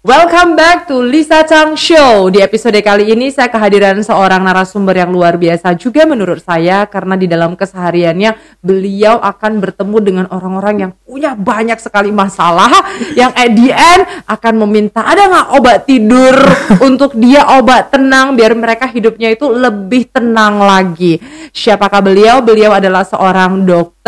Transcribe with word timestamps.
Welcome 0.00 0.56
back 0.56 0.88
to 0.88 0.96
Lisa 1.04 1.44
Chang 1.44 1.76
Show. 1.76 2.32
Di 2.32 2.40
episode 2.40 2.80
kali 2.80 3.12
ini 3.12 3.28
saya 3.28 3.52
kehadiran 3.52 4.00
seorang 4.00 4.40
narasumber 4.40 4.96
yang 4.96 5.12
luar 5.12 5.36
biasa 5.36 5.76
juga 5.76 6.08
menurut 6.08 6.40
saya 6.40 6.88
karena 6.88 7.20
di 7.20 7.28
dalam 7.28 7.52
kesehariannya 7.52 8.32
beliau 8.64 9.20
akan 9.20 9.60
bertemu 9.60 9.96
dengan 10.00 10.26
orang-orang 10.32 10.88
yang 10.88 10.92
punya 11.04 11.36
banyak 11.36 11.76
sekali 11.76 12.08
masalah 12.16 12.72
yang 13.12 13.28
at 13.36 13.52
the 13.52 13.68
end 13.68 14.08
akan 14.24 14.64
meminta 14.64 15.04
ada 15.04 15.28
nggak 15.28 15.48
obat 15.60 15.84
tidur 15.84 16.32
untuk 16.88 17.12
dia 17.20 17.44
obat 17.60 17.92
tenang 17.92 18.32
biar 18.40 18.56
mereka 18.56 18.88
hidupnya 18.88 19.36
itu 19.36 19.52
lebih 19.52 20.08
tenang 20.08 20.64
lagi. 20.64 21.20
Siapakah 21.52 22.00
beliau? 22.00 22.40
Beliau 22.40 22.72
adalah 22.72 23.04
seorang 23.04 23.68
dokter, 23.68 23.99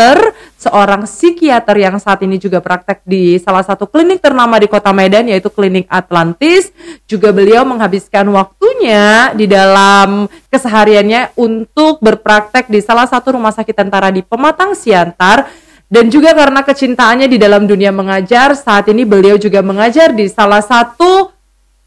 seorang 0.57 1.05
psikiater 1.05 1.77
yang 1.77 1.95
saat 2.01 2.21
ini 2.25 2.41
juga 2.41 2.59
praktek 2.59 3.05
di 3.05 3.37
salah 3.37 3.61
satu 3.61 3.85
klinik 3.85 4.19
ternama 4.19 4.57
di 4.57 4.65
Kota 4.65 4.89
Medan 4.89 5.29
yaitu 5.29 5.53
Klinik 5.53 5.85
Atlantis. 5.89 6.73
Juga 7.05 7.29
beliau 7.29 7.61
menghabiskan 7.63 8.25
waktunya 8.33 9.31
di 9.37 9.45
dalam 9.45 10.25
kesehariannya 10.49 11.37
untuk 11.37 12.01
berpraktek 12.01 12.71
di 12.71 12.81
salah 12.81 13.05
satu 13.05 13.37
rumah 13.37 13.53
sakit 13.53 13.75
tentara 13.75 14.09
di 14.09 14.25
Pematang 14.25 14.73
Siantar. 14.73 15.49
Dan 15.93 16.09
juga 16.09 16.33
karena 16.33 16.65
kecintaannya 16.65 17.29
di 17.29 17.37
dalam 17.37 17.69
dunia 17.69 17.93
mengajar, 17.93 18.57
saat 18.57 18.89
ini 18.89 19.05
beliau 19.05 19.37
juga 19.37 19.61
mengajar 19.61 20.09
di 20.09 20.25
salah 20.25 20.65
satu 20.65 21.29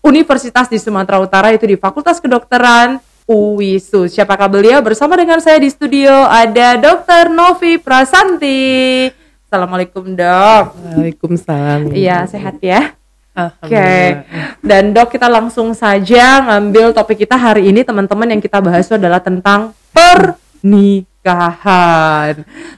universitas 0.07 0.71
di 0.71 0.79
Sumatera 0.79 1.19
Utara 1.19 1.51
itu 1.51 1.67
di 1.67 1.75
Fakultas 1.75 2.23
Kedokteran 2.23 3.03
UWISU. 3.27 4.07
Siapakah 4.07 4.47
beliau? 4.47 4.79
Bersama 4.87 5.19
dengan 5.19 5.43
saya 5.43 5.59
di 5.59 5.67
studio 5.67 6.15
ada 6.31 6.79
Dr. 6.79 7.27
Novi 7.35 7.75
Prasanti. 7.75 9.11
Assalamualaikum 9.51 10.15
dok. 10.15 10.79
Waalaikumsalam. 10.79 11.91
Iya 11.91 12.23
sehat 12.31 12.63
ya. 12.63 12.95
Oke. 13.35 13.75
Alhamdulillah. 13.75 14.63
Dan 14.63 14.95
dok 14.95 15.11
kita 15.11 15.27
langsung 15.27 15.75
saja 15.75 16.39
ngambil 16.47 16.95
topik 16.95 17.27
kita 17.27 17.35
hari 17.35 17.67
ini 17.75 17.83
teman-teman 17.83 18.31
yang 18.31 18.39
kita 18.39 18.63
bahas 18.63 18.87
adalah 18.95 19.19
tentang 19.19 19.75
pernikahan. 19.91 20.87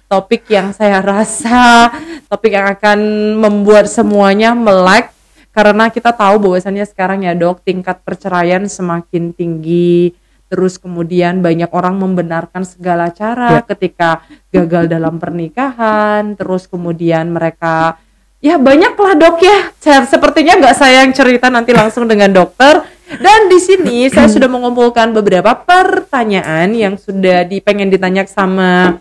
Topik 0.08 0.48
yang 0.48 0.72
saya 0.72 1.04
rasa 1.04 1.92
topik 2.32 2.56
yang 2.56 2.72
akan 2.72 2.98
membuat 3.36 3.84
semuanya 3.84 4.56
melek 4.56 5.12
karena 5.52 5.92
kita 5.92 6.08
tahu 6.16 6.40
bahwasannya 6.40 6.88
sekarang 6.88 7.28
ya 7.28 7.36
dok 7.36 7.60
tingkat 7.68 8.00
perceraian 8.00 8.64
semakin 8.64 9.36
tinggi 9.36 10.16
terus 10.48 10.80
kemudian 10.80 11.44
banyak 11.44 11.68
orang 11.70 12.00
membenarkan 12.00 12.64
segala 12.64 13.12
cara 13.12 13.60
Ya. 13.60 13.62
ketika 13.64 14.24
gagal 14.48 14.88
dalam 14.88 15.20
pernikahan 15.20 16.34
terus 16.34 16.64
kemudian 16.64 17.28
mereka 17.28 18.00
ya 18.40 18.56
banyak 18.56 18.96
lah 18.96 19.14
dok 19.16 19.36
ya 19.44 19.58
saya, 19.76 20.08
sepertinya 20.08 20.56
nggak 20.56 20.76
saya 20.76 21.04
yang 21.04 21.12
cerita 21.12 21.52
nanti 21.52 21.76
langsung 21.76 22.08
dengan 22.08 22.32
dokter 22.32 22.80
dan 23.08 23.48
di 23.48 23.60
sini 23.60 24.08
saya 24.08 24.28
sudah 24.28 24.48
mengumpulkan 24.48 25.12
beberapa 25.16 25.52
pertanyaan 25.52 26.72
yang 26.72 26.96
sudah 27.00 27.44
dipengen 27.44 27.88
ditanya 27.88 28.24
sama 28.28 29.00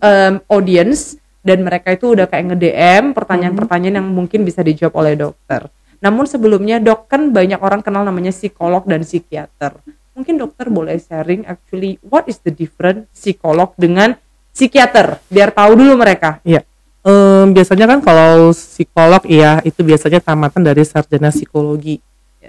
em, 0.00 0.40
audience 0.48 1.16
dan 1.42 1.60
mereka 1.60 1.92
itu 1.92 2.14
udah 2.14 2.30
kayak 2.30 2.54
nge-DM 2.54 3.12
pertanyaan-pertanyaan 3.12 3.98
yang 3.98 4.08
mungkin 4.08 4.46
bisa 4.46 4.62
dijawab 4.62 4.94
oleh 4.94 5.14
dokter. 5.18 5.66
Namun 5.98 6.26
sebelumnya 6.26 6.78
dok 6.78 7.10
kan 7.10 7.30
banyak 7.30 7.58
orang 7.62 7.82
kenal 7.82 8.02
namanya 8.02 8.30
psikolog 8.34 8.82
dan 8.86 9.02
psikiater. 9.02 9.78
Mungkin 10.12 10.36
dokter 10.36 10.68
boleh 10.68 11.00
sharing 11.00 11.48
actually 11.48 11.96
what 12.04 12.28
is 12.28 12.36
the 12.44 12.52
difference 12.52 13.08
psikolog 13.16 13.72
dengan 13.80 14.12
psikiater 14.52 15.18
biar 15.32 15.50
tahu 15.52 15.72
dulu 15.80 15.96
mereka. 15.96 16.38
Iya. 16.44 16.62
Em, 17.02 17.50
biasanya 17.50 17.88
kan 17.88 17.98
kalau 18.04 18.52
psikolog 18.54 19.24
ya 19.26 19.58
itu 19.66 19.80
biasanya 19.82 20.22
tamatan 20.22 20.62
dari 20.62 20.84
sarjana 20.84 21.32
psikologi 21.32 21.98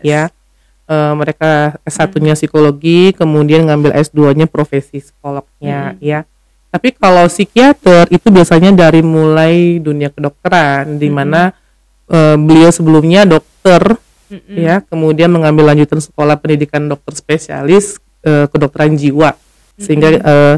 ya. 0.03 0.29
Eh, 0.83 1.13
mereka 1.15 1.79
S1-nya 1.87 2.35
psikologi, 2.35 3.15
kemudian 3.15 3.63
ngambil 3.71 3.95
S2-nya 4.03 4.51
profesi 4.51 4.99
psikolognya 4.99 5.95
ya. 6.03 6.27
Tapi 6.67 6.91
kalau 6.91 7.23
psikiater 7.31 8.11
itu 8.11 8.27
biasanya 8.27 8.75
dari 8.75 8.99
mulai 8.99 9.79
dunia 9.79 10.11
kedokteran 10.11 10.99
di 10.99 11.07
mana 11.07 11.55
eh, 12.11 12.35
beliau 12.35 12.67
sebelumnya 12.67 13.23
dokter 13.23 13.95
Mm-mm. 14.33 14.57
ya, 14.57 14.81
kemudian 14.81 15.29
mengambil 15.29 15.69
lanjutan 15.69 16.01
sekolah 16.01 16.41
pendidikan 16.41 16.89
dokter 16.89 17.13
spesialis 17.13 18.01
eh, 18.25 18.49
kedokteran 18.49 18.97
jiwa. 18.97 19.37
Sehingga 19.77 20.09
eh, 20.09 20.55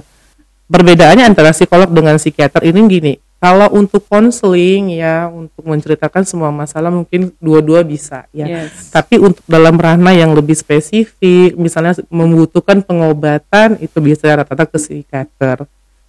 perbedaannya 0.72 1.28
antara 1.28 1.52
psikolog 1.52 1.92
dengan 1.92 2.16
psikiater 2.16 2.64
ini 2.64 2.80
gini. 2.88 3.14
Kalau 3.36 3.68
untuk 3.76 4.08
konseling 4.08 4.96
ya, 4.96 5.28
untuk 5.30 5.62
menceritakan 5.68 6.24
semua 6.26 6.50
masalah 6.50 6.90
mungkin 6.90 7.36
dua-dua 7.38 7.84
bisa 7.84 8.26
ya. 8.32 8.48
Yes. 8.48 8.90
Tapi 8.90 9.20
untuk 9.20 9.44
dalam 9.46 9.76
ranah 9.76 10.16
yang 10.16 10.34
lebih 10.34 10.56
spesifik, 10.56 11.54
misalnya 11.54 12.00
membutuhkan 12.10 12.82
pengobatan 12.82 13.78
itu 13.84 13.98
bisa 14.02 14.34
rata-rata 14.34 14.66
ke 14.66 14.80
psikiater. 14.80 15.68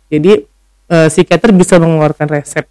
Jadi 0.09 0.49
eh, 0.89 1.09
psikiater 1.11 1.51
bisa 1.51 1.77
mengeluarkan 1.77 2.31
resep 2.31 2.65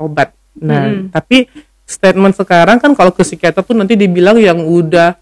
obat. 0.00 0.34
Nah, 0.58 0.90
Mm-mm. 0.90 1.14
tapi 1.14 1.46
statement 1.88 2.36
sekarang 2.36 2.76
kan 2.76 2.92
kalau 2.92 3.08
ke 3.10 3.24
psikiater 3.24 3.64
tuh 3.64 3.72
nanti 3.72 3.96
dibilang 3.96 4.36
yang 4.36 4.60
udah 4.60 5.16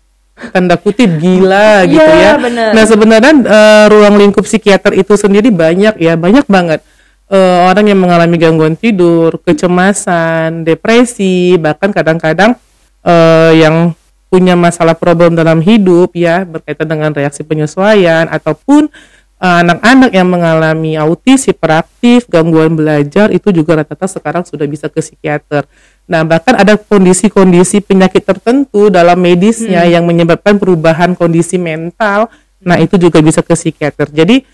tanda 0.51 0.75
kutip 0.77 1.09
gila 1.17 1.81
gitu 1.89 2.03
Iya, 2.03 2.35
ya. 2.37 2.43
bener. 2.43 2.71
Nah, 2.75 2.85
sebenarnya 2.85 3.33
eh, 3.33 3.85
ruang 3.89 4.19
lingkup 4.19 4.43
psikiater 4.45 4.93
itu 4.99 5.15
sendiri 5.15 5.49
banyak 5.55 5.95
ya, 5.97 6.19
banyak 6.19 6.45
banget. 6.51 6.83
Eh, 7.27 7.59
orang 7.67 7.87
yang 7.87 7.99
mengalami 8.03 8.37
gangguan 8.37 8.75
tidur, 8.75 9.39
kecemasan, 9.43 10.67
depresi, 10.67 11.55
bahkan 11.57 11.95
kadang-kadang 11.95 12.59
eh, 13.03 13.53
yang 13.63 13.95
punya 14.27 14.59
masalah 14.59 14.99
problem 14.99 15.39
dalam 15.39 15.63
hidup 15.63 16.11
ya 16.19 16.43
berkaitan 16.43 16.91
dengan 16.91 17.15
reaksi 17.15 17.47
penyesuaian 17.47 18.27
ataupun 18.29 18.91
eh, 19.39 19.57
anak-anak 19.63 20.11
yang 20.13 20.29
mengalami 20.29 20.95
autis, 21.01 21.49
hiperaktif, 21.49 22.29
gangguan 22.29 22.77
belajar 22.77 23.33
itu 23.33 23.51
juga 23.51 23.81
rata-rata 23.83 24.07
sekarang 24.07 24.45
sudah 24.45 24.67
bisa 24.69 24.87
ke 24.93 25.01
psikiater. 25.01 25.65
Nah, 26.07 26.23
bahkan 26.23 26.55
ada 26.55 26.79
kondisi-kondisi 26.79 27.83
penyakit 27.83 28.23
tertentu 28.23 28.89
dalam 28.95 29.19
medisnya 29.19 29.83
yang 29.91 30.07
menyebabkan 30.07 30.55
perubahan 30.55 31.19
kondisi 31.19 31.59
mental. 31.59 32.31
Nah, 32.63 32.79
itu 32.79 32.95
juga 32.95 33.19
bisa 33.19 33.43
ke 33.43 33.59
psikiater. 33.59 34.11
Jadi 34.15 34.47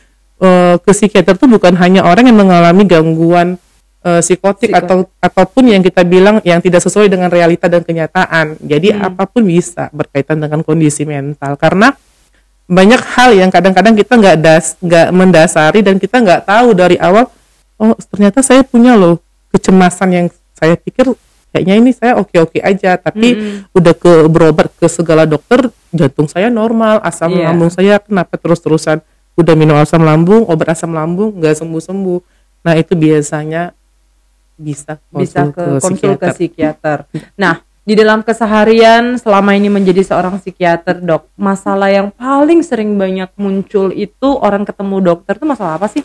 eh, 0.42 0.74
ke 0.80 0.90
psikiater 0.90 1.36
itu 1.36 1.46
bukan 1.46 1.76
hanya 1.76 2.02
orang 2.08 2.26
yang 2.26 2.40
mengalami 2.40 2.82
gangguan 2.88 3.60
eh, 4.02 4.18
psikotik 4.24 4.72
Psiko- 4.72 4.80
atau 4.82 4.96
ataupun 5.22 5.70
yang 5.70 5.84
kita 5.84 6.02
bilang 6.02 6.42
yang 6.42 6.58
tidak 6.58 6.82
sesuai 6.82 7.06
dengan 7.06 7.30
realita 7.30 7.69
dan 7.70 7.84
kenyataan. 7.86 8.58
Jadi 8.58 8.90
Hmm. 8.90 9.12
apa 9.12 9.28
pun 9.30 9.46
bisa 9.46 9.92
berkaitan 9.94 10.42
dengan 10.42 10.64
kondisi 10.66 11.06
mental 11.06 11.54
karena 11.60 11.94
banyak 12.66 13.02
hal 13.14 13.36
yang 13.36 13.50
kadang-kadang 13.52 13.92
kita 13.92 14.16
nggak 14.16 14.36
das 14.40 14.80
nggak 14.80 15.12
mendasari 15.12 15.84
dan 15.84 16.00
kita 16.00 16.24
nggak 16.24 16.48
tahu 16.48 16.72
dari 16.72 16.96
awal 16.96 17.28
oh 17.76 17.92
ternyata 18.08 18.40
saya 18.40 18.64
punya 18.64 18.96
loh 18.96 19.20
kecemasan 19.52 20.08
yang 20.08 20.26
saya 20.56 20.78
pikir 20.78 21.12
kayaknya 21.52 21.74
ini 21.78 21.90
saya 21.92 22.16
oke-oke 22.16 22.58
aja 22.58 22.96
tapi 22.96 23.36
Mm-mm. 23.36 23.76
udah 23.76 23.94
ke 23.94 24.12
berobat 24.26 24.72
ke 24.72 24.88
segala 24.88 25.28
dokter 25.28 25.68
jantung 25.92 26.26
saya 26.26 26.48
normal 26.48 26.98
asam 27.04 27.30
Iya. 27.30 27.52
lambung 27.52 27.68
saya 27.68 28.00
kenapa 28.00 28.40
terus-terusan 28.40 29.04
udah 29.36 29.54
minum 29.54 29.76
asam 29.76 30.00
lambung 30.00 30.48
obat 30.48 30.72
asam 30.72 30.96
lambung 30.96 31.36
nggak 31.36 31.60
sembuh-sembuh 31.60 32.20
nah 32.64 32.74
itu 32.74 32.96
biasanya 32.96 33.76
bisa 34.56 35.00
bisa 35.10 35.48
konsul 35.48 35.52
ke 35.52 35.64
konsul 35.82 36.12
ke 36.14 36.28
psikiater. 36.30 36.32
psikiater. 36.36 36.98
Nah, 37.34 37.54
di 37.82 37.98
dalam 37.98 38.22
keseharian 38.22 39.19
selama 39.19 39.58
ini 39.58 39.66
menjadi 39.66 40.06
seorang 40.06 40.38
psikiater, 40.38 41.02
Dok, 41.02 41.34
masalah 41.34 41.90
yang 41.90 42.14
paling 42.14 42.62
sering 42.62 42.94
banyak 42.94 43.26
muncul 43.34 43.90
itu 43.90 44.28
orang 44.38 44.62
ketemu 44.62 45.02
dokter 45.02 45.34
itu 45.34 45.46
masalah 45.48 45.82
apa 45.82 45.90
sih? 45.90 46.04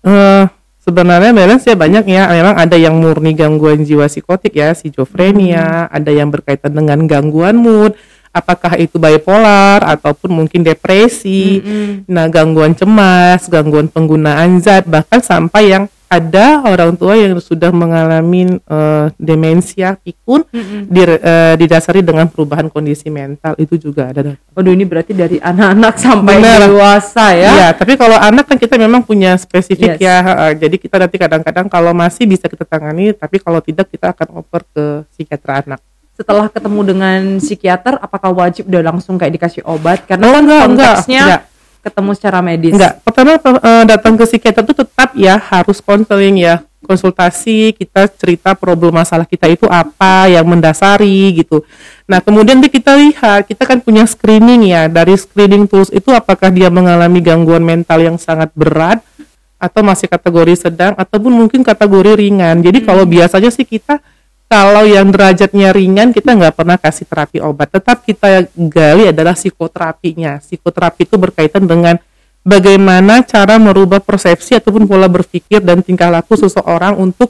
Eh, 0.00 0.44
sebenarnya 0.88 1.36
balance 1.36 1.68
ya 1.68 1.76
banyak 1.76 2.08
ya. 2.08 2.32
Memang 2.32 2.56
ada 2.56 2.76
yang 2.80 2.96
murni 2.96 3.36
gangguan 3.36 3.84
jiwa 3.84 4.08
psikotik 4.08 4.56
ya, 4.56 4.72
schizophrenia, 4.72 5.84
ada 5.92 6.08
yang 6.08 6.32
berkaitan 6.32 6.72
dengan 6.72 7.04
gangguan 7.04 7.60
mood, 7.60 7.92
apakah 8.32 8.80
itu 8.80 8.96
bipolar 8.96 9.84
ataupun 9.84 10.32
mungkin 10.32 10.64
depresi. 10.64 11.60
Mm-mm. 11.60 12.08
Nah, 12.08 12.32
gangguan 12.32 12.72
cemas, 12.72 13.52
gangguan 13.52 13.92
penggunaan 13.92 14.64
zat, 14.64 14.88
bahkan 14.88 15.20
sampai 15.20 15.76
yang 15.76 15.84
ada 16.08 16.64
orang 16.64 16.96
tua 16.96 17.14
yang 17.14 17.36
sudah 17.36 17.68
mengalami 17.68 18.56
eh, 18.56 19.06
demensia 19.20 19.92
pikun 19.94 20.40
Mm-mm. 20.48 20.88
dir- 20.88 21.20
eh, 21.20 21.54
didasari 21.54 22.00
dengan 22.00 22.24
perubahan 22.26 22.66
kondisi 22.66 23.12
mental 23.12 23.52
itu 23.56 23.76
juga 23.76 24.08
ada. 24.08 24.32
Waduh, 24.56 24.72
ini 24.72 24.88
berarti 24.88 25.12
dari 25.12 25.36
anak-anak 25.36 25.94
sampai 26.00 26.40
Benar. 26.40 26.58
dewasa 26.64 27.36
ya? 27.36 27.52
Iya, 27.52 27.68
tapi 27.76 27.94
kalau 27.94 28.16
anak 28.16 28.48
kan 28.48 28.56
kita 28.56 28.80
memang 28.80 29.04
punya 29.04 29.36
Yes. 29.36 29.44
spesifik 29.44 30.00
ya. 30.00 30.48
eh, 30.48 30.52
jadi 30.56 30.76
kita 30.80 30.96
nanti 30.96 31.16
kadang-kadang 31.20 31.66
kalau 31.68 31.92
masih 31.92 32.24
bisa 32.24 32.48
kita 32.48 32.64
tangani, 32.64 33.12
tapi 33.12 33.36
kalau 33.36 33.60
tidak 33.60 33.92
kita 33.92 34.16
akan 34.16 34.40
oper 34.40 34.64
ke 34.64 34.84
psikiater 35.12 35.50
anak. 35.62 35.80
Setelah 36.16 36.48
ketemu 36.50 36.80
dengan 36.82 37.20
psikiater, 37.38 38.00
apakah 38.00 38.34
wajib 38.34 38.66
udah 38.66 38.82
langsung 38.82 39.20
kayak 39.20 39.38
dikasih 39.38 39.62
obat? 39.62 40.02
Karena 40.02 40.26
Oh, 40.26 40.34
kan 40.34 40.42
enggak, 40.42 40.62
enggak, 40.66 40.66
konteksnya 40.98 41.22
enggak. 41.22 41.42
Ketemu 41.82 42.10
secara 42.14 42.38
medis. 42.42 42.74
Enggak, 42.74 43.00
pertama 43.02 43.38
eh, 43.38 43.84
datang 43.88 44.14
ke 44.18 44.24
psikiater 44.26 44.62
itu 44.66 44.74
tetap 44.74 45.14
ya 45.14 45.38
harus 45.38 45.78
konseling 45.78 46.36
ya, 46.42 46.62
konsultasi, 46.84 47.74
kita 47.74 48.06
cerita 48.14 48.54
problem 48.54 48.96
masalah 48.96 49.26
kita 49.26 49.50
itu 49.50 49.66
apa 49.66 50.30
yang 50.30 50.46
mendasari 50.46 51.42
gitu. 51.42 51.66
Nah, 52.08 52.22
kemudian 52.22 52.62
kita 52.64 52.96
lihat, 52.96 53.44
kita 53.44 53.66
kan 53.68 53.82
punya 53.82 54.06
screening 54.08 54.70
ya, 54.72 54.86
dari 54.88 55.18
screening 55.18 55.68
tools 55.68 55.90
itu 55.90 56.08
apakah 56.14 56.48
dia 56.48 56.70
mengalami 56.72 57.20
gangguan 57.20 57.60
mental 57.60 58.00
yang 58.00 58.16
sangat 58.16 58.48
berat 58.56 59.02
atau 59.58 59.82
masih 59.82 60.06
kategori 60.06 60.70
sedang 60.70 60.94
ataupun 60.94 61.34
mungkin 61.34 61.66
kategori 61.66 62.14
ringan. 62.14 62.62
Jadi 62.62 62.78
kalau 62.86 63.02
biasanya 63.02 63.50
sih 63.50 63.66
kita 63.66 63.98
kalau 64.48 64.88
yang 64.88 65.12
derajatnya 65.12 65.76
ringan 65.76 66.16
kita 66.16 66.32
nggak 66.32 66.56
pernah 66.56 66.80
kasih 66.80 67.04
terapi 67.04 67.38
obat. 67.44 67.68
Tetap 67.68 68.00
kita 68.00 68.48
gali 68.56 69.12
adalah 69.12 69.36
psikoterapinya. 69.36 70.40
Psikoterapi 70.40 71.04
itu 71.04 71.20
berkaitan 71.20 71.68
dengan 71.68 72.00
bagaimana 72.40 73.20
cara 73.28 73.60
merubah 73.60 74.00
persepsi 74.00 74.56
ataupun 74.56 74.88
pola 74.88 75.04
berpikir 75.04 75.60
dan 75.60 75.84
tingkah 75.84 76.08
laku 76.08 76.32
seseorang 76.40 76.96
untuk 76.96 77.28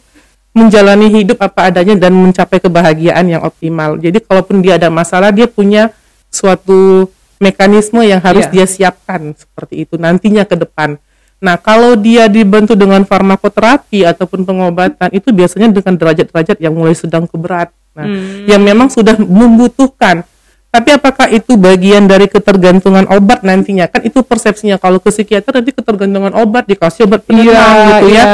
menjalani 0.55 1.11
hidup 1.11 1.43
apa 1.43 1.75
adanya 1.75 1.99
dan 1.99 2.15
mencapai 2.15 2.62
kebahagiaan 2.62 3.26
yang 3.26 3.43
optimal. 3.43 3.99
Jadi 3.99 4.23
kalaupun 4.23 4.62
dia 4.62 4.79
ada 4.79 4.87
masalah 4.87 5.35
dia 5.35 5.50
punya 5.50 5.91
suatu 6.31 7.11
mekanisme 7.43 8.03
yang 8.03 8.23
harus 8.23 8.47
Iya. 8.50 8.62
dia 8.62 8.67
siapkan 8.67 9.35
seperti 9.35 9.87
itu 9.87 9.94
nantinya 9.99 10.43
ke 10.47 10.59
depan 10.59 10.99
Nah, 11.38 11.55
kalau 11.55 11.94
dia 11.94 12.26
dibantu 12.26 12.75
dengan 12.75 13.06
farmakoterapi 13.06 14.02
ataupun 14.02 14.43
pengobatan 14.43 15.11
itu 15.14 15.31
biasanya 15.31 15.70
dengan 15.70 15.94
derajat-derajat 15.94 16.58
yang 16.58 16.75
mulai 16.75 16.99
sedang 16.99 17.31
ke 17.31 17.38
berat. 17.38 17.70
Nah, 17.94 18.06
yang 18.46 18.58
memang 18.58 18.90
sudah 18.90 19.14
membutuhkan. 19.19 20.26
Tapi 20.69 20.93
apakah 20.93 21.32
itu 21.32 21.56
bagian 21.56 22.05
dari 22.05 22.29
ketergantungan 22.29 23.08
obat 23.08 23.40
nantinya? 23.40 23.88
Kan 23.88 24.05
itu 24.05 24.20
persepsinya 24.20 24.76
kalau 24.76 25.00
ke 25.00 25.08
psikiater 25.08 25.62
nanti 25.62 25.73
ketergantungan 25.73 26.35
obat 26.37 26.69
dikasih 26.69 27.08
obat 27.08 27.25
penenang 27.25 27.49
Iya, 27.56 27.88
gitu 27.88 28.06
ya. 28.12 28.12
iya. 28.12 28.25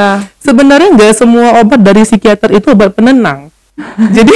Sebenarnya 0.42 0.88
nggak 0.98 1.12
semua 1.14 1.62
obat 1.62 1.78
dari 1.78 2.02
psikiater 2.02 2.50
itu 2.50 2.74
obat 2.74 2.90
penenang. 2.90 3.54
Jadi 4.16 4.34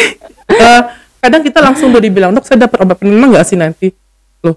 eh, 0.54 0.80
kadang 1.18 1.42
kita 1.42 1.58
langsung 1.58 1.90
udah 1.90 1.98
dibilang 1.98 2.30
dok 2.30 2.46
saya 2.46 2.70
dapat 2.70 2.78
obat 2.86 2.96
penenang 3.02 3.34
nggak 3.34 3.46
sih 3.50 3.58
nanti? 3.58 3.90
Loh, 4.46 4.54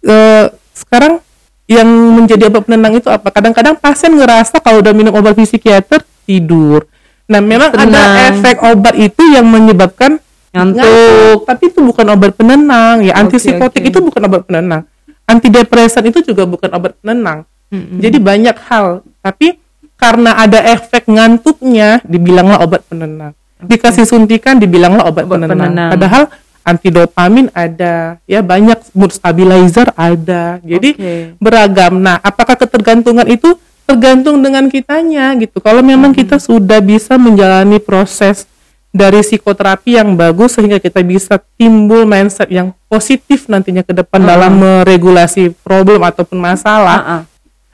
eh, 0.00 0.48
sekarang 0.72 1.20
yang 1.66 1.86
menjadi 1.86 2.46
obat 2.46 2.62
penenang 2.64 2.94
itu 2.94 3.10
apa? 3.10 3.28
Kadang-kadang 3.28 3.74
pasien 3.74 4.14
ngerasa 4.14 4.58
kalau 4.58 4.80
udah 4.80 4.94
minum 4.94 5.12
obat 5.12 5.34
psikiater 5.34 6.02
tidur. 6.22 6.86
Nah, 7.26 7.42
memang 7.42 7.74
ada 7.74 7.82
Tenang. 7.82 8.16
efek 8.32 8.56
obat 8.62 8.94
itu 8.94 9.22
yang 9.26 9.44
menyebabkan 9.44 10.22
Ngantuk. 10.54 11.42
tapi 11.44 11.68
itu 11.68 11.82
bukan 11.82 12.06
obat 12.08 12.32
penenang. 12.32 13.02
Ya, 13.02 13.18
antipsikotik 13.18 13.82
oke. 13.82 13.90
itu 13.90 13.98
bukan 14.00 14.22
obat 14.24 14.42
penenang. 14.46 14.86
Antidepresan 15.26 16.06
itu 16.06 16.22
juga 16.22 16.46
bukan 16.46 16.70
obat 16.70 16.94
penenang. 17.02 17.42
Jadi 17.74 18.22
banyak 18.22 18.56
hal, 18.70 19.02
tapi 19.20 19.58
karena 19.98 20.38
ada 20.38 20.62
efek 20.62 21.10
ngantuknya 21.10 21.98
dibilanglah 22.06 22.62
obat 22.62 22.86
penenang. 22.86 23.34
Dikasih 23.58 24.06
suntikan 24.06 24.56
dibilanglah 24.56 25.02
obat, 25.02 25.26
Obat 25.26 25.42
penenang. 25.42 25.58
penenang. 25.66 25.90
Padahal 25.90 26.22
antidopamin 26.66 27.46
ada, 27.54 28.18
ya 28.26 28.42
banyak 28.42 28.90
mood 28.90 29.14
stabilizer 29.14 29.86
ada. 29.94 30.58
Jadi 30.60 30.98
Oke. 30.98 31.14
beragam. 31.38 32.02
Nah, 32.02 32.18
apakah 32.18 32.58
ketergantungan 32.58 33.22
itu 33.30 33.54
tergantung 33.86 34.42
dengan 34.42 34.66
kitanya 34.66 35.30
gitu. 35.38 35.62
Kalau 35.62 35.78
memang 35.78 36.10
kita 36.10 36.42
sudah 36.42 36.82
bisa 36.82 37.14
menjalani 37.14 37.78
proses 37.78 38.50
dari 38.90 39.22
psikoterapi 39.22 39.94
yang 39.94 40.18
bagus 40.18 40.58
sehingga 40.58 40.82
kita 40.82 41.06
bisa 41.06 41.38
timbul 41.54 42.02
mindset 42.02 42.50
yang 42.50 42.74
positif 42.90 43.46
nantinya 43.46 43.86
ke 43.86 43.94
depan 43.94 44.18
Hmm. 44.18 44.26
dalam 44.26 44.52
meregulasi 44.58 45.54
problem 45.62 46.02
ataupun 46.02 46.34
masalah, 46.34 46.98
Ah, 46.98 47.12
ah. 47.20 47.22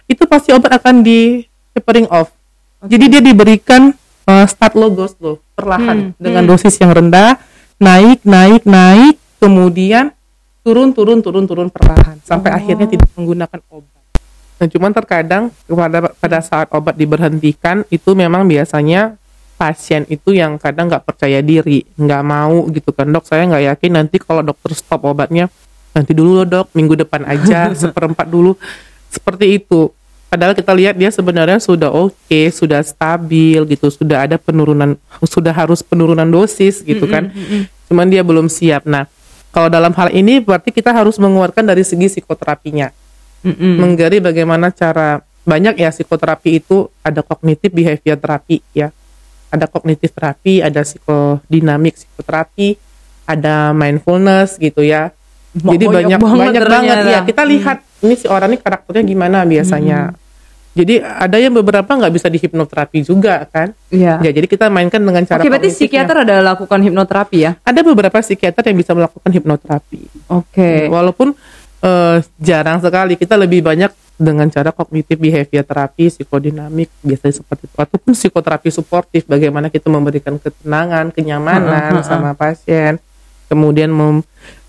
itu 0.05 0.21
pasti 0.29 0.53
obat 0.53 0.77
akan 0.77 1.01
di 1.01 1.49
tapering 1.73 2.11
off. 2.13 2.29
Jadi 2.83 3.05
dia 3.09 3.23
diberikan 3.23 3.95
uh, 4.27 4.45
start 4.45 4.75
logos 4.75 5.15
loh, 5.17 5.39
perlahan 5.55 6.11
Hmm, 6.11 6.19
dengan 6.19 6.43
hmm. 6.45 6.51
dosis 6.51 6.75
yang 6.77 6.91
rendah, 6.91 7.39
naik, 7.83 8.23
naik, 8.23 8.63
naik, 8.63 9.19
kemudian 9.43 10.15
turun, 10.63 10.95
turun, 10.95 11.19
turun, 11.19 11.45
turun 11.51 11.67
perlahan 11.67 12.23
sampai 12.23 12.55
Oh. 12.55 12.59
akhirnya 12.63 12.87
tidak 12.87 13.11
menggunakan 13.19 13.61
obat. 13.75 14.03
Nah, 14.63 14.71
cuman 14.71 14.95
terkadang 14.95 15.51
pada 15.67 16.15
pada 16.15 16.39
saat 16.39 16.71
obat 16.71 16.95
diberhentikan 16.95 17.83
itu 17.91 18.15
memang 18.15 18.47
biasanya 18.47 19.19
pasien 19.59 20.07
itu 20.07 20.31
yang 20.31 20.55
kadang 20.63 20.87
nggak 20.87 21.03
percaya 21.03 21.43
diri, 21.43 21.83
nggak 21.99 22.23
mau 22.23 22.71
gitu 22.71 22.95
kan 22.95 23.11
dok. 23.11 23.27
Saya 23.27 23.51
nggak 23.51 23.65
yakin 23.75 23.91
nanti 23.99 24.23
kalau 24.23 24.47
dokter 24.47 24.71
stop 24.79 25.03
obatnya 25.03 25.51
nanti 25.91 26.15
dulu 26.15 26.39
loh 26.39 26.47
dok, 26.47 26.71
minggu 26.79 26.95
depan 26.95 27.27
aja 27.27 27.71
seperempat 27.83 28.31
dulu, 28.31 28.55
seperti 29.11 29.59
itu. 29.59 29.91
Padahal 30.33 30.57
kita 30.57 30.73
lihat 30.73 30.97
dia 30.97 31.13
sebenarnya 31.13 31.61
sudah 31.61 31.93
oke, 31.93 32.41
sudah 32.49 32.81
stabil 32.81 33.61
gitu, 33.69 33.93
sudah 33.93 34.25
ada 34.25 34.41
penurunan, 34.41 34.97
sudah 35.29 35.53
harus 35.53 35.85
penurunan 35.85 36.25
dosis 36.25 36.81
gitu 36.81 37.05
kan. 37.05 37.29
Cuman 37.91 38.07
dia 38.11 38.23
belum 38.23 38.47
siap. 38.47 38.85
Nah, 38.87 39.07
kalau 39.53 39.69
dalam 39.69 39.93
hal 39.95 40.11
ini 40.15 40.41
berarti 40.41 40.73
kita 40.73 40.91
harus 40.93 41.21
menguatkan 41.21 41.63
dari 41.67 41.83
segi 41.83 42.09
psikoterapinya. 42.09 42.91
Mm-mm. 43.43 43.75
menggali 43.83 44.23
bagaimana 44.23 44.71
cara 44.71 45.19
banyak 45.43 45.75
ya 45.75 45.91
psikoterapi 45.91 46.63
itu 46.63 46.87
ada 47.03 47.27
kognitif 47.27 47.75
behavior 47.75 48.15
terapi 48.15 48.63
ya. 48.71 48.95
Ada 49.51 49.67
kognitif 49.67 50.15
terapi 50.15 50.63
ada 50.63 50.87
psikodinamik 50.87 51.99
psikoterapi 51.99 52.79
ada 53.27 53.75
mindfulness 53.75 54.63
gitu 54.63 54.87
ya. 54.87 55.11
Jadi 55.53 55.85
Banyak 55.85 56.17
banyak 56.17 56.19
banget 56.23 56.39
banyak 56.39 56.65
banget 56.65 56.99
ya 57.03 57.19
kita 57.27 57.43
lihat 57.45 57.79
ini 58.07 58.15
si 58.17 58.25
orang 58.31 58.55
ini 58.55 58.59
karakternya 58.63 59.05
gimana 59.05 59.39
biasanya 59.45 60.17
jadi 60.73 61.05
ada 61.05 61.37
yang 61.37 61.53
beberapa 61.53 61.89
nggak 61.89 62.13
bisa 62.13 62.33
dihipnoterapi 62.33 63.05
juga 63.05 63.45
kan 63.49 63.77
Iya. 63.93 64.25
ya 64.25 64.31
jadi 64.33 64.47
kita 64.49 64.73
mainkan 64.73 65.05
dengan 65.05 65.21
cara 65.29 65.45
Oke, 65.45 65.53
berarti 65.53 65.69
psikiater 65.69 66.25
ada 66.25 66.41
lakukan 66.41 66.81
hipnoterapi 66.81 67.39
ya? 67.45 67.53
ada 67.61 67.81
beberapa 67.85 68.17
psikiater 68.25 68.65
yang 68.73 68.79
bisa 68.81 68.97
melakukan 68.97 69.31
hipnoterapi 69.31 70.01
Oke. 70.33 70.89
Walaupun 70.89 71.37
eh, 71.83 72.17
jarang 72.41 72.81
sekali 72.81 73.21
kita 73.21 73.37
lebih 73.37 73.61
banyak 73.61 73.93
dengan 74.17 74.47
cara 74.49 74.71
kognitif 74.71 75.19
behavior 75.19 75.67
terapi, 75.67 76.07
psikodinamik 76.07 76.89
biasanya 77.03 77.43
seperti 77.43 77.67
itu 77.67 77.77
ataupun 77.77 78.13
psikoterapi 78.15 78.71
suportif 78.71 79.27
bagaimana 79.27 79.67
kita 79.67 79.91
memberikan 79.91 80.39
ketenangan, 80.39 81.11
kenyamanan 81.11 81.99
ha. 81.99 82.07
sama 82.07 82.31
pasien. 82.39 83.03
Kemudian 83.51 83.91
mem- 83.91 84.23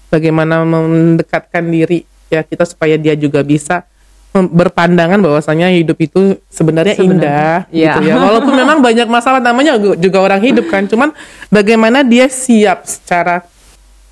bagaimana 0.10 0.66
mendekatkan 0.66 1.64
diri 1.70 2.04
ya 2.34 2.42
kita 2.42 2.66
supaya 2.66 2.98
dia 2.98 3.14
juga 3.14 3.46
bisa 3.46 3.86
berpandangan 4.34 5.22
bahwasanya 5.22 5.70
hidup 5.70 5.98
itu 6.02 6.42
sebenarnya, 6.50 6.98
Sebenarnya, 6.98 7.14
indah 7.22 7.56
iya. 7.70 7.94
gitu 8.02 8.10
ya. 8.10 8.18
Walaupun 8.18 8.54
memang 8.58 8.82
banyak 8.88 9.06
masalah 9.06 9.38
namanya 9.38 9.78
juga- 9.78 10.26
orang 10.26 10.42
hidup 10.42 10.66
kan, 10.74 10.90
cuman 10.90 11.14
bagaimana 11.54 12.02
dia 12.02 12.26
siap 12.26 12.90
secara 12.90 13.46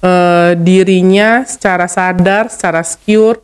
eh, 0.06 0.54
dirinya 0.62 1.42
secara 1.42 1.90
sadar, 1.90 2.54
secara 2.54 2.86
secure, 2.86 3.42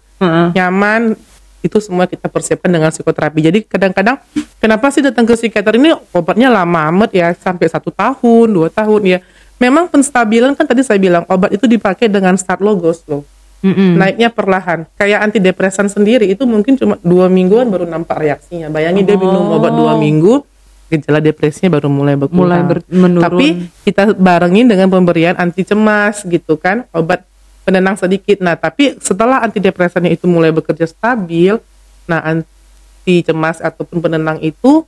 nyaman 0.54 1.18
itu 1.66 1.78
semua 1.82 2.06
kita 2.06 2.30
persiapkan 2.30 2.70
dengan 2.70 2.94
psikoterapi. 2.94 3.40
Jadi 3.42 3.60
kadang-kadang 3.66 4.22
kenapa 4.62 4.94
sih 4.94 5.02
datang 5.02 5.26
ke 5.26 5.34
psikiater 5.34 5.76
ini 5.82 5.94
obatnya 6.14 6.48
lama 6.54 6.90
amat 6.94 7.10
ya 7.12 7.34
sampai 7.34 7.68
satu 7.68 7.90
tahun, 7.90 8.48
dua 8.54 8.70
tahun 8.70 9.02
ya. 9.04 9.20
Memang 9.58 9.90
penstabilan 9.90 10.54
kan 10.54 10.70
tadi 10.70 10.86
saya 10.86 11.02
bilang 11.02 11.26
obat 11.26 11.50
itu 11.50 11.66
dipakai 11.66 12.06
dengan 12.06 12.38
start 12.38 12.62
logos 12.62 13.02
loh. 13.10 13.26
Mm-mm. 13.58 13.98
Naiknya 13.98 14.30
perlahan. 14.30 14.86
Kayak 14.94 15.30
antidepresan 15.30 15.90
sendiri 15.90 16.30
itu 16.30 16.46
mungkin 16.46 16.78
cuma 16.78 17.02
dua 17.02 17.26
mingguan 17.26 17.68
baru 17.68 17.90
nampak 17.90 18.22
reaksinya. 18.22 18.70
Bayangin 18.70 19.04
dia 19.04 19.18
minum 19.18 19.50
Oh. 19.50 19.58
obat 19.58 19.74
dua 19.74 19.98
minggu, 19.98 20.46
gejala 20.88 21.18
depresinya 21.18 21.74
baru 21.74 21.90
mulai 21.90 22.14
berkurang. 22.14 22.46
Mulai 22.46 22.62
ber- 22.64 22.88
menurun. 22.88 23.26
Tapi 23.26 23.48
kita 23.82 24.14
barengin 24.14 24.70
dengan 24.70 24.88
pemberian 24.88 25.36
anti 25.36 25.66
cemas 25.66 26.22
gitu 26.22 26.54
kan, 26.56 26.86
obat 26.94 27.26
penenang 27.66 27.98
sedikit. 27.98 28.40
Nah, 28.40 28.56
tapi 28.56 28.96
setelah 29.02 29.42
antidepresannya 29.42 30.14
itu 30.14 30.30
mulai 30.30 30.54
bekerja 30.54 30.88
stabil, 30.88 31.58
nah 32.06 32.22
anti 32.24 33.26
cemas 33.26 33.60
ataupun 33.60 34.00
penenang 34.00 34.38
itu 34.40 34.86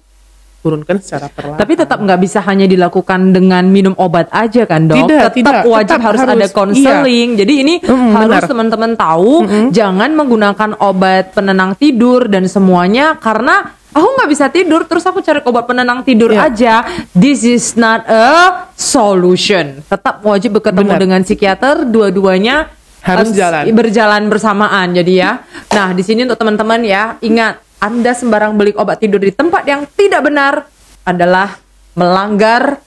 turunkan 0.59 0.99
secara 0.99 1.27
perlahan. 1.27 1.55
Tapi 1.57 1.73
tetap 1.73 1.97
nggak 1.97 2.19
bisa 2.19 2.39
hanya 2.43 2.67
dilakukan 2.67 3.31
dengan 3.31 3.63
minum 3.65 3.95
obat 3.95 4.27
aja 4.29 4.67
kan 4.67 4.85
dok? 4.85 5.07
Tidak, 5.07 5.19
tetap 5.23 5.33
tidak. 5.35 5.63
wajib 5.65 5.95
Tetap 5.95 6.07
harus, 6.07 6.21
harus, 6.21 6.35
ada 6.35 6.47
konseling. 6.51 7.29
Jadi 7.39 7.53
ini 7.59 7.75
Mm-mm, 7.79 8.11
harus 8.13 8.43
teman-teman 8.43 8.91
tahu 8.93 9.31
jangan 9.71 10.09
menggunakan 10.11 10.69
obat 10.77 11.31
penenang 11.31 11.73
tidur 11.73 12.27
dan 12.27 12.45
semuanya 12.45 13.15
karena 13.15 13.75
aku 13.89 14.05
nggak 14.05 14.29
bisa 14.29 14.45
tidur 14.51 14.85
terus 14.85 15.01
aku 15.01 15.19
cari 15.19 15.41
obat 15.41 15.65
penenang 15.65 16.03
tidur 16.03 16.29
Iya. 16.29 16.51
aja. 16.51 16.73
This 17.11 17.41
is 17.41 17.73
not 17.73 18.03
a 18.05 18.67
solution. 18.75 19.81
Tetap 19.81 20.21
wajib 20.21 20.59
bertemu 20.59 20.83
Benar. 20.85 20.99
dengan 20.99 21.21
psikiater 21.23 21.87
dua-duanya 21.87 22.67
Harus 22.99 23.31
jalan. 23.31 23.63
berjalan 23.71 24.27
bersamaan 24.27 24.91
jadi 24.91 25.13
ya. 25.15 25.31
Nah, 25.71 25.95
di 25.95 26.03
sini 26.03 26.27
untuk 26.27 26.35
teman-teman 26.35 26.83
ya, 26.83 27.15
ingat 27.23 27.63
Anda 27.79 28.11
sembarang 28.11 28.59
beli 28.59 28.75
obat 28.75 28.99
tidur 28.99 29.23
di 29.23 29.31
tempat 29.31 29.63
yang 29.63 29.87
tidak 29.95 30.27
benar 30.27 30.67
adalah 31.07 31.55
melanggar 31.95 32.83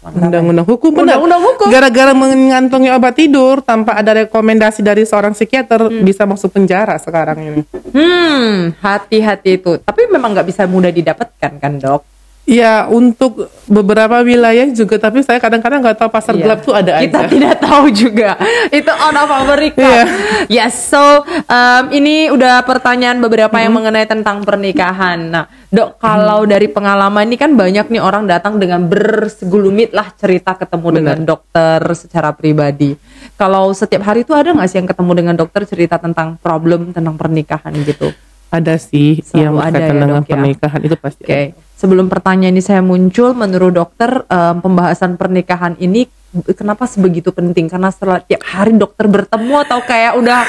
undang-undang 0.00 0.64
hukum 0.64 0.90
benar. 0.96 1.20
Undang-undang 1.20 1.42
hukum. 1.44 1.66
Gara-gara 1.68 2.12
mengantongi 2.16 2.88
obat 2.94 3.14
tidur 3.18 3.60
tanpa 3.60 3.98
ada 3.98 4.16
rekomendasi 4.24 4.80
dari 4.80 5.04
seorang 5.04 5.36
psikiater 5.36 5.92
bisa 6.00 6.24
masuk 6.24 6.54
penjara 6.56 6.96
sekarang 6.96 7.38
ini. 7.42 7.62
Hmm, 7.92 8.72
hati-hati 8.80 9.60
itu. 9.60 9.76
Tapi 9.82 10.08
memang 10.08 10.32
nggak 10.32 10.48
bisa 10.48 10.64
mudah 10.64 10.94
didapatkan 10.94 11.52
kan 11.60 11.72
dok? 11.76 12.00
Ya 12.50 12.90
untuk 12.90 13.46
beberapa 13.70 14.26
wilayah 14.26 14.66
juga, 14.74 14.98
tapi 14.98 15.22
saya 15.22 15.38
kadang-kadang 15.38 15.86
nggak 15.86 16.02
tahu 16.02 16.10
pasar 16.10 16.34
Iya. 16.34 16.42
gelap 16.42 16.60
tuh 16.66 16.74
ada 16.74 16.98
Kita 16.98 17.18
aja. 17.22 17.30
tidak 17.30 17.54
tahu 17.62 17.84
juga. 17.94 18.34
Itu 18.82 18.90
on 18.90 19.14
of 19.14 19.30
America. 19.30 19.78
Iya. 19.78 20.02
Yes, 20.50 20.90
so 20.90 20.98
um, 21.46 21.84
ini 21.94 22.26
udah 22.26 22.66
pertanyaan 22.66 23.22
beberapa 23.22 23.54
yang 23.54 23.70
mengenai 23.70 24.02
tentang 24.02 24.42
pernikahan. 24.42 25.30
Nah, 25.30 25.46
dok, 25.70 26.02
kalau 26.02 26.42
dari 26.42 26.66
pengalaman 26.66 27.30
ini 27.30 27.38
kan 27.38 27.54
banyak 27.54 27.86
nih 27.86 28.02
orang 28.02 28.26
datang 28.26 28.58
dengan 28.58 28.82
bersegulumit 28.82 29.94
lah 29.94 30.10
cerita 30.18 30.58
ketemu 30.58 30.88
dengan 30.90 31.18
dokter 31.22 31.78
secara 31.94 32.34
pribadi. 32.34 32.98
Kalau 33.38 33.70
setiap 33.70 34.02
hari 34.02 34.26
itu 34.26 34.34
ada 34.34 34.50
nggak 34.50 34.66
sih 34.66 34.82
yang 34.82 34.90
ketemu 34.90 35.12
dengan 35.14 35.34
dokter 35.38 35.62
cerita 35.70 36.02
tentang 36.02 36.34
problem 36.34 36.90
tentang 36.90 37.14
pernikahan 37.14 37.70
gitu? 37.86 38.10
Ada 38.50 38.74
sih 38.82 39.22
Selalu 39.22 39.38
yang 39.38 39.54
ada 39.54 39.70
berkaitan 39.70 39.94
ya, 39.94 40.00
dengan 40.02 40.22
ya? 40.22 40.26
pernikahan 40.26 40.80
itu 40.82 40.96
pasti. 40.98 41.22
Oke, 41.22 41.38
ada. 41.54 41.69
Sebelum 41.80 42.12
pertanyaan 42.12 42.52
ini 42.52 42.60
saya 42.60 42.84
muncul, 42.84 43.32
menurut 43.32 43.72
dokter 43.72 44.28
em, 44.28 44.60
pembahasan 44.60 45.16
pernikahan 45.16 45.80
ini 45.80 46.04
kenapa 46.52 46.84
sebegitu 46.84 47.32
penting? 47.32 47.72
Karena 47.72 47.88
setelah 47.88 48.20
tiap 48.20 48.44
hari 48.44 48.76
dokter 48.76 49.08
bertemu 49.08 49.54
atau 49.64 49.80
kayak 49.80 50.12
udah 50.20 50.40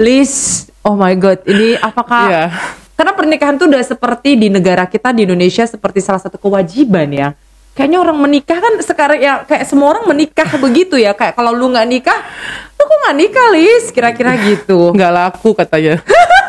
list, 0.00 0.72
oh 0.80 0.96
my 0.96 1.12
god, 1.20 1.44
ini 1.44 1.76
apakah? 1.76 2.24
Iya. 2.32 2.44
Karena 2.96 3.12
pernikahan 3.12 3.54
tuh 3.60 3.68
udah 3.68 3.84
seperti 3.84 4.40
di 4.40 4.48
negara 4.48 4.88
kita 4.88 5.12
di 5.12 5.28
Indonesia 5.28 5.68
seperti 5.68 6.00
salah 6.00 6.22
satu 6.24 6.40
kewajiban 6.40 7.12
ya. 7.12 7.28
Kayaknya 7.72 7.98
orang 8.04 8.18
menikah 8.20 8.60
kan 8.60 8.76
sekarang 8.84 9.16
ya 9.16 9.48
kayak 9.48 9.64
semua 9.64 9.96
orang 9.96 10.04
menikah 10.04 10.44
begitu 10.60 11.00
ya. 11.00 11.16
Kayak 11.16 11.40
kalau 11.40 11.56
lu 11.56 11.72
nggak 11.72 11.88
nikah, 11.88 12.20
lu 12.76 12.82
kok 12.84 12.98
nggak 13.08 13.16
nikah, 13.16 13.46
Lis? 13.56 13.84
Kira-kira 13.88 14.36
gitu. 14.44 14.92
Nggak 14.92 15.12
laku 15.12 15.56
katanya. 15.56 15.96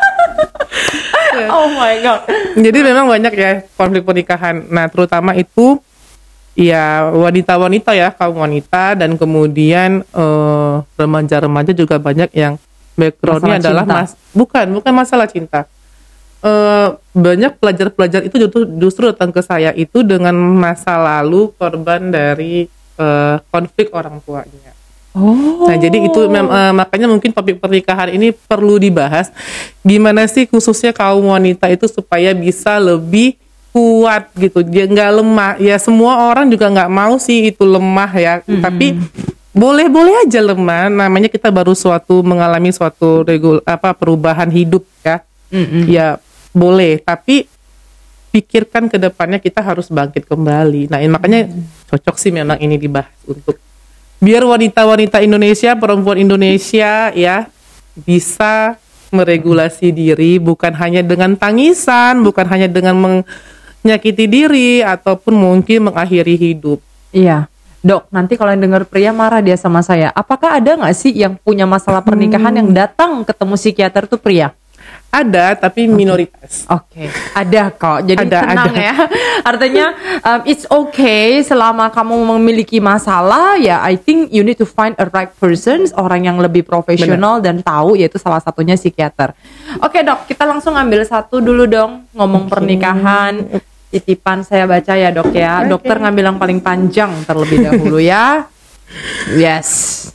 oh 1.56 1.66
my 1.72 1.94
god. 2.02 2.20
Jadi 2.54 2.78
memang 2.84 3.06
banyak 3.08 3.34
ya 3.34 3.52
konflik 3.74 4.04
pernikahan. 4.04 4.64
Nah, 4.68 4.86
terutama 4.90 5.32
itu 5.34 5.80
ya 6.54 7.10
wanita-wanita 7.10 7.96
ya, 7.96 8.14
kaum 8.14 8.38
wanita 8.38 8.94
dan 8.94 9.18
kemudian 9.18 10.04
eh, 10.04 10.74
remaja-remaja 10.98 11.72
juga 11.74 11.98
banyak 11.98 12.30
yang 12.34 12.60
backgroundnya 12.94 13.58
Masalah 13.58 13.64
adalah 13.64 13.84
cinta. 13.84 13.96
mas 13.98 14.10
bukan 14.30 14.66
bukan 14.70 14.92
masalah 14.94 15.26
cinta. 15.26 15.60
Eh, 16.44 16.88
banyak 17.16 17.56
pelajar-pelajar 17.56 18.20
itu 18.28 18.36
justru, 18.36 18.68
justru 18.76 19.02
datang 19.08 19.32
ke 19.32 19.40
saya 19.40 19.72
itu 19.72 20.04
dengan 20.04 20.36
masa 20.36 21.00
lalu 21.00 21.48
korban 21.56 22.12
dari 22.12 22.68
eh, 23.00 23.36
konflik 23.48 23.88
orang 23.96 24.20
tuanya. 24.20 24.73
Oh. 25.14 25.70
Nah, 25.70 25.78
jadi 25.78 26.10
itu 26.10 26.26
eh, 26.26 26.72
makanya 26.74 27.06
mungkin 27.06 27.30
topik 27.30 27.62
pernikahan 27.62 28.10
ini 28.10 28.34
perlu 28.34 28.82
dibahas. 28.82 29.30
Gimana 29.86 30.26
sih 30.26 30.42
khususnya 30.50 30.90
kaum 30.90 31.30
wanita 31.30 31.70
itu 31.70 31.86
supaya 31.86 32.34
bisa 32.34 32.82
lebih 32.82 33.38
kuat 33.70 34.30
gitu, 34.34 34.62
dia 34.66 34.90
nggak 34.90 35.10
lemah. 35.22 35.52
Ya 35.62 35.78
semua 35.78 36.30
orang 36.30 36.50
juga 36.50 36.66
nggak 36.66 36.90
mau 36.90 37.14
sih 37.18 37.54
itu 37.54 37.62
lemah 37.62 38.10
ya, 38.14 38.34
tapi 38.58 38.98
boleh-boleh 39.54 40.26
aja 40.26 40.42
lemah. 40.42 40.90
Namanya 40.90 41.30
kita 41.30 41.50
baru 41.50 41.74
suatu 41.78 42.22
mengalami 42.26 42.74
suatu 42.74 43.22
regul 43.22 43.62
apa 43.62 43.94
perubahan 43.94 44.50
hidup 44.50 44.82
ya. 45.02 45.22
Mm-mm. 45.54 45.90
Ya 45.90 46.18
boleh, 46.50 46.98
tapi 47.02 47.46
pikirkan 48.34 48.90
ke 48.90 48.98
depannya 48.98 49.38
kita 49.38 49.62
harus 49.62 49.86
bangkit 49.86 50.26
kembali. 50.26 50.90
Nah, 50.90 50.98
ini 50.98 51.10
makanya 51.10 51.46
cocok 51.86 52.18
sih 52.18 52.34
memang 52.34 52.58
ini 52.58 52.74
dibahas 52.78 53.14
untuk 53.26 53.58
biar 54.24 54.40
wanita-wanita 54.48 55.20
Indonesia, 55.20 55.76
perempuan 55.76 56.16
Indonesia 56.16 57.12
ya 57.12 57.52
bisa 57.92 58.80
meregulasi 59.12 59.92
diri 59.92 60.40
bukan 60.40 60.72
hanya 60.74 61.04
dengan 61.04 61.36
tangisan, 61.36 62.24
bukan 62.24 62.48
hanya 62.48 62.66
dengan 62.66 63.22
menyakiti 63.84 64.24
diri 64.24 64.80
ataupun 64.80 65.36
mungkin 65.36 65.92
mengakhiri 65.92 66.34
hidup. 66.40 66.80
Iya. 67.12 67.46
Dok, 67.84 68.08
nanti 68.08 68.40
kalau 68.40 68.56
yang 68.56 68.64
dengar 68.64 68.88
pria 68.88 69.12
marah 69.12 69.44
dia 69.44 69.60
sama 69.60 69.84
saya. 69.84 70.08
Apakah 70.16 70.56
ada 70.56 70.72
nggak 70.72 70.96
sih 70.96 71.12
yang 71.12 71.36
punya 71.36 71.68
masalah 71.68 72.00
pernikahan 72.00 72.56
yang 72.56 72.72
datang 72.72 73.28
ketemu 73.28 73.60
psikiater 73.60 74.08
tuh 74.08 74.16
pria? 74.16 74.56
Ada 75.14 75.54
tapi 75.54 75.86
minoritas. 75.86 76.66
Oke, 76.66 77.06
ada 77.38 77.70
kok. 77.70 78.02
Jadi 78.02 78.26
Ada, 78.26 78.38
tenang 78.42 78.74
ada. 78.74 78.82
ya. 78.82 78.94
Artinya 79.46 79.86
um, 80.26 80.40
it's 80.42 80.66
okay 80.66 81.38
selama 81.38 81.86
kamu 81.94 82.18
memiliki 82.34 82.82
masalah 82.82 83.54
ya. 83.62 83.78
I 83.78 83.94
think 83.94 84.34
you 84.34 84.42
need 84.42 84.58
to 84.58 84.66
find 84.66 84.98
a 84.98 85.06
right 85.06 85.30
person, 85.38 85.86
orang 85.94 86.26
yang 86.26 86.42
lebih 86.42 86.66
profesional 86.66 87.38
dan 87.38 87.62
tahu 87.62 87.94
yaitu 87.94 88.18
salah 88.18 88.42
satunya 88.42 88.74
psikiater. 88.74 89.38
Oke 89.78 90.02
dok, 90.02 90.26
kita 90.26 90.42
langsung 90.42 90.74
ambil 90.74 91.06
satu 91.06 91.38
dulu 91.38 91.70
dong 91.70 92.10
ngomong 92.10 92.50
pernikahan. 92.50 93.62
Titipan 93.94 94.42
saya 94.42 94.66
baca 94.66 94.98
ya 94.98 95.14
dok 95.14 95.30
ya. 95.30 95.62
Oke. 95.62 95.70
Dokter 95.70 95.96
ngambil 96.02 96.24
yang 96.34 96.38
paling 96.42 96.58
panjang 96.58 97.14
terlebih 97.22 97.70
dahulu 97.70 98.02
ya. 98.02 98.42
Yes. 99.34 100.10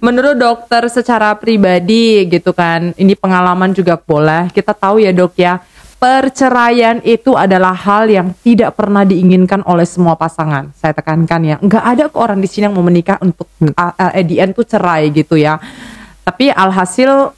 Menurut 0.00 0.36
dokter 0.36 0.88
secara 0.88 1.36
pribadi 1.36 2.24
gitu 2.28 2.56
kan, 2.56 2.92
ini 2.96 3.12
pengalaman 3.16 3.72
juga 3.76 4.00
boleh. 4.00 4.48
Kita 4.52 4.72
tahu 4.72 5.00
ya 5.00 5.12
dok 5.12 5.36
ya, 5.36 5.60
perceraian 6.00 7.00
itu 7.00 7.32
adalah 7.32 7.72
hal 7.72 8.08
yang 8.12 8.36
tidak 8.44 8.76
pernah 8.76 9.08
diinginkan 9.08 9.64
oleh 9.64 9.88
semua 9.88 10.16
pasangan. 10.16 10.68
Saya 10.76 10.92
tekankan 10.92 11.40
ya, 11.44 11.56
nggak 11.60 11.84
ada 11.84 12.02
kok 12.12 12.20
orang 12.20 12.40
di 12.40 12.48
sini 12.48 12.68
yang 12.68 12.76
mau 12.76 12.84
menikah 12.84 13.16
untuk 13.24 13.48
the 13.60 14.36
end 14.36 14.52
tuh 14.52 14.68
cerai 14.68 15.08
gitu 15.12 15.40
ya. 15.40 15.56
Tapi 16.24 16.52
alhasil 16.52 17.32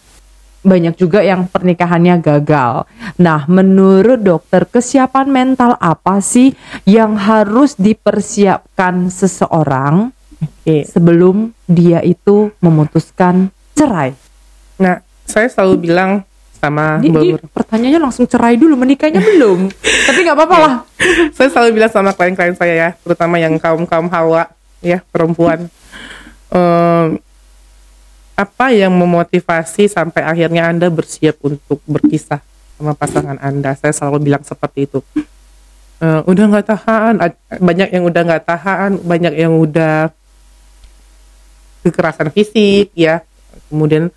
banyak 0.67 0.99
juga 0.99 1.23
yang 1.23 1.47
pernikahannya 1.47 2.19
gagal. 2.19 2.91
Nah, 3.23 3.47
menurut 3.47 4.19
dokter, 4.19 4.67
kesiapan 4.67 5.31
mental 5.31 5.79
apa 5.79 6.19
sih 6.19 6.59
yang 6.83 7.15
harus 7.15 7.79
dipersiapkan 7.79 9.07
seseorang 9.07 10.11
Oke. 10.37 10.85
sebelum 10.85 11.57
dia 11.65 12.05
itu 12.05 12.53
memutuskan 12.61 13.49
cerai? 13.73 14.13
Nah, 14.77 15.01
saya 15.25 15.49
selalu 15.49 15.89
bilang 15.89 16.21
sama 16.57 17.01
Di, 17.01 17.13
di- 17.13 17.37
pertanyaannya 17.37 18.01
langsung 18.01 18.25
cerai 18.25 18.57
dulu, 18.57 18.77
menikahnya 18.77 19.21
belum. 19.21 19.69
Tapi 20.09 20.19
nggak 20.25 20.37
apa-apa 20.37 20.57
lah. 20.57 20.75
saya 21.37 21.49
selalu 21.53 21.81
bilang 21.81 21.93
sama 21.93 22.11
klien-klien 22.17 22.57
saya 22.57 22.75
ya, 22.75 22.91
terutama 23.01 23.37
yang 23.37 23.57
kaum 23.61 23.85
kaum 23.85 24.09
hawa 24.09 24.49
ya 24.81 25.01
perempuan. 25.13 25.69
Em, 26.47 27.19
apa 28.39 28.71
yang 28.71 28.95
memotivasi 28.95 29.91
sampai 29.91 30.23
akhirnya 30.23 30.71
anda 30.71 30.87
bersiap 30.87 31.43
untuk 31.43 31.83
berkisah 31.89 32.39
sama 32.79 32.95
pasangan 32.95 33.35
anda? 33.43 33.75
Saya 33.75 33.91
selalu 33.91 34.31
bilang 34.31 34.47
seperti 34.47 34.87
itu. 34.87 35.03
Eh, 35.97 36.21
udah 36.23 36.45
nggak 36.47 36.67
tahan, 36.71 37.15
banyak 37.59 37.89
yang 37.91 38.05
udah 38.07 38.23
nggak 38.29 38.45
tahan, 38.47 38.91
banyak 39.03 39.35
yang 39.35 39.59
udah 39.59 40.15
kekerasan 41.87 42.29
fisik 42.29 42.91
ya, 42.93 43.23
kemudian 43.67 44.11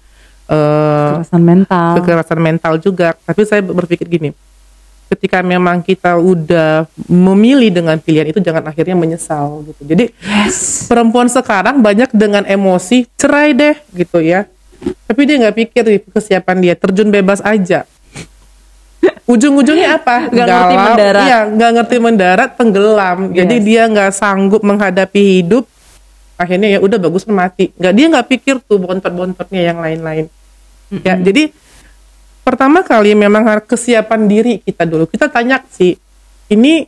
eh, 0.45 1.09
Kekerasan 1.13 1.41
mental. 1.41 1.91
kekerasan 2.01 2.39
mental 2.39 2.73
juga. 2.77 3.13
Tapi 3.15 3.41
saya 3.45 3.61
berpikir 3.61 4.05
gini, 4.05 4.33
ketika 5.07 5.41
memang 5.41 5.79
kita 5.79 6.17
udah 6.17 6.85
memilih 7.05 7.69
dengan 7.71 7.97
pilihan 7.97 8.25
itu 8.25 8.38
jangan 8.38 8.65
akhirnya 8.65 8.93
menyesal 8.93 9.61
gitu. 9.63 9.81
Jadi 9.85 10.05
Yes. 10.17 10.85
perempuan 10.85 11.25
sekarang 11.25 11.81
banyak 11.81 12.09
dengan 12.11 12.41
emosi 12.43 13.05
cerai 13.13 13.53
deh 13.53 13.77
gitu 13.91 14.21
ya. 14.21 14.49
Tapi 15.05 15.21
dia 15.25 15.35
nggak 15.38 15.57
pikir 15.57 15.83
kesiapan 16.07 16.57
dia 16.59 16.73
terjun 16.73 17.09
bebas 17.09 17.41
aja. 17.41 17.83
Ujung-ujungnya 19.25 20.01
apa? 20.01 20.25
Nggak 20.33 20.47
ngerti 20.47 20.75
mendarat. 20.79 21.21
Iya, 21.21 21.39
nggak 21.47 21.71
ngerti 21.77 21.95
mendarat, 22.01 22.49
tenggelam. 22.57 23.17
Jadi 23.29 23.55
Yes. 23.55 23.65
dia 23.65 23.81
nggak 23.85 24.11
sanggup 24.11 24.61
menghadapi 24.61 25.21
hidup. 25.39 25.69
Akhirnya 26.39 26.72
ya 26.72 26.79
udah 26.79 26.96
bagus 26.96 27.27
mati. 27.27 27.75
Nggak 27.75 27.93
dia 28.00 28.05
nggak 28.08 28.27
pikir 28.31 28.55
tuh 28.63 28.79
bontot-bontotnya 28.79 29.62
yang 29.75 29.84
lain-lain. 29.84 30.31
Ya, 31.03 31.19
jadi 31.19 31.51
pertama 32.48 32.81
kali 32.81 33.13
memang 33.13 33.43
harus 33.43 33.67
kesiapan 33.67 34.25
diri 34.25 34.63
kita 34.63 34.88
dulu. 34.88 35.03
Kita 35.05 35.27
tanya 35.27 35.60
sih, 35.67 36.00
ini 36.48 36.88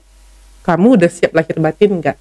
kamu 0.63 0.97
udah 0.97 1.11
siap 1.11 1.35
lahir 1.35 1.59
batin 1.59 1.99
nggak? 1.99 2.17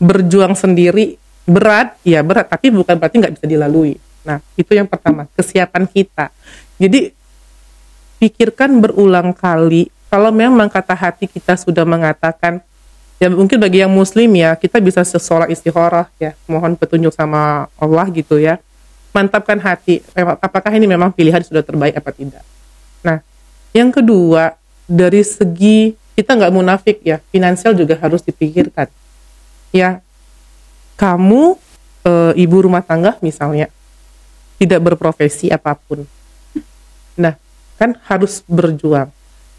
Berjuang 0.00 0.56
sendiri 0.56 1.20
berat, 1.44 2.00
ya 2.02 2.24
berat, 2.24 2.48
tapi 2.48 2.72
bukan 2.72 2.96
berarti 2.96 3.20
nggak 3.20 3.34
bisa 3.36 3.46
dilalui. 3.46 4.00
Nah, 4.24 4.40
itu 4.56 4.72
yang 4.72 4.88
pertama, 4.88 5.28
kesiapan 5.36 5.84
kita. 5.84 6.32
Jadi 6.80 7.12
pikirkan 8.18 8.80
berulang 8.80 9.36
kali 9.36 9.92
kalau 10.08 10.32
memang 10.32 10.72
kata 10.72 10.96
hati 10.96 11.28
kita 11.28 11.60
sudah 11.60 11.84
mengatakan 11.84 12.64
ya 13.24 13.32
mungkin 13.32 13.56
bagi 13.56 13.80
yang 13.80 13.88
muslim 13.88 14.28
ya 14.36 14.52
kita 14.52 14.84
bisa 14.84 15.00
sholat 15.00 15.48
istikharah 15.48 16.12
ya 16.20 16.36
mohon 16.44 16.76
petunjuk 16.76 17.16
sama 17.16 17.72
Allah 17.80 18.04
gitu 18.12 18.36
ya 18.36 18.60
mantapkan 19.16 19.56
hati 19.56 20.04
apakah 20.44 20.68
ini 20.76 20.84
memang 20.84 21.08
pilihan 21.08 21.40
sudah 21.40 21.64
terbaik 21.64 21.96
apa 21.96 22.12
tidak 22.12 22.44
nah 23.00 23.24
yang 23.72 23.88
kedua 23.88 24.52
dari 24.84 25.24
segi 25.24 25.96
kita 26.12 26.36
nggak 26.36 26.52
munafik 26.52 27.00
ya 27.00 27.16
finansial 27.32 27.72
juga 27.72 27.96
harus 27.96 28.20
dipikirkan 28.20 28.92
ya 29.72 30.04
kamu 31.00 31.56
eh, 32.04 32.32
ibu 32.44 32.56
rumah 32.60 32.84
tangga 32.84 33.16
misalnya 33.24 33.72
tidak 34.58 34.80
berprofesi 34.80 35.50
apa 35.50 35.74
pun. 35.74 36.06
Nah, 37.18 37.34
kan 37.76 37.98
harus 38.06 38.42
berjuang. 38.46 39.10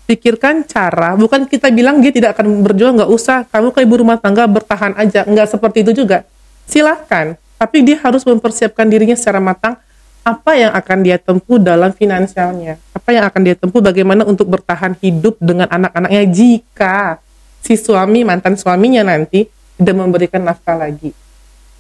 Pikirkan 0.06 0.62
cara, 0.70 1.18
bukan 1.18 1.50
kita 1.50 1.74
bilang 1.74 1.98
dia 1.98 2.14
tidak 2.14 2.38
akan 2.38 2.62
berjuang, 2.62 2.94
nggak 3.02 3.10
usah. 3.10 3.42
Kamu 3.50 3.74
ke 3.74 3.82
ibu 3.82 4.06
rumah 4.06 4.22
tangga 4.22 4.46
bertahan 4.46 4.94
aja, 5.02 5.26
nggak 5.26 5.50
seperti 5.50 5.82
itu 5.82 6.06
juga. 6.06 6.30
Silahkan, 6.70 7.34
tapi 7.58 7.82
dia 7.82 7.98
harus 8.06 8.22
mempersiapkan 8.22 8.86
dirinya 8.86 9.18
secara 9.18 9.42
matang. 9.42 9.82
Apa 10.26 10.58
yang 10.58 10.74
akan 10.74 10.98
dia 11.06 11.18
tempuh 11.18 11.58
dalam 11.58 11.94
finansialnya? 11.94 12.78
Apa 12.94 13.14
yang 13.14 13.26
akan 13.30 13.42
dia 13.46 13.54
tempuh? 13.58 13.82
Bagaimana 13.82 14.26
untuk 14.26 14.50
bertahan 14.50 14.98
hidup 15.02 15.38
dengan 15.38 15.70
anak-anaknya 15.70 16.24
jika 16.30 17.22
si 17.62 17.74
suami 17.74 18.22
mantan 18.22 18.58
suaminya 18.58 19.02
nanti 19.06 19.50
tidak 19.78 19.96
memberikan 19.98 20.42
nafkah 20.46 20.78
lagi. 20.78 21.14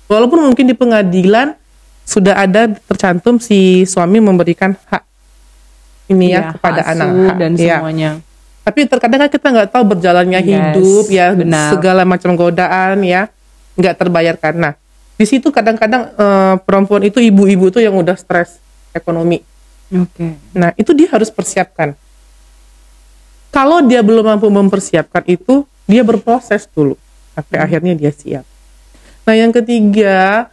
Walaupun 0.09 0.45
mungkin 0.45 0.65
di 0.69 0.73
pengadilan 0.77 1.57
sudah 2.05 2.37
ada 2.37 2.69
tercantum 2.89 3.41
si 3.41 3.85
suami 3.89 4.21
memberikan 4.21 4.77
hak 4.89 5.01
ini 6.07 6.31
ya, 6.31 6.39
Iya, 6.39 6.49
kepada 6.53 6.81
anak 6.85 7.07
dan 7.35 7.51
ya. 7.55 7.77
semuanya. 7.79 8.09
Tapi 8.61 8.79
terkadang 8.85 9.19
kan 9.21 9.29
kita 9.29 9.47
nggak 9.47 9.69
tahu 9.69 9.83
berjalannya 9.87 10.39
Yes, 10.39 10.47
hidup 10.73 11.05
ya 11.07 11.27
benar. 11.31 11.69
segala 11.69 12.01
macam 12.01 12.33
godaan 12.33 13.01
ya 13.01 13.29
nggak 13.77 13.95
terbayarkan. 13.95 14.53
Nah 14.57 14.73
di 15.15 15.25
situ 15.25 15.47
kadang-kadang 15.49 16.09
eh, 16.11 16.55
perempuan 16.61 17.03
itu 17.03 17.17
ibu-ibu 17.19 17.69
tuh 17.69 17.79
yang 17.79 17.93
udah 17.93 18.13
stres 18.15 18.57
ekonomi. 18.89 19.41
Oke. 19.91 20.33
Nah 20.51 20.73
itu 20.73 20.91
dia 20.91 21.09
harus 21.09 21.29
persiapkan. 21.29 21.93
Kalau 23.49 23.79
dia 23.79 24.01
belum 24.01 24.35
mampu 24.35 24.49
mempersiapkan 24.49 25.23
itu 25.25 25.63
dia 25.85 26.01
berproses 26.01 26.65
dulu 26.67 26.97
sampai 27.31 27.55
Hmm. 27.55 27.65
akhirnya 27.65 27.93
dia 27.93 28.11
siap. 28.11 28.45
Nah 29.23 29.33
yang 29.33 29.53
ketiga 29.53 30.49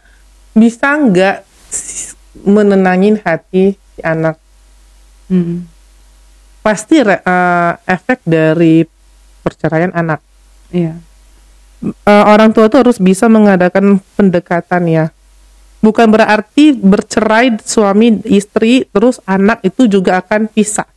bisa 0.53 0.93
nggak 0.93 1.41
menenangin 2.39 3.17
hati 3.19 3.73
si 3.75 3.99
anak 4.01 4.37
Mm. 5.33 5.57
pasti 6.61 7.01
re- 7.01 7.25
eh, 7.25 7.73
efek 7.89 8.21
dari 8.23 8.85
perceraian 9.41 9.91
anak. 9.91 10.21
Iya. 10.69 10.95
Eh, 11.83 12.23
orang 12.29 12.55
tua 12.55 12.71
tuh 12.71 12.85
harus 12.85 12.95
bisa 13.01 13.27
mengadakan 13.27 13.99
pendekatan 14.15 14.87
ya. 14.87 15.05
Bukan 15.83 16.07
berarti 16.07 16.71
bercerai 16.71 17.59
suami 17.59 18.23
istri 18.31 18.87
terus 18.87 19.19
anak 19.27 19.59
itu 19.67 19.91
juga 19.91 20.23
akan 20.23 20.47
pisah. 20.47 20.87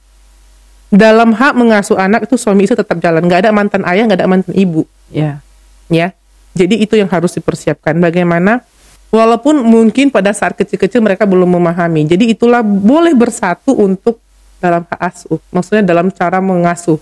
Dalam 0.87 1.35
hak 1.35 1.59
mengasuh 1.59 1.99
anak 1.99 2.31
itu 2.31 2.39
suami 2.39 2.63
istri 2.63 2.79
tetap 2.79 3.03
jalan. 3.03 3.27
Nggak 3.27 3.43
ada 3.43 3.51
mantan 3.51 3.83
ayah, 3.83 4.07
nggak 4.07 4.23
ada 4.23 4.31
mantan 4.31 4.55
ibu, 4.55 4.87
Iya. 5.11 5.43
ya. 5.91 6.15
Jadi 6.55 6.79
itu 6.79 6.95
yang 6.95 7.11
harus 7.11 7.35
dipersiapkan. 7.35 7.99
Bagaimana 7.99 8.63
walaupun 9.11 9.67
mungkin 9.67 10.15
pada 10.15 10.31
saat 10.31 10.55
kecil-kecil 10.55 11.03
mereka 11.03 11.27
belum 11.27 11.59
memahami. 11.59 12.07
Jadi 12.07 12.31
itulah 12.31 12.63
boleh 12.63 13.11
bersatu 13.19 13.75
untuk 13.75 14.23
dalam 14.59 14.83
hak 14.89 15.01
asuh. 15.01 15.41
Maksudnya 15.53 15.83
dalam 15.85 16.09
cara 16.13 16.39
mengasuh. 16.41 16.99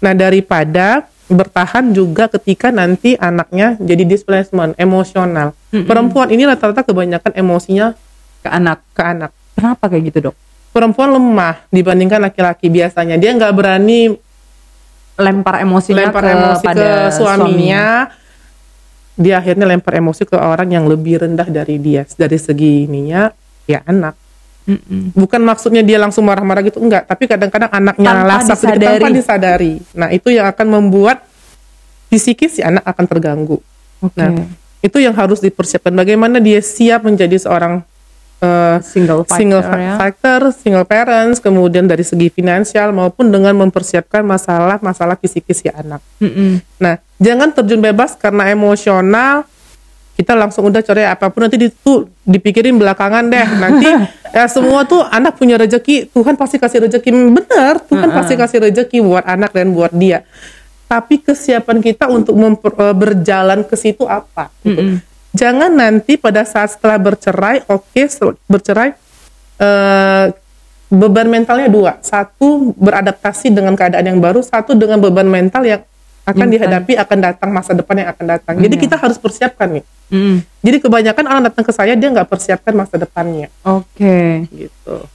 Nah, 0.00 0.12
daripada 0.12 1.08
bertahan 1.26 1.90
juga 1.90 2.30
ketika 2.30 2.70
nanti 2.70 3.18
anaknya 3.18 3.74
jadi 3.82 4.06
displacement 4.06 4.78
emosional. 4.78 5.56
Perempuan 5.72 6.30
ini 6.30 6.46
rata-rata 6.46 6.86
kebanyakan 6.86 7.34
emosinya 7.34 7.98
Ke 8.44 8.48
anak. 8.52 8.78
ke 8.94 9.02
anak. 9.02 9.30
Kenapa 9.58 9.90
kayak 9.90 10.02
gitu, 10.12 10.18
Dok? 10.30 10.36
Perempuan 10.70 11.10
lemah 11.16 11.66
dibandingkan 11.72 12.20
laki-laki 12.22 12.70
biasanya. 12.70 13.16
Dia 13.18 13.34
nggak 13.34 13.54
berani 13.56 14.14
Lempar 15.16 15.64
emosinya 15.64 16.12
lempar 16.12 16.22
ke 16.28 16.30
emosi 16.36 16.60
ke 16.60 16.68
pada 16.68 16.88
suaminya. 17.08 17.84
Dia 19.16 19.40
akhirnya 19.40 19.64
lempar 19.64 19.96
emosi 19.96 20.28
ke 20.28 20.36
orang 20.36 20.68
yang 20.68 20.84
lebih 20.84 21.24
rendah 21.24 21.48
dari 21.48 21.80
dia. 21.80 22.04
Dari 22.04 22.36
segi 22.36 22.84
ininya, 22.84 23.32
ya 23.64 23.80
anak. 23.88 24.12
Mm-mm. 24.66 25.14
Bukan 25.14 25.40
maksudnya 25.46 25.86
dia 25.86 25.96
langsung 25.96 26.26
marah-marah 26.26 26.66
gitu, 26.66 26.82
enggak. 26.82 27.06
Tapi 27.06 27.30
kadang-kadang 27.30 27.70
anaknya 27.70 28.10
Tanpa 28.10 28.26
lasak 28.26 28.56
sedikit 28.58 28.98
tanpa 28.98 29.08
disadari. 29.14 29.14
disadari. 29.14 29.72
Nah 29.94 30.08
itu 30.10 30.28
yang 30.34 30.46
akan 30.50 30.66
membuat 30.66 31.22
psikis 32.10 32.58
si 32.58 32.60
anak 32.66 32.82
akan 32.82 33.04
terganggu. 33.06 33.58
Oke. 34.02 34.18
Nah, 34.18 34.46
itu 34.82 34.98
yang 35.02 35.14
harus 35.14 35.38
dipersiapkan. 35.38 35.94
Bagaimana 35.94 36.38
dia 36.38 36.58
siap 36.62 37.06
menjadi 37.06 37.34
seorang 37.38 37.82
eh, 38.42 38.76
single 38.82 39.22
fighter, 39.26 39.38
single 39.38 39.62
ya. 39.62 39.70
fa- 39.70 39.96
factor, 40.02 40.40
single 40.54 40.86
parents, 40.86 41.38
kemudian 41.42 41.86
dari 41.86 42.02
segi 42.06 42.30
finansial 42.30 42.94
maupun 42.94 43.30
dengan 43.30 43.54
mempersiapkan 43.58 44.22
masalah-masalah 44.22 45.18
psikis 45.18 45.62
si 45.62 45.68
anak. 45.70 46.02
Mm-mm. 46.22 46.58
Nah, 46.78 46.98
jangan 47.18 47.54
terjun 47.54 47.80
bebas 47.82 48.14
karena 48.18 48.50
emosional. 48.50 49.46
Kita 50.16 50.32
langsung 50.32 50.72
udah 50.72 50.80
coret 50.80 51.12
apa 51.12 51.28
pun 51.28 51.44
nanti 51.44 51.60
itu 51.60 52.08
dipikirin 52.24 52.80
belakangan 52.80 53.28
deh. 53.28 53.46
Nanti 53.62 53.88
ya 54.32 54.48
semua 54.48 54.88
tuh 54.88 55.04
anak 55.04 55.36
punya 55.36 55.60
rezeki, 55.60 56.08
Tuhan 56.08 56.40
pasti 56.40 56.56
kasih 56.56 56.88
rezeki. 56.88 57.12
Benar, 57.12 57.84
Tuhan 57.84 58.08
pasti 58.16 58.34
kasih 58.34 58.58
rezeki 58.64 59.04
buat 59.04 59.24
anak 59.28 59.52
dan 59.52 59.76
buat 59.76 59.92
dia. 59.92 60.24
Tapi 60.88 61.20
kesiapan 61.20 61.84
kita 61.84 62.08
untuk 62.08 62.32
memper- 62.32 62.78
eh, 62.80 62.96
berjalan 62.96 63.60
ke 63.66 63.76
situ 63.76 64.08
apa? 64.08 64.48
gitu. 64.64 64.80
Mm-mm. 64.80 64.96
Jangan 65.36 65.68
nanti 65.68 66.16
pada 66.16 66.48
saat 66.48 66.72
setelah 66.72 66.96
bercerai, 66.96 67.68
oke 67.68 68.00
setelah 68.08 68.40
bercerai 68.48 68.96
eh, 69.60 70.26
beban 70.88 71.28
mentalnya 71.28 71.68
dua. 71.68 71.98
Satu 72.00 72.72
beradaptasi 72.78 73.52
dengan 73.52 73.74
keadaan 73.74 74.16
yang 74.16 74.20
baru, 74.22 74.40
satu 74.40 74.72
dengan 74.72 75.02
beban 75.02 75.26
mental 75.26 75.66
yang 75.66 75.82
akan 76.26 76.46
dihadapi 76.50 76.92
akan 76.98 77.18
datang 77.22 77.48
masa 77.48 77.70
depan 77.70 78.02
yang 78.02 78.08
akan 78.10 78.24
datang. 78.26 78.54
Jadi 78.58 78.74
Iya. 78.74 78.82
kita 78.82 78.96
harus 78.98 79.16
persiapkan 79.16 79.68
nih. 79.70 79.84
Mm-mm. 80.06 80.36
Jadi 80.60 80.76
kebanyakan 80.78 81.24
orang 81.24 81.42
datang 81.46 81.62
ke 81.62 81.70
saya 81.70 81.94
dia 81.94 82.08
nggak 82.10 82.26
persiapkan 82.26 82.74
masa 82.74 82.98
depannya 82.98 83.46
Oke. 83.62 84.46
gitu. 84.50 85.06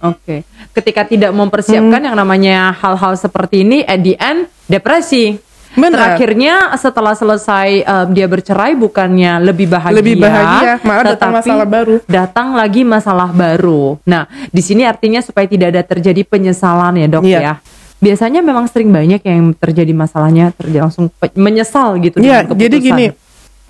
Oke. 0.00 0.42
Ketika 0.74 1.06
tidak 1.06 1.30
mempersiapkan 1.30 2.02
Hmm. 2.02 2.06
yang 2.10 2.16
namanya 2.18 2.74
hal-hal 2.74 3.14
seperti 3.14 3.62
ini, 3.62 3.82
at 3.82 4.02
the 4.02 4.18
end 4.18 4.50
depresi. 4.66 5.38
Benar. 5.68 6.16
Terakhirnya 6.16 6.74
setelah 6.74 7.14
selesai 7.14 7.84
um, 7.84 8.06
dia 8.10 8.26
bercerai 8.26 8.74
bukannya 8.74 9.38
lebih 9.38 9.68
bahagia, 9.68 9.94
Lebih 9.94 10.16
bahagia, 10.18 10.72
malah 10.82 11.04
datang 11.14 11.30
masalah 11.30 11.66
baru. 11.68 11.94
Datang 12.08 12.48
lagi 12.56 12.82
masalah 12.82 13.30
baru. 13.30 14.00
Nah, 14.02 14.26
di 14.48 14.58
sini 14.58 14.82
artinya 14.82 15.22
supaya 15.22 15.46
tidak 15.46 15.76
ada 15.76 15.82
terjadi 15.84 16.24
penyesalan 16.24 16.98
ya 16.98 17.06
dok 17.06 17.22
Iya. 17.22 17.38
ya. 17.38 17.54
Biasanya 17.98 18.46
memang 18.46 18.70
sering 18.70 18.94
banyak 18.94 19.18
yang 19.26 19.50
terjadi 19.58 19.90
masalahnya 19.90 20.54
terjadi 20.54 20.86
langsung 20.86 21.10
menyesal 21.34 21.98
gitu. 21.98 22.22
Iya, 22.22 22.46
jadi 22.46 22.76
gini, 22.78 23.06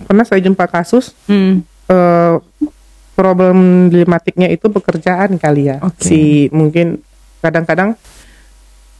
pernah 0.05 0.21
saya 0.21 0.39
jumpa 0.45 0.69
kasus 0.69 1.17
Hmm. 1.25 1.65
eh, 1.89 2.35
problematiknya 3.17 4.47
itu 4.47 4.69
pekerjaan 4.71 5.35
kali 5.35 5.67
ya. 5.73 5.81
Oke. 5.83 5.99
Si 6.05 6.21
mungkin 6.55 7.01
kadang-kadang 7.43 7.99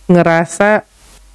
ngerasa 0.09 0.83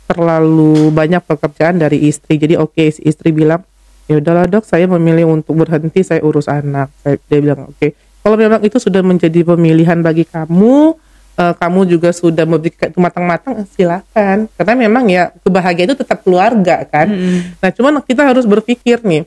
terlalu 0.05 0.93
banyak 0.93 1.23
pekerjaan 1.25 1.81
dari 1.81 2.05
istri. 2.05 2.37
Jadi 2.37 2.61
oke 2.61 2.85
si 2.93 3.01
istri 3.09 3.33
bilang, 3.33 3.65
ya 4.05 4.21
udahlah 4.21 4.45
dok, 4.45 4.69
saya 4.69 4.85
memilih 4.85 5.31
untuk 5.33 5.65
berhenti, 5.65 6.05
saya 6.05 6.21
urus 6.21 6.51
anak. 6.51 6.93
Saya, 7.01 7.17
dia 7.31 7.41
bilang 7.41 7.73
oke. 7.73 7.95
Kalau 8.21 8.37
memang 8.37 8.61
itu 8.61 8.77
sudah 8.77 9.01
menjadi 9.01 9.41
pemilihan 9.45 10.01
bagi 10.05 10.29
kamu, 10.29 10.97
eh, 11.39 11.55
kamu 11.55 11.81
juga 11.87 12.11
sudah 12.15 12.47
memberikan 12.47 12.91
itu 12.91 13.01
matang-matang, 13.03 13.67
silakan. 13.75 14.47
Karena 14.55 14.75
memang 14.75 15.05
ya 15.11 15.31
kebahagiaan 15.43 15.93
itu 15.93 15.99
tetap 15.99 16.23
keluarga 16.23 16.83
kan. 16.87 17.11
Mm-mm. 17.11 17.59
Nah 17.59 17.71
cuman 17.71 17.93
kita 18.03 18.23
harus 18.27 18.47
berpikir 18.47 19.03
nih, 19.03 19.27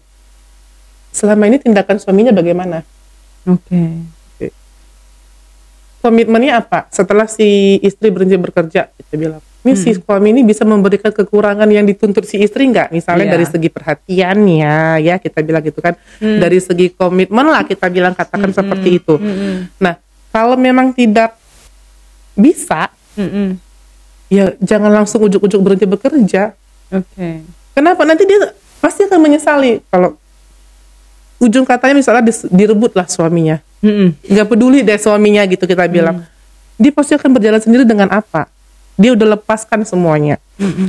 selama 1.12 1.50
ini 1.50 1.58
tindakan 1.58 1.98
suaminya 1.98 2.34
bagaimana? 2.36 2.84
Oke. 3.48 4.04
komitmennya 5.98 6.64
apa? 6.64 6.88
Setelah 6.88 7.28
si 7.28 7.82
istri 7.84 8.08
berhenti 8.14 8.40
bekerja, 8.40 8.88
kita 8.96 9.14
bilang, 9.20 9.42
ini 9.68 9.74
si 9.76 9.92
suami 9.98 10.32
ini 10.32 10.42
bisa 10.48 10.64
memberikan 10.64 11.12
kekurangan 11.12 11.68
yang 11.68 11.84
dituntut 11.84 12.24
si 12.24 12.40
istri 12.40 12.70
nggak? 12.72 12.96
Misalnya 12.96 13.28
Iya. 13.28 13.34
dari 13.36 13.46
segi 13.50 13.70
perhatiannya, 13.74 15.04
ya 15.04 15.16
kita 15.20 15.44
bilang 15.44 15.60
gitu 15.66 15.84
kan, 15.84 16.00
dari 16.22 16.64
segi 16.64 16.96
komitmen 16.96 17.52
lah 17.52 17.68
kita 17.68 17.92
bilang 17.92 18.16
katakan 18.16 18.56
seperti 18.56 19.04
itu. 19.04 19.20
Mm-mm. 19.20 19.84
Nah, 19.84 20.00
kalau 20.32 20.56
memang 20.56 20.96
tidak 20.96 21.36
bisa, 22.38 22.94
Mm-mm. 23.18 23.58
ya 24.30 24.54
jangan 24.62 24.94
langsung 24.94 25.26
ujuk-ujuk 25.26 25.60
berhenti 25.60 25.90
bekerja. 25.90 26.54
Oke. 26.94 27.42
Kenapa? 27.74 28.06
Nanti 28.06 28.24
dia 28.30 28.54
pasti 28.78 29.10
akan 29.10 29.20
menyesali 29.20 29.82
kalau 29.90 30.16
ujung 31.42 31.66
katanya 31.66 31.98
misalnya 31.98 32.30
direbut 32.54 32.94
lah 32.94 33.10
suaminya. 33.10 33.58
Nggak 34.22 34.48
peduli 34.48 34.86
deh 34.86 34.98
suaminya 35.02 35.42
gitu 35.50 35.66
kita 35.66 35.90
bilang 35.90 36.24
dia 36.78 36.94
pasti 36.94 37.18
akan 37.18 37.30
berjalan 37.34 37.62
sendiri 37.62 37.84
dengan 37.84 38.08
apa 38.14 38.46
dia 38.98 39.14
udah 39.18 39.38
lepaskan 39.38 39.84
semuanya 39.84 40.38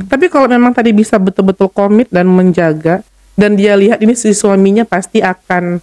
tapi 0.05 0.29
kalau 0.29 0.45
memang 0.45 0.73
tadi 0.73 0.93
bisa 0.93 1.17
betul-betul 1.17 1.69
komit 1.69 2.09
dan 2.13 2.29
menjaga 2.29 3.01
dan 3.33 3.57
dia 3.57 3.73
lihat 3.73 4.01
ini 4.01 4.13
si 4.13 4.33
suaminya 4.33 4.85
pasti 4.85 5.21
akan 5.21 5.81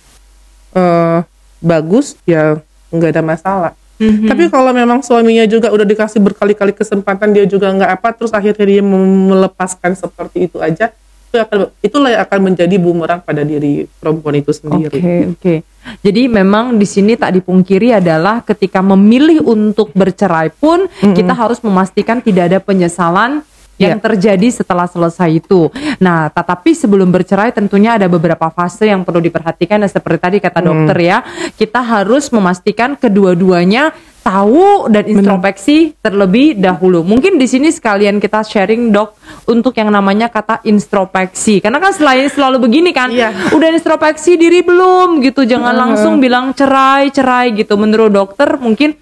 eh, 0.75 1.19
bagus 1.59 2.15
ya 2.27 2.59
nggak 2.95 3.11
ada 3.19 3.23
masalah 3.23 3.73
Mhm. 3.97 4.29
tapi 4.29 4.45
kalau 4.53 4.77
memang 4.77 5.01
suaminya 5.01 5.49
juga 5.49 5.73
udah 5.73 5.87
dikasih 5.89 6.21
berkali-kali 6.21 6.77
kesempatan 6.77 7.33
dia 7.33 7.49
juga 7.49 7.73
nggak 7.73 7.91
apa 7.97 8.09
terus 8.13 8.33
akhirnya 8.37 8.65
dia 8.69 8.83
melepaskan 8.85 9.97
seperti 9.97 10.53
itu 10.53 10.61
aja 10.61 10.93
itu 11.27 11.37
akan 11.43 11.59
itulah 11.83 12.11
yang 12.15 12.23
akan 12.23 12.39
menjadi 12.39 12.77
bumerang 12.79 13.21
pada 13.21 13.43
diri 13.43 13.85
perempuan 13.99 14.39
itu 14.39 14.55
Oke, 14.55 14.59
sendiri. 14.63 14.99
oke. 15.35 15.55
Jadi 16.03 16.23
memang 16.31 16.79
di 16.79 16.87
sini 16.87 17.19
tak 17.19 17.35
dipungkiri 17.35 17.99
adalah 17.99 18.47
ketika 18.47 18.79
memilih 18.79 19.43
untuk 19.43 19.91
bercerai 19.91 20.55
pun 20.55 20.87
kita 20.87 21.35
harus 21.35 21.59
memastikan 21.67 22.23
tidak 22.23 22.55
ada 22.55 22.59
penyesalan 22.63 23.43
yang 23.77 24.01
Iya. 24.01 24.05
terjadi 24.05 24.49
setelah 24.53 24.89
selesai 24.89 25.41
itu. 25.41 25.69
Nah, 26.01 26.33
tetapi 26.33 26.73
sebelum 26.73 27.13
bercerai 27.13 27.53
tentunya 27.53 27.97
ada 27.97 28.09
beberapa 28.09 28.49
fase 28.49 28.89
yang 28.89 29.05
perlu 29.05 29.21
diperhatikan 29.21 29.85
dan 29.85 29.91
seperti 29.93 30.19
tadi 30.21 30.37
kata 30.41 30.61
dokter 30.65 30.97
ya, 30.97 31.19
kita 31.57 31.81
harus 31.85 32.33
memastikan 32.33 32.97
kedua-duanya 32.97 33.93
tahu 34.27 34.91
dan 34.91 35.07
introspeksi 35.07 35.95
terlebih 36.03 36.59
dahulu. 36.59 37.07
Mungkin 37.07 37.39
di 37.39 37.47
sini 37.47 37.71
sekalian 37.71 38.19
kita 38.19 38.43
sharing 38.43 38.91
dok 38.91 39.15
untuk 39.47 39.71
yang 39.79 39.95
namanya 39.95 40.27
kata 40.27 40.67
introspeksi. 40.67 41.63
Karena 41.63 41.79
kan 41.79 41.95
selain 41.95 42.27
selalu 42.27 42.59
begini 42.67 42.91
kan, 42.91 43.15
Iya. 43.15 43.55
udah 43.55 43.69
introspeksi 43.71 44.35
diri 44.35 44.67
belum 44.67 45.23
gitu, 45.23 45.47
jangan 45.47 45.71
langsung 45.79 46.19
bilang 46.19 46.51
cerai 46.59 47.15
cerai 47.15 47.55
gitu. 47.55 47.79
Menurut 47.79 48.11
dokter 48.11 48.59
mungkin 48.59 48.99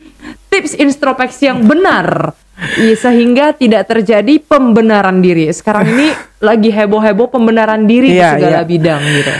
tips 0.53 0.77
introspeksi 0.77 1.49
yang 1.49 1.65
benar 1.65 2.37
Iya, 2.55 2.95
sehingga 2.95 3.51
tidak 3.51 3.91
terjadi 3.91 4.39
pembenaran 4.39 5.19
diri. 5.19 5.51
Sekarang 5.51 5.91
ini 5.91 6.15
lagi 6.49 6.71
heboh-heboh 6.71 7.27
pembenaran 7.31 7.83
diri 7.85 8.15
di 8.15 8.19
Iya, 8.23 8.39
segala 8.39 8.63
iya. 8.63 8.67
bidang 8.67 9.03
gitu. 9.03 9.33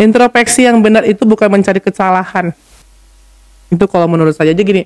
Introspeksi 0.00 0.64
yang 0.64 0.80
benar 0.80 1.04
itu 1.04 1.24
bukan 1.24 1.48
mencari 1.48 1.80
kesalahan. 1.80 2.52
Itu 3.68 3.84
kalau 3.88 4.08
menurut 4.08 4.32
saya. 4.32 4.52
Jadi 4.52 4.62
gini, 4.64 4.82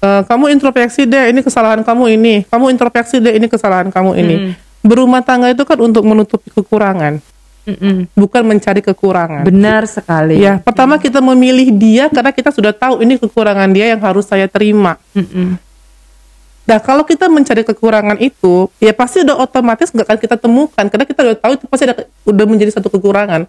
eh, 0.00 0.22
kamu 0.24 0.52
introspeksi 0.52 1.04
deh, 1.04 1.32
ini 1.32 1.40
kesalahan 1.44 1.80
kamu 1.84 2.04
ini. 2.16 2.34
Kamu 2.48 2.72
introspeksi 2.72 3.20
deh, 3.20 3.36
ini 3.36 3.46
kesalahan 3.48 3.88
kamu 3.92 4.12
ini. 4.16 4.36
Berumah 4.80 5.20
tangga 5.20 5.50
itu 5.50 5.66
kan 5.66 5.82
untuk 5.82 6.06
menutupi 6.06 6.46
kekurangan, 6.54 7.18
Mm-mm. 7.66 8.06
bukan 8.14 8.42
mencari 8.46 8.78
kekurangan. 8.78 9.42
Benar 9.42 9.82
sekali. 9.90 10.38
Ya, 10.38 10.62
pertama 10.62 10.94
kita 10.96 11.18
memilih 11.18 11.74
dia 11.74 12.06
karena 12.06 12.30
kita 12.30 12.54
sudah 12.54 12.70
tahu 12.70 13.02
ini 13.02 13.18
kekurangan 13.18 13.66
dia 13.74 13.90
yang 13.90 13.98
harus 13.98 14.30
saya 14.30 14.46
terima. 14.46 14.94
Mm-mm. 15.10 15.58
Nah, 16.66 16.82
kalau 16.82 17.06
kita 17.06 17.30
mencari 17.30 17.62
kekurangan 17.62 18.18
itu, 18.18 18.66
ya 18.82 18.90
pasti 18.90 19.22
udah 19.22 19.38
otomatis 19.38 19.94
nggak 19.94 20.02
akan 20.02 20.18
kita 20.18 20.36
temukan 20.36 20.84
karena 20.90 21.04
kita 21.06 21.20
udah 21.22 21.36
tahu 21.38 21.52
itu 21.54 21.64
pasti 21.70 21.84
ada, 21.86 21.94
udah 22.26 22.44
menjadi 22.50 22.74
satu 22.74 22.90
kekurangan. 22.90 23.46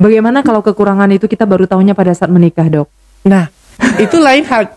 Bagaimana 0.00 0.40
kalau 0.40 0.64
kekurangan 0.64 1.12
itu 1.12 1.28
kita 1.28 1.44
baru 1.44 1.68
tahunya 1.68 1.92
pada 1.92 2.16
saat 2.16 2.32
menikah, 2.32 2.64
Dok? 2.66 2.88
Nah, 3.28 3.52
itu 4.00 4.16
lain 4.16 4.48
hal. 4.48 4.72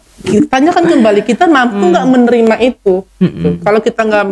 Tanyakan 0.52 0.84
kembali 0.88 1.22
kita 1.24 1.48
mampu 1.48 1.92
nggak 1.92 2.06
menerima 2.08 2.56
itu. 2.60 3.04
Gitu. 3.20 3.48
Kalau 3.64 3.80
kita 3.80 4.02
nggak 4.04 4.26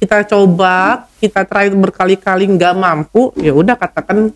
kita 0.00 0.16
coba, 0.24 1.04
kita 1.20 1.44
try 1.44 1.68
berkali-kali 1.68 2.48
nggak 2.48 2.74
mampu, 2.76 3.32
ya 3.36 3.52
udah 3.52 3.76
katakan 3.76 4.32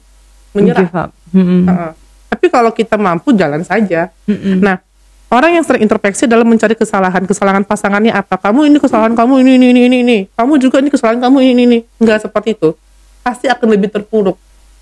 menyerah. 0.53 1.13
Mm-mm. 1.33 1.65
Heeh. 1.65 1.93
Tapi 2.29 2.47
kalau 2.53 2.71
kita 2.77 3.01
mampu 3.01 3.33
jalan 3.33 3.65
saja. 3.65 4.13
Mm-mm. 4.29 4.61
Nah, 4.61 4.81
orang 5.29 5.61
yang 5.61 5.65
sering 5.65 5.85
introspeksi 5.85 6.25
dalam 6.25 6.49
mencari 6.49 6.73
kesalahan, 6.73 7.25
kesalahan 7.29 7.65
pasangannya 7.65 8.13
apa? 8.13 8.41
Kamu 8.41 8.65
ini 8.69 8.79
kesalahan 8.81 9.13
kamu 9.13 9.45
ini 9.45 9.53
ini 9.61 9.67
ini 9.73 9.81
ini 9.89 9.97
ini. 10.05 10.19
Kamu 10.33 10.57
juga 10.57 10.81
ini 10.81 10.89
kesalahan 10.89 11.21
kamu 11.21 11.37
ini 11.45 11.51
ini 11.53 11.63
ini. 11.69 11.79
Enggak 12.01 12.29
seperti 12.29 12.57
itu. 12.57 12.73
Pasti 13.21 13.47
akan 13.49 13.69
lebih 13.69 13.93
terpuruk. 13.93 14.37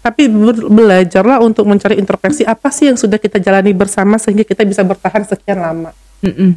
Tapi 0.07 0.31
belajarlah 0.71 1.43
untuk 1.43 1.67
mencari 1.67 1.99
introspeksi 1.99 2.47
apa 2.47 2.71
sih 2.71 2.87
yang 2.87 2.95
sudah 2.95 3.19
kita 3.19 3.43
jalani 3.43 3.75
bersama 3.75 4.23
sehingga 4.23 4.47
kita 4.47 4.63
bisa 4.63 4.87
bertahan 4.87 5.27
sekian 5.27 5.59
lama. 5.59 5.91
Mm-mm. 6.23 6.55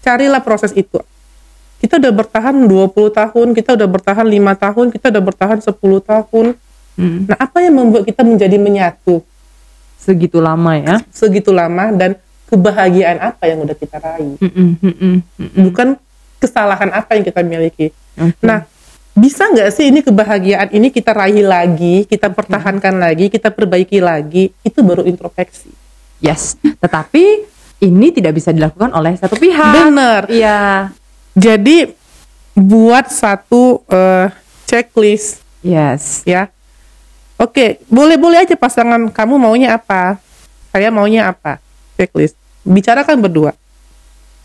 Carilah 0.00 0.38
proses 0.38 0.70
itu. 0.78 1.02
Kita 1.82 1.98
udah 1.98 2.12
bertahan 2.12 2.54
20 2.70 2.92
tahun, 3.10 3.48
kita 3.56 3.74
udah 3.74 3.88
bertahan 3.88 4.26
lima 4.30 4.54
tahun, 4.54 4.94
kita 4.94 5.10
udah 5.10 5.22
bertahan 5.26 5.58
10 5.58 5.74
tahun. 5.80 6.46
Mm. 6.94 7.18
Nah, 7.34 7.36
apa 7.40 7.58
yang 7.66 7.74
membuat 7.82 8.04
kita 8.06 8.22
menjadi 8.22 8.60
menyatu 8.60 9.24
Segitu 10.00 10.40
lama 10.40 10.72
ya. 10.80 10.96
segitu 11.12 11.52
lama 11.52 11.92
dan 11.92 12.16
kebahagiaan 12.50 13.22
apa 13.22 13.46
yang 13.46 13.62
udah 13.62 13.76
kita 13.78 14.02
raih? 14.02 14.34
Mm-mm. 14.42 14.70
Mm-mm. 14.82 15.14
Mm-mm. 15.22 15.62
bukan 15.70 15.94
kesalahan 16.42 16.90
apa 16.90 17.14
yang 17.14 17.24
kita 17.24 17.40
miliki. 17.46 17.94
Oke. 18.18 18.42
Nah, 18.42 18.66
bisa 19.14 19.46
nggak 19.46 19.70
sih 19.70 19.92
ini 19.92 20.00
kebahagiaan 20.02 20.74
ini 20.74 20.90
kita 20.90 21.14
raih 21.14 21.46
lagi, 21.46 22.08
kita 22.10 22.32
pertahankan 22.32 22.98
lagi, 22.98 23.30
kita 23.30 23.54
perbaiki 23.54 24.02
lagi? 24.02 24.50
Itu 24.66 24.82
baru 24.82 25.06
introspeksi. 25.06 25.70
Yes. 26.18 26.58
Tetapi 26.60 27.24
ini 27.80 28.06
tidak 28.12 28.36
bisa 28.36 28.50
dilakukan 28.50 28.90
oleh 28.92 29.14
satu 29.16 29.36
pihak. 29.38 29.72
Bener. 29.72 30.26
Iya. 30.28 30.90
Jadi 31.38 31.92
buat 32.56 33.08
satu 33.08 33.86
eh, 33.86 34.28
checklist 34.66 35.40
Yes. 35.60 36.24
ya. 36.24 36.48
Oke, 37.40 37.80
boleh-boleh 37.88 38.44
aja 38.44 38.56
pasangan 38.56 39.08
kamu 39.08 39.40
maunya 39.40 39.76
apa, 39.76 40.20
saya 40.72 40.92
maunya 40.92 41.28
apa, 41.28 41.56
checklist. 41.96 42.36
Bicarakan 42.64 43.16
berdua. 43.20 43.52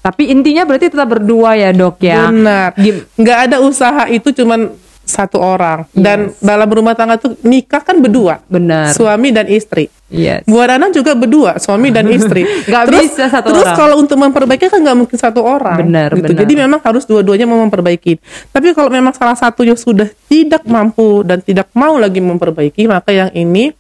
Tapi 0.06 0.30
intinya 0.30 0.70
berarti 0.70 0.94
tetap 0.94 1.10
berdua 1.10 1.58
ya, 1.58 1.74
Dok 1.74 1.98
ya. 1.98 2.30
Benar. 2.30 2.78
Nggak 3.18 3.40
ada 3.50 3.58
usaha 3.58 4.06
itu 4.06 4.30
cuman 4.30 4.70
satu 5.06 5.38
orang. 5.38 5.86
Dan 5.94 6.34
dalam 6.42 6.66
rumah 6.70 6.98
tangga 6.98 7.22
tuh 7.22 7.38
nikah 7.46 7.86
kan 7.86 8.02
berdua. 8.02 8.42
Benar. 8.50 8.92
Suami 8.92 9.30
dan 9.30 9.46
istri. 9.46 9.88
Yes. 10.10 10.46
Buat 10.46 10.78
anak 10.78 10.94
juga 10.94 11.18
berdua, 11.18 11.58
suami 11.62 11.94
dan 11.94 12.10
istri. 12.18 12.46
Nggak 12.46 12.84
terus, 12.90 13.02
bisa 13.10 13.26
satu 13.30 13.54
terus 13.54 13.66
orang. 13.66 13.78
kalau 13.78 13.96
untuk 14.02 14.18
memperbaiki 14.22 14.70
kan 14.70 14.82
nggak 14.82 14.98
mungkin 14.98 15.18
satu 15.18 15.42
orang. 15.46 15.78
Benar, 15.82 16.10
gitu. 16.18 16.34
benar. 16.34 16.40
Jadi 16.46 16.54
memang 16.58 16.80
harus 16.82 17.04
dua-duanya 17.06 17.46
mau 17.46 17.62
memperbaiki. 17.66 18.18
Tapi 18.50 18.74
kalau 18.74 18.90
memang 18.90 19.14
salah 19.14 19.38
satunya 19.38 19.78
sudah 19.78 20.10
tidak 20.30 20.66
mampu 20.70 21.22
dan 21.26 21.42
tidak 21.42 21.70
mau 21.78 21.98
lagi 21.98 22.22
memperbaiki, 22.22 22.90
maka 22.90 23.14
yang 23.14 23.32
ini 23.34 23.74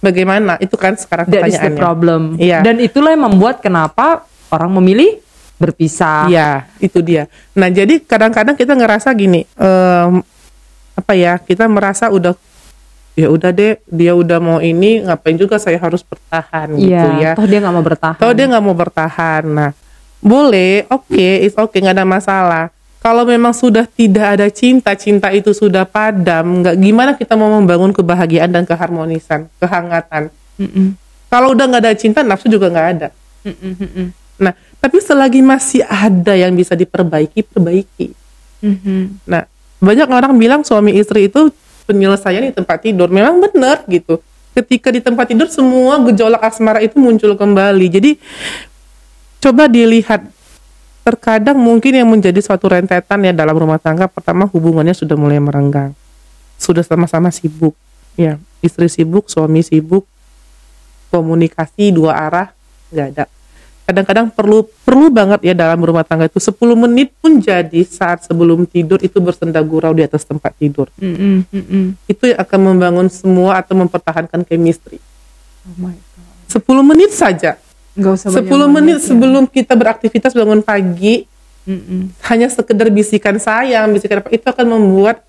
bagaimana? 0.00 0.56
Itu 0.58 0.74
kan 0.74 0.96
sekarang 0.96 1.28
That 1.28 1.46
is 1.46 1.54
the 1.54 1.70
pertanyaannya. 1.70 1.78
problem. 1.78 2.20
Iya. 2.36 2.58
Dan 2.60 2.80
itulah 2.80 3.12
yang 3.12 3.24
membuat 3.24 3.60
kenapa 3.60 4.24
orang 4.50 4.72
memilih 4.74 5.20
berpisah. 5.56 6.24
Iya, 6.26 6.64
itu 6.76 6.98
dia. 7.00 7.28
Nah, 7.52 7.68
jadi 7.68 8.00
kadang-kadang 8.00 8.56
kita 8.56 8.72
ngerasa 8.72 9.12
gini, 9.12 9.44
em, 9.44 10.24
apa 10.96 11.12
ya? 11.12 11.36
Kita 11.36 11.68
merasa 11.68 12.08
udah 12.08 12.32
ya 13.12 13.28
udah 13.28 13.52
deh, 13.52 13.76
dia 13.84 14.16
udah 14.16 14.38
mau 14.40 14.58
ini, 14.58 15.04
ngapain 15.04 15.36
juga 15.36 15.60
saya 15.60 15.76
harus 15.76 16.00
bertahan 16.00 16.72
gitu 16.72 16.88
Iya, 16.88 17.04
ya. 17.20 17.32
toh 17.36 17.44
dia 17.44 17.60
nggak 17.60 17.74
mau 17.74 17.84
bertahan. 17.84 18.16
Kalau 18.16 18.32
dia 18.32 18.46
nggak 18.48 18.64
mau 18.64 18.72
bertahan, 18.72 19.42
nah 19.44 19.70
boleh, 20.18 20.88
oke, 20.88 21.12
it's 21.44 21.52
oke, 21.54 21.74
nggak 21.74 21.92
ada 21.92 22.06
masalah. 22.08 22.64
Kalau 23.00 23.24
memang 23.24 23.56
sudah 23.56 23.88
tidak 23.88 24.36
ada 24.36 24.46
cinta, 24.52 24.92
cinta 24.92 25.32
itu 25.32 25.56
sudah 25.56 25.88
padam, 25.88 26.60
nggak 26.60 26.76
gimana 26.76 27.10
kita 27.16 27.32
mau 27.32 27.48
membangun 27.56 27.96
kebahagiaan 27.96 28.52
dan 28.52 28.68
keharmonisan, 28.68 29.48
kehangatan. 29.56 30.28
Mm-mm. 30.60 31.00
Kalau 31.32 31.56
udah 31.56 31.64
nggak 31.64 31.82
ada 31.88 31.96
cinta, 31.96 32.20
nafsu 32.20 32.52
juga 32.52 32.68
nggak 32.68 32.88
ada. 32.92 33.08
Mm-mm, 33.48 33.72
mm-mm. 33.72 34.06
Nah, 34.40 34.52
tapi 34.80 35.00
selagi 35.00 35.40
masih 35.40 35.84
ada 35.84 36.32
yang 36.36 36.52
bisa 36.52 36.76
diperbaiki, 36.76 37.40
perbaiki. 37.44 38.12
Mhm. 38.64 39.28
Nah, 39.28 39.44
banyak 39.80 40.08
orang 40.08 40.32
bilang 40.36 40.60
suami 40.64 40.96
istri 40.96 41.28
itu 41.28 41.52
penyelesaian 41.84 42.48
di 42.48 42.52
tempat 42.52 42.84
tidur. 42.84 43.12
Memang 43.12 43.40
benar 43.40 43.84
gitu. 43.88 44.20
Ketika 44.56 44.88
di 44.92 45.00
tempat 45.00 45.28
tidur 45.28 45.48
semua 45.48 46.00
gejolak 46.08 46.40
asmara 46.40 46.80
itu 46.84 46.96
muncul 47.00 47.36
kembali. 47.36 47.86
Jadi 47.88 48.10
coba 49.40 49.68
dilihat 49.68 50.24
terkadang 51.02 51.56
mungkin 51.56 51.96
yang 51.96 52.08
menjadi 52.08 52.38
suatu 52.40 52.70
rentetan 52.70 53.20
ya 53.24 53.32
dalam 53.32 53.56
rumah 53.56 53.80
tangga 53.80 54.06
pertama 54.06 54.46
hubungannya 54.48 54.92
sudah 54.92 55.16
mulai 55.16 55.40
merenggang. 55.40 55.96
Sudah 56.60 56.84
sama-sama 56.84 57.32
sibuk. 57.32 57.72
Ya, 58.18 58.36
istri 58.60 58.90
sibuk, 58.92 59.32
suami 59.32 59.64
sibuk, 59.64 60.04
komunikasi 61.10 61.90
dua 61.90 62.14
arah 62.16 62.48
nggak 62.90 63.08
ada 63.14 63.24
kadang-kadang 63.90 64.30
perlu 64.30 64.62
perlu 64.86 65.10
banget 65.10 65.50
ya 65.50 65.54
dalam 65.54 65.82
rumah 65.82 66.06
tangga 66.06 66.30
itu 66.30 66.38
10 66.38 66.54
menit 66.78 67.10
pun 67.18 67.42
jadi 67.42 67.82
saat 67.82 68.22
sebelum 68.22 68.62
tidur 68.62 69.02
itu 69.02 69.18
bersenda 69.18 69.58
gurau 69.66 69.90
di 69.90 70.06
atas 70.06 70.22
tempat 70.22 70.54
tidur 70.54 70.86
Mm-mm, 71.02 71.42
mm-mm. 71.50 71.98
itu 72.06 72.30
yang 72.30 72.38
akan 72.38 72.60
membangun 72.70 73.10
semua 73.10 73.58
atau 73.58 73.74
mempertahankan 73.74 74.46
chemistry 74.46 75.02
Oh 75.66 75.74
my 75.82 75.98
god. 75.98 76.62
10 76.62 76.86
menit 76.86 77.10
saja 77.10 77.58
Nggak 78.00 78.14
usah 78.16 78.28
10 78.32 78.40
banyak-banyak 78.40 78.68
menit 78.72 78.98
ya. 78.98 79.06
sebelum 79.12 79.44
kita 79.44 79.72
beraktivitas 79.76 80.32
bangun 80.32 80.64
pagi 80.64 81.28
Mm-mm. 81.68 82.16
hanya 82.32 82.48
sekedar 82.48 82.88
bisikan 82.88 83.36
sayang 83.36 83.92
bisikan 83.92 84.24
apa 84.24 84.32
itu 84.32 84.42
akan 84.48 84.66
membuat 84.80 85.20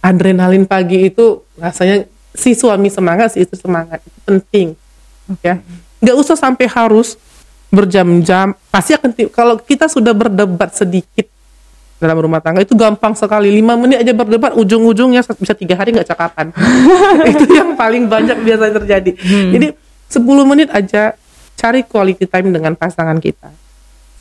adrenalin 0.00 0.64
pagi 0.64 1.12
itu 1.12 1.44
rasanya 1.60 2.08
si 2.32 2.56
suami 2.56 2.88
semangat 2.88 3.36
si 3.36 3.44
istri 3.44 3.60
semangat. 3.60 4.00
Itu 4.00 4.18
penting 4.24 4.66
ya. 5.44 5.60
Nggak 5.98 6.16
usah 6.16 6.36
sampai 6.38 6.66
harus 6.70 7.18
berjam-jam. 7.68 8.56
Pasti 8.72 8.96
akan 8.96 9.10
kalau 9.28 9.60
kita 9.60 9.90
sudah 9.90 10.16
berdebat 10.16 10.72
sedikit 10.72 11.28
dalam 11.98 12.14
rumah 12.14 12.38
tangga 12.38 12.62
itu 12.62 12.78
gampang 12.78 13.12
sekali. 13.18 13.50
Lima 13.50 13.74
menit 13.74 14.00
aja 14.00 14.14
berdebat 14.14 14.54
ujung-ujungnya 14.54 15.20
bisa 15.36 15.54
tiga 15.58 15.74
hari 15.74 15.92
nggak 15.92 16.08
cakapan. 16.08 16.54
Itu 17.34 17.44
yang 17.50 17.74
paling 17.74 18.06
banyak 18.06 18.38
biasanya 18.46 18.74
terjadi. 18.78 19.10
Jadi 19.52 19.66
10 20.08 20.24
menit 20.48 20.68
aja 20.70 21.18
cari 21.58 21.82
quality 21.82 22.30
time 22.30 22.54
dengan 22.54 22.78
pasangan 22.78 23.18
kita 23.18 23.50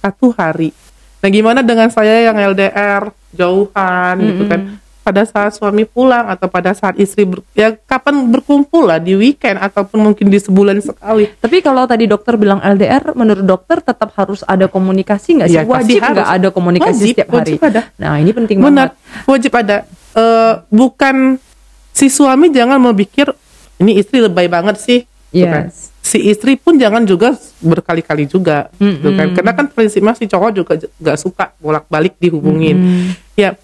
satu 0.01 0.33
hari 0.33 0.73
nah 1.21 1.29
gimana 1.29 1.61
dengan 1.61 1.93
saya 1.93 2.25
yang 2.25 2.37
LDR 2.37 3.13
jauhan 3.33 4.15
gitu 4.25 4.43
kan 4.49 4.61
pada 5.07 5.23
saat 5.23 5.55
suami 5.55 5.87
pulang 5.87 6.27
atau 6.27 6.51
pada 6.51 6.75
saat 6.75 6.99
istri 6.99 7.23
ber, 7.23 7.39
ya 7.55 7.71
kapan 7.87 8.27
berkumpul 8.27 8.91
lah 8.91 8.99
di 8.99 9.15
weekend 9.15 9.55
ataupun 9.55 10.03
mungkin 10.03 10.27
di 10.27 10.35
sebulan 10.35 10.83
sekali. 10.83 11.31
Tapi 11.31 11.63
kalau 11.63 11.87
tadi 11.87 12.11
dokter 12.11 12.35
bilang 12.35 12.59
LDR, 12.59 13.15
menurut 13.15 13.47
dokter 13.47 13.79
tetap 13.79 14.11
harus 14.19 14.43
ada 14.43 14.67
komunikasi 14.67 15.39
nggak 15.39 15.47
sih? 15.47 15.55
Ya, 15.55 15.63
wajib 15.63 16.03
nggak 16.03 16.27
ada 16.27 16.47
komunikasi 16.51 16.91
Wajib, 16.91 17.15
setiap 17.15 17.27
hari? 17.31 17.39
wajib 17.39 17.59
ada. 17.63 17.81
Nah 17.95 18.13
ini 18.19 18.31
penting 18.35 18.57
Benar, 18.59 18.91
banget. 18.91 18.91
wajib 19.31 19.51
ada. 19.55 19.77
Eh, 20.11 20.53
bukan 20.75 21.15
si 21.95 22.11
suami 22.11 22.51
jangan 22.51 22.75
mau 22.75 22.91
pikir 22.91 23.31
ini 23.79 24.03
istri 24.03 24.19
lebay 24.19 24.51
banget 24.51 24.75
sih. 24.75 25.07
gitu 25.31 25.47
kan. 25.47 25.71
Si 26.07 26.23
istri 26.31 26.55
pun 26.55 26.79
jangan 26.79 27.03
juga 27.03 27.35
berkali-kali 27.59 28.31
juga, 28.31 28.71
gitu 28.79 29.11
kan. 29.11 29.35
Karena 29.35 29.51
kan 29.51 29.67
prinsipnya 29.67 30.15
si 30.15 30.23
cowok 30.23 30.51
juga 30.55 30.79
nggak 30.79 31.17
suka 31.19 31.51
bolak-balik 31.59 32.15
dihubungin. 32.15 33.11
Ya, 33.35 33.59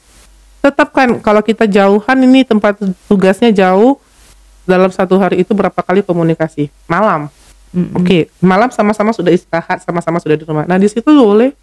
tetap 0.60 0.91
kan 0.91 1.23
kalau 1.23 1.39
kita 1.39 1.63
jauhan 1.71 2.19
ini 2.19 2.43
tempat 2.43 2.84
tugasnya 3.08 3.56
jauh 3.56 3.95
dalam 4.67 4.91
satu 4.91 5.15
hari 5.15 5.47
itu 5.47 5.56
berapa 5.56 5.79
kali 5.79 6.03
komunikasi? 6.03 6.67
Malam. 6.91 7.32
Oke, 7.95 8.27
malam 8.43 8.69
sama-sama 8.75 9.15
sudah 9.15 9.32
istirahat, 9.32 9.79
sama-sama 9.82 10.19
sudah 10.19 10.36
di 10.36 10.43
rumah. 10.43 10.67
Nah 10.67 10.75
di 10.75 10.91
situ 10.91 11.08
boleh 11.08 11.56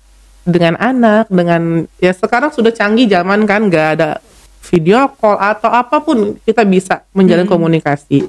dengan 0.48 0.80
anak, 0.80 1.28
dengan 1.28 1.84
ya 2.00 2.16
sekarang 2.16 2.56
sudah 2.56 2.72
canggih 2.72 3.04
zaman 3.04 3.44
kan, 3.44 3.68
nggak 3.68 3.88
ada 4.00 4.16
video 4.64 5.12
call 5.20 5.36
atau 5.36 5.68
apa 5.68 6.00
pun 6.00 6.40
kita 6.40 6.64
bisa 6.64 7.04
menjalin 7.12 7.44
komunikasi. 7.44 8.26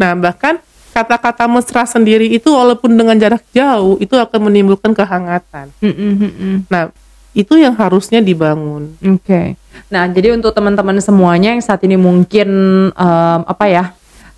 Nah 0.00 0.16
bahkan 0.16 0.56
kata-kata 0.92 1.48
mesra 1.48 1.88
sendiri 1.88 2.28
itu 2.28 2.52
walaupun 2.52 2.92
dengan 2.92 3.16
jarak 3.16 3.42
jauh 3.56 3.96
itu 3.98 4.12
akan 4.12 4.52
menimbulkan 4.52 4.92
kehangatan. 4.92 5.72
Mm-mm-mm. 5.80 6.68
Nah 6.68 6.92
itu 7.32 7.56
yang 7.56 7.72
harusnya 7.72 8.20
dibangun. 8.20 8.92
Oke. 9.00 9.56
Nah, 9.88 10.04
jadi 10.04 10.36
untuk 10.36 10.52
teman-teman 10.52 11.00
semuanya 11.00 11.56
yang 11.56 11.64
saat 11.64 11.80
ini 11.84 11.96
mungkin 11.96 12.48
em, 12.92 13.40
apa 13.48 13.64
ya 13.72 13.84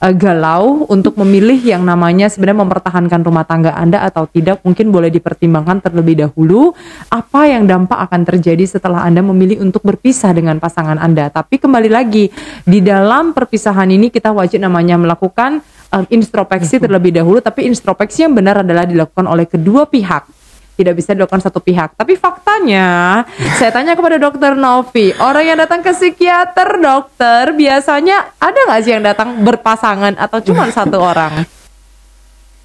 eh, 0.04 0.14
galau 0.14 0.84
untuk 0.92 1.16
memilih 1.16 1.56
yang 1.64 1.80
namanya 1.80 2.28
sebenarnya 2.28 2.60
mempertahankan 2.68 3.20
rumah 3.24 3.48
tangga 3.48 3.72
Anda 3.72 4.04
atau 4.04 4.28
tidak, 4.28 4.60
mungkin 4.60 4.92
boleh 4.92 5.08
dipertimbangkan 5.08 5.80
terlebih 5.80 6.28
dahulu 6.28 6.76
apa 7.08 7.48
yang 7.48 7.64
dampak 7.64 7.96
akan 7.96 8.28
terjadi 8.28 8.68
setelah 8.68 9.08
Anda 9.08 9.24
memilih 9.24 9.64
untuk 9.64 9.80
berpisah 9.80 10.36
dengan 10.36 10.60
pasangan 10.60 11.00
Anda. 11.00 11.32
Tapi 11.32 11.56
kembali 11.56 11.88
lagi 11.88 12.28
di 12.68 12.84
dalam 12.84 13.32
perpisahan 13.32 13.88
ini 13.88 14.12
kita 14.12 14.36
wajib 14.36 14.60
namanya 14.60 15.00
melakukan 15.00 15.64
em, 15.88 16.04
introspeksi 16.12 16.76
terlebih 16.76 17.16
dahulu, 17.16 17.40
tapi 17.40 17.64
introspeksi 17.64 18.28
yang 18.28 18.36
benar 18.36 18.60
adalah 18.60 18.84
dilakukan 18.84 19.24
oleh 19.24 19.48
kedua 19.48 19.88
pihak 19.88 20.33
tidak 20.74 20.94
bisa 20.94 21.10
dilakukan 21.12 21.38
satu 21.38 21.58
pihak. 21.58 21.94
Tapi 21.94 22.14
faktanya, 22.14 23.22
saya 23.54 23.70
tanya 23.70 23.94
kepada 23.94 24.18
dokter 24.18 24.52
Novi, 24.52 25.14
orang 25.16 25.44
yang 25.44 25.58
datang 25.58 25.80
ke 25.80 25.90
psikiater 25.90 26.76
dokter 26.76 27.50
biasanya 27.50 28.34
ada 28.36 28.58
nggak 28.58 28.80
sih 28.80 28.92
yang 28.92 29.02
datang 29.02 29.40
berpasangan 29.40 30.14
atau 30.14 30.38
cuma 30.40 30.66
satu 30.74 30.98
orang? 30.98 31.46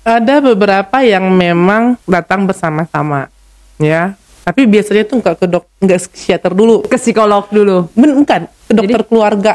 Ada 0.01 0.41
beberapa 0.41 0.99
yang 0.99 1.29
memang 1.29 1.99
datang 2.03 2.43
bersama-sama, 2.43 3.29
ya. 3.77 4.17
Tapi 4.41 4.65
biasanya 4.65 5.05
tuh 5.05 5.21
nggak 5.21 5.35
ke 5.35 5.45
dok, 5.45 5.65
nggak 5.77 5.99
psikiater 6.09 6.51
dulu, 6.51 6.81
Ke 6.83 6.97
psikolog 6.97 7.45
dulu. 7.47 7.85
Bukan 7.93 8.41
ke 8.65 8.73
dokter 8.73 9.01
keluarga 9.05 9.53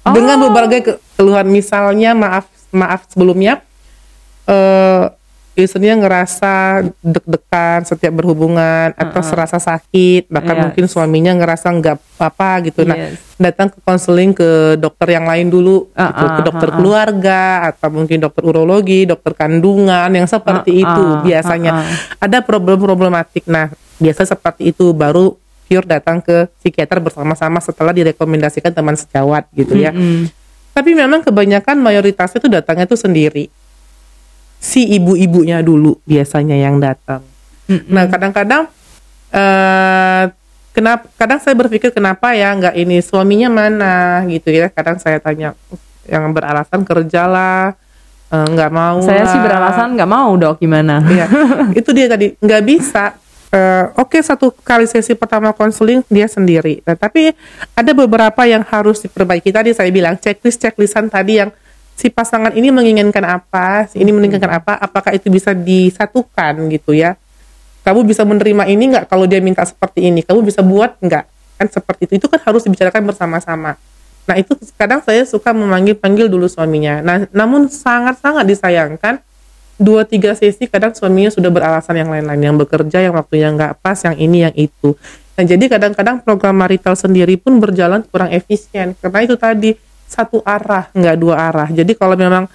Oh. 0.00 0.16
dengan 0.16 0.40
berbagai 0.40 0.80
ke- 0.80 0.98
keluhan 1.12 1.44
misalnya 1.44 2.16
maaf 2.16 2.48
maaf 2.72 3.04
sebelumnya 3.04 3.60
eh 4.48 5.04
istrinya 5.54 5.98
ngerasa 5.98 6.54
deg-degan 7.02 7.82
setiap 7.82 8.14
berhubungan 8.14 8.94
atau 8.94 9.20
serasa 9.20 9.58
sakit 9.58 10.26
bahkan 10.26 10.54
Yes. 10.54 10.62
mungkin 10.64 10.84
suaminya 10.86 11.32
ngerasa 11.34 11.66
nggak 11.70 11.96
apa 12.16 12.50
gitu 12.64 12.86
nah 12.86 12.94
Yes. 12.94 13.18
datang 13.34 13.68
ke 13.68 13.78
konseling 13.80 14.30
ke 14.30 14.76
dokter 14.76 15.10
yang 15.10 15.26
lain 15.26 15.50
dulu 15.50 15.90
Ah, 15.92 16.14
gitu, 16.14 16.24
ke 16.30 16.42
dokter 16.46 16.68
ah, 16.68 16.72
ah. 16.72 16.76
keluarga 16.76 17.40
atau 17.66 17.88
mungkin 17.90 18.18
dokter 18.18 18.42
urologi 18.42 19.04
dokter 19.04 19.32
kandungan 19.34 20.08
yang 20.08 20.24
seperti 20.24 20.80
Ah, 20.80 20.82
itu 20.86 21.02
ah, 21.04 21.20
biasanya 21.20 21.70
ah, 21.72 21.82
ah. 21.82 21.96
ada 22.22 22.38
problem 22.40 22.78
problematik 22.78 23.44
nah 23.44 23.68
biasa 23.98 24.24
seperti 24.24 24.70
itu 24.70 24.94
baru 24.94 25.34
pure 25.66 25.86
datang 25.86 26.18
ke 26.18 26.50
psikiater 26.58 26.98
bersama-sama 26.98 27.58
setelah 27.58 27.90
direkomendasikan 27.90 28.70
teman 28.70 28.94
sejawat 28.94 29.46
gitu 29.52 29.74
ya 29.74 29.90
Mm-mm. 29.90 30.26
tapi 30.72 30.94
memang 30.94 31.20
kebanyakan 31.20 31.76
mayoritasnya 31.76 32.38
itu 32.38 32.48
datangnya 32.48 32.86
itu 32.86 32.96
sendiri 32.96 33.44
si 34.60 34.84
ibu-ibunya 34.92 35.64
dulu 35.64 35.96
biasanya 36.04 36.54
yang 36.60 36.76
datang 36.78 37.24
nah 37.88 38.04
kadang-kadang 38.06 38.68
eh 39.32 40.24
kenapa 40.70 41.06
kadang 41.18 41.38
saya 41.42 41.54
berpikir 41.58 41.90
kenapa 41.90 42.34
ya 42.34 42.54
nggak 42.54 42.74
ini 42.78 43.02
suaminya 43.02 43.50
mana 43.50 44.22
gitu 44.30 44.54
ya 44.54 44.70
kadang 44.70 44.98
saya 45.02 45.18
tanya 45.18 45.54
yang 46.06 46.30
beralasan 46.34 46.82
kerjalah 46.82 47.74
eh, 48.30 48.46
nggak 48.46 48.70
mau 48.70 48.98
Saya 49.02 49.26
sih 49.26 49.38
beralasan 49.38 49.94
nggak 49.94 50.10
mau 50.10 50.34
dok 50.34 50.58
gimana? 50.58 51.02
Iya, 51.06 51.26
itu 51.80 51.90
dia 51.94 52.06
tadi 52.10 52.34
nggak 52.38 52.62
bisa. 52.66 53.14
Eh, 53.50 53.84
Oke 53.98 54.22
satu 54.22 54.54
kali 54.54 54.86
sesi 54.86 55.18
pertama 55.18 55.50
konseling 55.50 56.06
dia 56.06 56.30
sendiri. 56.30 56.86
Nah, 56.86 56.94
tapi 56.94 57.34
ada 57.74 57.92
beberapa 57.94 58.46
yang 58.46 58.62
harus 58.62 59.02
diperbaiki. 59.02 59.50
Tadi 59.50 59.70
saya 59.74 59.90
bilang 59.90 60.14
checklist 60.18 60.62
checklistan 60.62 61.10
tadi 61.10 61.42
yang 61.42 61.50
si 62.00 62.08
pasangan 62.08 62.56
ini 62.56 62.72
menginginkan 62.72 63.20
apa, 63.28 63.84
si 63.92 64.00
ini 64.00 64.08
menginginkan 64.08 64.48
apa, 64.48 64.80
apakah 64.80 65.12
itu 65.12 65.28
bisa 65.28 65.52
disatukan 65.52 66.72
gitu 66.72 66.96
ya? 66.96 67.20
Kamu 67.84 68.08
bisa 68.08 68.24
menerima 68.24 68.64
ini 68.72 68.96
nggak 68.96 69.04
kalau 69.12 69.28
dia 69.28 69.44
minta 69.44 69.60
seperti 69.68 70.08
ini? 70.08 70.24
Kamu 70.24 70.40
bisa 70.40 70.64
buat 70.64 70.96
nggak? 70.96 71.24
Kan 71.60 71.66
seperti 71.68 72.08
itu. 72.08 72.24
Itu 72.24 72.26
kan 72.32 72.40
harus 72.40 72.64
dibicarakan 72.64 73.04
bersama-sama. 73.04 73.76
Nah 74.24 74.36
itu 74.40 74.56
kadang 74.80 75.04
saya 75.04 75.28
suka 75.28 75.52
memanggil-panggil 75.52 76.32
dulu 76.32 76.48
suaminya. 76.48 77.04
Nah 77.04 77.28
namun 77.36 77.68
sangat-sangat 77.68 78.48
disayangkan 78.48 79.20
dua 79.80 80.04
tiga 80.04 80.36
sesi 80.36 80.68
kadang 80.68 80.92
suaminya 80.92 81.32
sudah 81.32 81.48
beralasan 81.48 82.04
yang 82.04 82.12
lain-lain 82.12 82.52
yang 82.52 82.56
bekerja 82.60 83.00
yang 83.00 83.16
waktunya 83.16 83.48
nggak 83.48 83.80
pas 83.80 83.96
yang 84.04 84.12
ini 84.20 84.44
yang 84.44 84.52
itu 84.52 84.92
nah 85.40 85.44
jadi 85.48 85.64
kadang-kadang 85.72 86.20
program 86.20 86.52
marital 86.52 86.92
sendiri 86.92 87.40
pun 87.40 87.56
berjalan 87.56 88.04
kurang 88.12 88.28
efisien 88.28 88.92
karena 89.00 89.24
itu 89.24 89.40
tadi 89.40 89.72
satu 90.10 90.42
arah 90.42 90.90
nggak 90.90 91.16
dua 91.16 91.34
arah 91.38 91.68
jadi 91.70 91.92
kalau 91.94 92.18
memang 92.18 92.50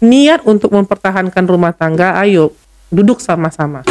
niat 0.00 0.40
untuk 0.48 0.72
mempertahankan 0.72 1.44
rumah 1.44 1.76
tangga 1.76 2.16
ayo 2.18 2.56
duduk 2.88 3.20
sama-sama 3.20 3.84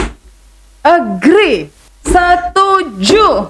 Agree. 0.83 1.71
Setuju. 2.03 3.47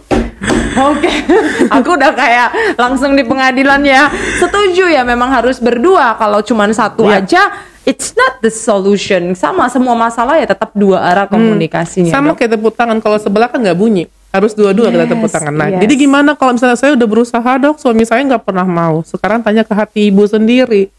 Oke, 0.74 1.10
aku 1.76 1.90
udah 1.98 2.14
kayak 2.14 2.78
langsung 2.78 3.18
di 3.18 3.26
pengadilan 3.26 3.82
ya. 3.82 4.06
Setuju 4.38 4.86
ya, 4.86 5.02
memang 5.02 5.34
harus 5.34 5.58
berdua. 5.58 6.14
Kalau 6.14 6.46
cuman 6.46 6.70
satu 6.70 7.10
Iya. 7.10 7.26
aja, 7.26 7.42
it's 7.90 8.14
not 8.14 8.38
the 8.46 8.54
solution. 8.54 9.34
Sama 9.34 9.66
semua 9.66 9.98
masalah 9.98 10.38
ya 10.38 10.46
tetap 10.46 10.78
dua 10.78 11.02
arah 11.02 11.26
komunikasinya. 11.26 12.14
Hmm. 12.14 12.18
sama 12.22 12.30
dok. 12.34 12.46
kayak 12.46 12.52
tepuk 12.54 12.74
tangan 12.78 13.02
kalau 13.02 13.18
sebelah 13.18 13.50
kan 13.50 13.66
nggak 13.66 13.78
bunyi 13.78 14.06
harus 14.34 14.58
dua-dua 14.58 14.90
kita 14.90 15.06
Yes, 15.06 15.12
tepuk 15.14 15.30
tangan. 15.30 15.54
Nah 15.54 15.70
yes. 15.70 15.80
jadi 15.86 15.94
gimana 15.94 16.34
kalau 16.34 16.58
misalnya 16.58 16.74
saya 16.74 16.98
udah 16.98 17.06
berusaha 17.06 17.52
dok? 17.62 17.78
Suami 17.78 18.02
saya 18.02 18.26
nggak 18.26 18.44
pernah 18.50 18.66
mau. 18.66 19.06
Sekarang 19.06 19.46
tanya 19.46 19.62
ke 19.62 19.74
hati 19.78 20.10
ibu 20.10 20.26
sendiri. 20.26 20.90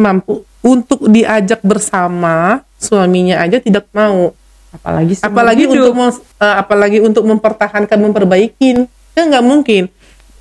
Mampu 0.00 0.48
untuk 0.64 1.04
diajak 1.04 1.60
bersama 1.60 2.64
suaminya 2.80 3.44
aja 3.44 3.60
tidak 3.60 3.84
mau. 3.92 4.32
Apalagi 4.72 5.20
apalagi 5.20 5.64
hidup. 5.68 5.92
untuk 5.92 6.24
eh, 6.40 6.56
apalagi 6.56 6.98
untuk 7.04 7.24
mempertahankan 7.28 7.98
memperbaikin. 8.00 8.88
Kan 9.12 9.24
nggak 9.28 9.44
mungkin. 9.44 9.92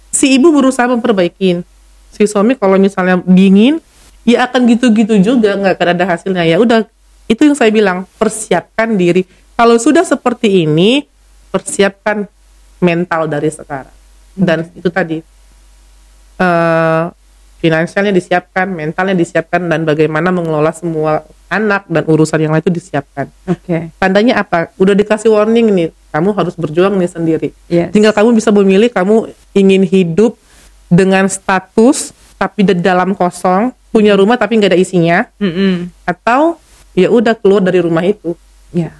Si 0.07 0.31
ibu 0.31 0.47
berusaha 0.55 0.87
memperbaikin. 0.87 1.67
Si 2.15 2.23
suami 2.23 2.55
kalau 2.55 2.79
misalnya 2.79 3.19
dingin 3.27 3.83
ya 4.23 4.47
akan 4.47 4.63
gitu-gitu 4.71 5.19
juga 5.19 5.59
nggak 5.59 5.75
akan 5.75 5.87
ada 5.91 6.05
hasilnya. 6.07 6.47
Ya 6.47 6.55
udah 6.55 6.87
itu 7.27 7.43
yang 7.43 7.59
saya 7.59 7.67
bilang 7.67 8.07
persiapkan 8.15 8.95
diri. 8.95 9.27
Kalau 9.59 9.75
sudah 9.75 10.07
seperti 10.07 10.63
ini 10.63 11.03
persiapkan 11.53 12.25
mental 12.81 13.29
dari 13.29 13.53
sekarang 13.53 13.93
dan 14.33 14.65
itu 14.73 14.89
tadi 14.89 15.21
eh 16.41 17.05
finansialnya 17.63 18.11
disiapkan 18.11 18.67
mentalnya 18.67 19.15
disiapkan 19.15 19.71
dan 19.71 19.87
bagaimana 19.87 20.35
mengelola 20.35 20.75
semua 20.75 21.23
anak 21.47 21.87
dan 21.87 22.03
urusan 22.03 22.41
yang 22.43 22.51
lain 22.51 22.59
itu 22.59 22.73
disiapkan 22.73 23.31
Oke. 23.47 23.93
tandanya 24.01 24.43
apa? 24.43 24.73
Udah 24.75 24.91
dikasih 24.91 25.31
warning 25.31 25.71
nih, 25.71 25.89
kamu 26.11 26.35
harus 26.35 26.59
berjuang 26.59 26.99
nih 26.99 27.07
sendiri. 27.07 27.49
Yes. 27.71 27.95
Tinggal 27.95 28.11
kamu 28.11 28.35
bisa 28.35 28.51
memilih 28.51 28.91
kamu 28.91 29.31
ingin 29.55 29.87
hidup 29.87 30.35
dengan 30.91 31.31
status 31.31 32.11
tapi 32.35 32.67
di 32.67 32.75
dalam 32.75 33.15
kosong, 33.15 33.71
punya 33.95 34.19
rumah 34.19 34.35
tapi 34.35 34.59
nggak 34.59 34.75
ada 34.75 34.79
isinya, 34.79 35.23
Mm-mm. 35.39 35.87
atau 36.03 36.59
ya 36.91 37.07
udah 37.07 37.31
keluar 37.39 37.63
dari 37.63 37.79
rumah 37.79 38.03
itu. 38.03 38.35
Ya. 38.75 38.91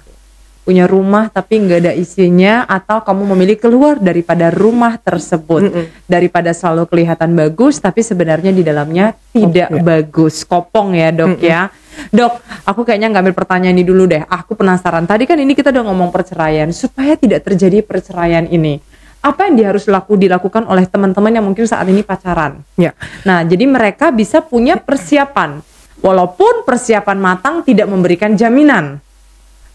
Punya 0.64 0.88
rumah 0.88 1.28
tapi 1.28 1.60
nggak 1.60 1.80
ada 1.84 1.92
isinya 1.92 2.64
atau 2.64 3.04
kamu 3.04 3.36
memilih 3.36 3.60
keluar 3.60 4.00
daripada 4.00 4.48
rumah 4.48 4.96
tersebut 4.96 5.60
Mm-mm. 5.60 5.84
daripada 6.08 6.56
selalu 6.56 6.88
kelihatan 6.88 7.36
bagus 7.36 7.76
tapi 7.84 8.00
sebenarnya 8.00 8.48
di 8.48 8.64
dalamnya 8.64 9.12
tidak 9.36 9.68
ya. 9.68 9.82
bagus. 9.84 10.40
Kopong 10.48 10.96
ya, 10.96 11.12
Dok 11.12 11.36
ya. 11.44 11.68
Dok, 12.08 12.64
aku 12.64 12.80
kayaknya 12.80 13.12
ngambil 13.12 13.36
pertanyaan 13.36 13.76
ini 13.76 13.84
dulu 13.84 14.08
deh. 14.08 14.24
Aku 14.24 14.56
penasaran. 14.56 15.04
Tadi 15.04 15.28
kan 15.28 15.36
ini 15.36 15.52
kita 15.52 15.68
udah 15.68 15.84
ngomong 15.84 16.08
perceraian 16.08 16.72
supaya 16.72 17.12
tidak 17.20 17.44
terjadi 17.44 17.84
perceraian 17.84 18.48
ini. 18.48 18.80
apa 19.24 19.48
yang 19.48 19.54
dia 19.56 19.66
harus 19.72 19.88
laku 19.88 20.20
dilakukan 20.20 20.68
oleh 20.68 20.84
teman-teman 20.84 21.32
yang 21.32 21.44
mungkin 21.48 21.64
saat 21.64 21.88
ini 21.88 22.04
pacaran. 22.04 22.60
Ya. 22.76 22.92
Nah, 23.24 23.40
jadi 23.40 23.64
mereka 23.64 24.12
bisa 24.12 24.44
punya 24.44 24.76
persiapan. 24.76 25.64
Walaupun 26.04 26.68
persiapan 26.68 27.16
matang 27.16 27.64
tidak 27.64 27.88
memberikan 27.88 28.36
jaminan. 28.36 29.00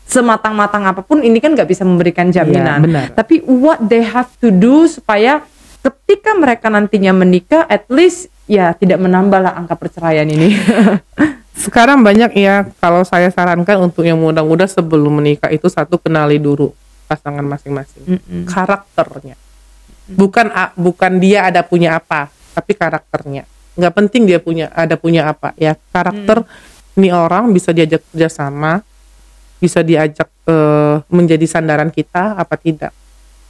Sematang-matang 0.09 0.89
apa 0.89 1.05
pun 1.05 1.21
ini 1.21 1.37
kan 1.37 1.53
nggak 1.53 1.69
bisa 1.69 1.85
memberikan 1.85 2.33
jaminan. 2.33 2.81
benar. 2.81 3.07
Tapi 3.13 3.45
what 3.45 3.77
they 3.85 4.01
have 4.01 4.33
to 4.41 4.49
do 4.49 4.89
supaya 4.89 5.45
ketika 5.79 6.33
mereka 6.33 6.67
nantinya 6.67 7.13
menikah, 7.13 7.63
at 7.69 7.85
least 7.87 8.27
ya 8.49 8.73
tidak 8.73 8.97
menambahlah 8.97 9.53
angka 9.53 9.77
perceraian 9.77 10.25
ini. 10.25 10.57
Sekarang 11.63 12.01
banyak 12.01 12.33
ya 12.39 12.71
kalau 12.79 13.03
saya 13.03 13.29
sarankan 13.29 13.83
untuk 13.83 14.07
yang 14.07 14.17
muda-muda 14.17 14.63
sebelum 14.65 15.19
menikah 15.19 15.51
itu 15.51 15.67
satu 15.67 15.99
kenali 15.99 16.39
dulu 16.39 16.71
pasangan 17.05 17.43
masing-masing. 17.43 18.17
Mm-mm. 18.17 18.43
Karakternya. 18.47 19.35
Bukan 20.09 20.49
bukan 20.73 21.11
dia 21.21 21.45
ada 21.51 21.61
punya 21.61 21.99
apa, 21.99 22.31
tapi 22.57 22.73
karakternya. 22.73 23.43
Nggak 23.77 23.93
penting 23.93 24.25
dia 24.25 24.39
punya 24.41 24.71
ada 24.73 24.97
punya 24.97 25.29
apa 25.29 25.53
ya. 25.59 25.77
Karakter 25.93 26.47
ini 26.97 27.11
orang 27.11 27.51
bisa 27.51 27.75
diajak 27.75 28.01
kerjasama, 28.09 28.81
bisa 29.59 29.83
diajak 29.83 30.27
eh, 30.47 30.95
menjadi 31.11 31.45
sandaran 31.45 31.91
kita 31.91 32.39
apa 32.39 32.55
tidak. 32.55 32.95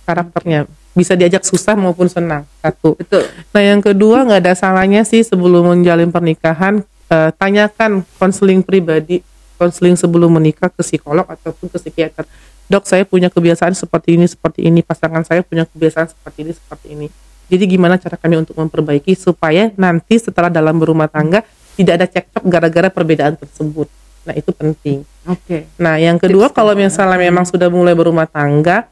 Karakternya 0.04 0.66
bisa 0.98 1.14
diajak 1.14 1.46
susah 1.46 1.78
maupun 1.78 2.10
senang. 2.10 2.44
Satu. 2.60 2.98
Betul. 2.98 3.30
Nah 3.54 3.62
yang 3.62 3.80
kedua 3.80 4.26
nggak 4.26 4.42
ada 4.44 4.54
salahnya 4.58 5.06
sih 5.06 5.22
sebelum 5.22 5.70
menjalin 5.70 6.10
pernikahan 6.10 6.82
eh, 7.08 7.32
tanyakan 7.38 8.04
konseling 8.18 8.66
pribadi, 8.66 9.22
konseling 9.56 9.96
sebelum 9.96 10.34
menikah 10.34 10.68
ke 10.68 10.82
psikolog 10.82 11.24
ataupun 11.30 11.70
ke 11.70 11.78
psikiater. 11.78 12.26
Dok 12.70 12.86
saya 12.86 13.02
punya 13.02 13.34
kebiasaan 13.34 13.74
seperti 13.74 14.14
ini 14.14 14.30
seperti 14.30 14.70
ini, 14.70 14.86
pasangan 14.86 15.26
saya 15.26 15.42
punya 15.42 15.66
kebiasaan 15.66 16.14
seperti 16.14 16.38
ini 16.46 16.52
seperti 16.54 16.88
ini. 16.94 17.08
Jadi 17.50 17.66
gimana 17.66 17.98
cara 17.98 18.14
kami 18.14 18.46
untuk 18.46 18.54
memperbaiki 18.62 19.18
supaya 19.18 19.74
nanti 19.74 20.22
setelah 20.22 20.54
dalam 20.54 20.78
berumah 20.78 21.10
tangga 21.10 21.42
tidak 21.74 21.94
ada 21.98 22.06
cekcok 22.06 22.44
gara-gara 22.46 22.90
perbedaan 22.94 23.34
tersebut. 23.42 23.90
Nah 24.28 24.34
itu 24.36 24.52
penting. 24.52 25.08
Oke. 25.30 25.70
Nah, 25.78 26.02
yang 26.02 26.18
kedua 26.18 26.50
Tips 26.50 26.58
kalau 26.58 26.74
misalnya 26.74 27.20
memang 27.20 27.46
sudah 27.46 27.70
mulai 27.70 27.94
berumah 27.94 28.26
tangga, 28.26 28.90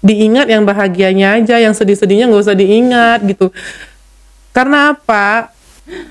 diingat 0.00 0.48
yang 0.48 0.64
bahagianya 0.64 1.40
aja, 1.40 1.60
yang 1.60 1.76
sedih-sedihnya 1.76 2.30
nggak 2.30 2.42
usah 2.46 2.56
diingat 2.56 3.20
gitu. 3.26 3.52
Karena 4.54 4.96
apa? 4.96 5.52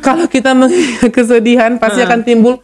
Kalau 0.03 0.27
kita 0.27 0.51
mengingat 0.51 1.09
kesedihan 1.15 1.79
pasti 1.79 2.03
akan 2.03 2.21
timbul 2.21 2.59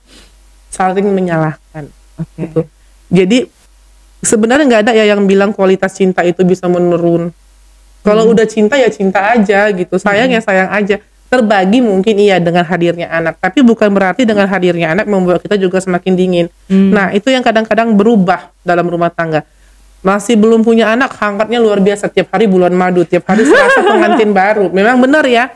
saling 0.67 1.07
menyalahkan 1.07 1.87
Oke. 2.19 2.39
gitu. 2.43 2.61
Jadi 3.07 3.37
sebenarnya 4.19 4.65
nggak 4.67 4.83
ada 4.89 4.93
ya 4.97 5.05
yang 5.15 5.23
bilang 5.23 5.55
kualitas 5.55 5.95
cinta 5.95 6.25
itu 6.27 6.43
bisa 6.43 6.67
menurun. 6.67 7.31
Kalau 8.05 8.29
udah 8.29 8.45
cinta 8.45 8.77
ya 8.77 8.91
cinta 8.91 9.33
aja 9.33 9.71
gitu, 9.73 9.97
sayang 9.97 10.29
ya 10.29 10.41
sayang 10.43 10.69
aja. 10.69 11.01
Terbagi 11.25 11.81
mungkin 11.81 12.15
iya 12.21 12.37
dengan 12.37 12.61
hadirnya 12.63 13.09
anak, 13.09 13.41
tapi 13.41 13.65
bukan 13.65 13.89
berarti 13.91 14.23
dengan 14.23 14.45
hadirnya 14.45 14.93
anak 14.93 15.09
membuat 15.09 15.41
kita 15.41 15.57
juga 15.57 15.81
semakin 15.81 16.13
dingin. 16.13 16.45
Hmm. 16.69 16.93
Nah 16.93 17.11
itu 17.11 17.33
yang 17.33 17.41
kadang-kadang 17.41 17.97
berubah 17.97 18.53
dalam 18.61 18.85
rumah 18.85 19.09
tangga. 19.09 19.41
Masih 20.05 20.37
belum 20.37 20.61
punya 20.61 20.93
anak, 20.93 21.17
hangatnya 21.17 21.57
luar 21.57 21.81
biasa 21.81 22.13
tiap 22.13 22.29
hari 22.29 22.45
bulan 22.45 22.71
madu, 22.77 23.01
tiap 23.03 23.25
hari 23.25 23.41
serasa 23.41 23.81
pengantin 23.81 24.31
baru. 24.37 24.69
Memang 24.69 25.01
benar 25.01 25.25
ya. 25.25 25.49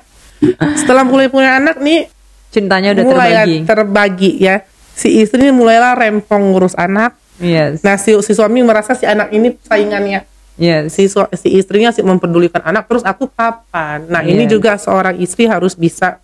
Setelah 0.73 1.05
mulai 1.05 1.29
punya 1.29 1.62
anak 1.62 1.77
nih, 1.77 2.10
Cintanya 2.49 2.97
udah 2.97 3.05
mulai 3.05 3.29
terbagi. 3.29 3.58
terbagi 3.69 4.32
ya. 4.41 4.55
Si 4.97 5.21
istri 5.21 5.45
ini 5.47 5.53
mulailah 5.53 5.93
rempong 5.93 6.49
ngurus 6.49 6.73
anak, 6.73 7.13
Yes. 7.39 7.82
Nah 7.88 7.95
si, 7.95 8.12
si 8.19 8.36
suami 8.36 8.60
merasa 8.62 8.93
si 8.93 9.08
anak 9.08 9.32
ini 9.32 9.55
saingannya, 9.63 10.27
yes. 10.60 10.91
si 10.91 11.08
si 11.10 11.48
istrinya 11.56 11.89
sih 11.89 12.04
mempedulikan 12.04 12.60
anak. 12.62 12.86
Terus 12.86 13.08
aku 13.08 13.32
kapan? 13.32 14.06
Nah 14.12 14.22
ini 14.22 14.43
Yes. 14.45 14.52
juga 14.52 14.72
seorang 14.76 15.15
istri 15.17 15.48
harus 15.48 15.74
bisa 15.74 16.19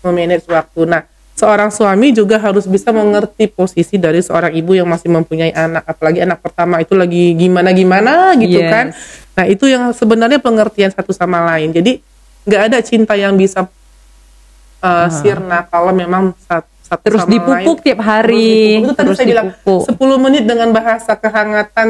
memanage 0.00 0.48
waktu. 0.48 0.88
Nah 0.88 1.02
seorang 1.38 1.70
suami 1.70 2.10
juga 2.10 2.40
harus 2.42 2.66
bisa 2.66 2.90
mengerti 2.90 3.46
posisi 3.46 3.94
dari 3.94 4.18
seorang 4.18 4.50
ibu 4.56 4.74
yang 4.74 4.90
masih 4.90 5.06
mempunyai 5.06 5.54
anak, 5.54 5.86
apalagi 5.86 6.24
anak 6.24 6.42
pertama 6.42 6.82
itu 6.82 6.98
lagi 6.98 7.36
gimana 7.38 7.70
gimana 7.70 8.34
gitu 8.34 8.58
Yes. 8.58 8.72
kan. 8.72 8.86
Nah 9.38 9.44
itu 9.46 9.70
yang 9.70 9.94
sebenarnya 9.94 10.42
pengertian 10.42 10.90
satu 10.90 11.14
sama 11.14 11.44
lain. 11.54 11.70
Jadi 11.70 12.02
nggak 12.48 12.62
ada 12.72 12.78
cinta 12.82 13.14
yang 13.14 13.36
bisa 13.38 13.68
uh, 14.80 15.08
sirna 15.12 15.68
kalau 15.68 15.92
memang 15.94 16.34
satu, 16.42 16.66
satu 16.82 17.04
Terus 17.06 17.20
sama 17.22 17.32
dipupuk 17.36 17.78
lain 17.78 17.84
tiap 17.84 18.00
hari. 18.02 18.82
Terus 18.82 18.82
dipupuk. 18.82 18.82
Itu 18.82 18.92
tadi 18.96 19.06
Terus 19.06 19.16
saya 19.18 19.28
bilang 19.28 19.48
dipupuk. 19.52 19.82
10 20.18 20.24
menit 20.26 20.42
dengan 20.48 20.68
bahasa 20.74 21.12
kehangatan 21.14 21.88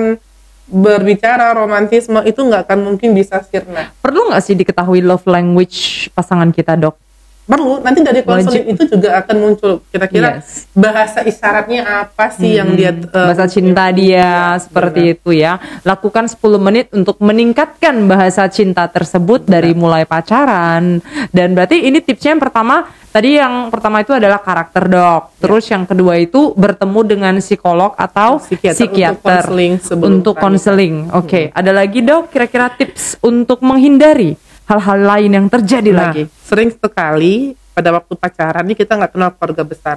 berbicara 0.69 1.57
romantisme 1.57 2.21
itu 2.29 2.45
nggak 2.45 2.69
akan 2.69 2.79
mungkin 2.85 3.17
bisa 3.17 3.41
sirna. 3.49 3.89
Perlu 4.05 4.29
nggak 4.29 4.43
sih 4.45 4.55
diketahui 4.55 5.01
love 5.01 5.25
language 5.25 6.09
pasangan 6.13 6.53
kita, 6.53 6.77
dok? 6.77 7.08
Perlu 7.49 7.81
nanti 7.81 8.05
dari 8.05 8.21
konseling 8.21 8.69
itu 8.69 8.85
juga 8.87 9.19
akan 9.19 9.37
muncul 9.41 9.81
kira-kira 9.89 10.29
Yes. 10.37 10.69
bahasa 10.77 11.25
isyaratnya 11.25 11.81
apa 12.05 12.29
sih 12.29 12.61
yang 12.61 12.77
dia 12.77 12.93
uh, 12.93 13.33
bahasa 13.33 13.49
cinta 13.49 13.89
dia 13.89 14.53
seperti 14.61 15.17
itu 15.17 15.33
ya. 15.33 15.57
Lakukan 15.81 16.29
10 16.29 16.37
menit 16.61 16.87
untuk 16.93 17.17
meningkatkan 17.19 18.05
bahasa 18.05 18.45
cinta 18.47 18.85
tersebut 18.85 19.49
dari 19.49 19.73
mulai 19.73 20.05
pacaran. 20.05 21.01
Dan 21.31 21.57
berarti 21.57 21.81
ini 21.81 21.99
tipsnya 21.99 22.37
yang 22.37 22.43
pertama 22.43 22.85
tadi 23.09 23.41
yang 23.41 23.73
pertama 23.73 24.05
itu 24.05 24.13
adalah 24.13 24.39
karakter 24.39 24.85
dok. 24.85 25.41
Terus 25.41 25.65
yang 25.73 25.89
kedua 25.89 26.21
itu 26.21 26.53
bertemu 26.53 27.01
dengan 27.03 27.35
psikolog 27.41 27.97
atau 27.97 28.37
Psikiater 28.39 28.77
psikiater, 28.77 29.17
untuk 29.17 29.25
konseling 29.25 29.73
sebelum 29.81 30.09
untuk 30.13 30.35
pernikahan. 30.37 30.53
konseling. 30.53 30.95
Oke, 31.17 31.43
ada 31.49 31.73
lagi 31.73 32.05
dok 32.05 32.29
kira-kira 32.29 32.69
tips 32.71 33.17
untuk 33.25 33.65
menghindari 33.65 34.37
hal-hal 34.69 34.99
lain 35.01 35.31
yang 35.33 35.47
terjadi 35.49 35.91
Nah, 35.91 36.13
lagi. 36.13 36.29
sering 36.45 36.69
sekali 36.69 37.57
pada 37.73 37.97
waktu 37.97 38.13
pacaran 38.15 38.65
nih 38.69 38.77
kita 38.77 38.93
nggak 39.01 39.13
kenal 39.17 39.31
keluarga 39.33 39.65
besar. 39.65 39.97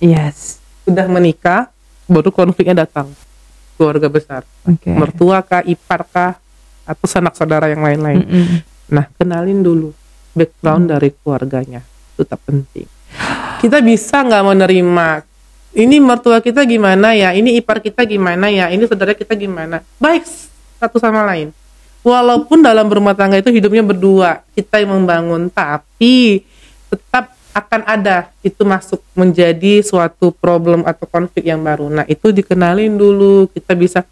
Yes. 0.00 0.58
Sudah 0.88 1.04
menikah 1.04 1.68
baru 2.08 2.32
konfliknya 2.32 2.88
datang. 2.88 3.12
Keluarga 3.76 4.08
besar. 4.08 4.42
Oke. 4.64 4.90
Mertua 4.90 5.44
kah, 5.44 5.62
ipar 5.62 6.02
kah, 6.08 6.32
atau 6.88 7.06
sanak 7.06 7.36
saudara 7.36 7.68
yang 7.68 7.84
lain-lain. 7.84 8.24
Mm-mm. 8.24 8.46
Nah, 8.88 9.06
kenalin 9.20 9.60
dulu 9.60 9.92
background 10.32 10.88
dari 10.88 11.12
keluarganya. 11.12 11.84
Itu 12.16 12.24
tak 12.24 12.40
penting. 12.48 12.88
Kita 13.60 13.78
bisa 13.84 14.24
nggak 14.24 14.44
menerima 14.54 15.08
ini 15.76 16.00
mertua 16.00 16.40
kita 16.40 16.64
gimana 16.64 17.12
ya, 17.12 17.36
ini 17.36 17.60
ipar 17.60 17.78
kita 17.84 18.02
gimana 18.08 18.48
ya, 18.48 18.72
ini 18.72 18.88
saudara 18.88 19.12
kita 19.12 19.36
gimana. 19.36 19.84
Baik 20.00 20.24
satu 20.80 20.96
sama 20.96 21.22
lain. 21.28 21.52
Walaupun 22.02 22.62
dalam 22.62 22.86
berumah 22.86 23.12
tangga 23.12 23.36
itu 23.36 23.50
hidupnya 23.50 23.82
berdua, 23.82 24.40
kita 24.54 24.80
yang 24.80 24.96
membangun, 24.96 25.50
tapi 25.50 26.46
tetap 26.88 27.34
akan 27.52 27.80
ada 27.84 28.30
itu 28.40 28.62
masuk 28.62 29.02
menjadi 29.12 29.82
suatu 29.82 30.30
problem 30.30 30.86
atau 30.86 31.04
konflik 31.10 31.42
yang 31.44 31.58
baru. 31.58 31.90
Nah, 31.90 32.06
itu 32.06 32.30
dikenalin 32.30 32.94
dulu, 32.94 33.50
kita 33.50 33.74
bisa 33.74 34.06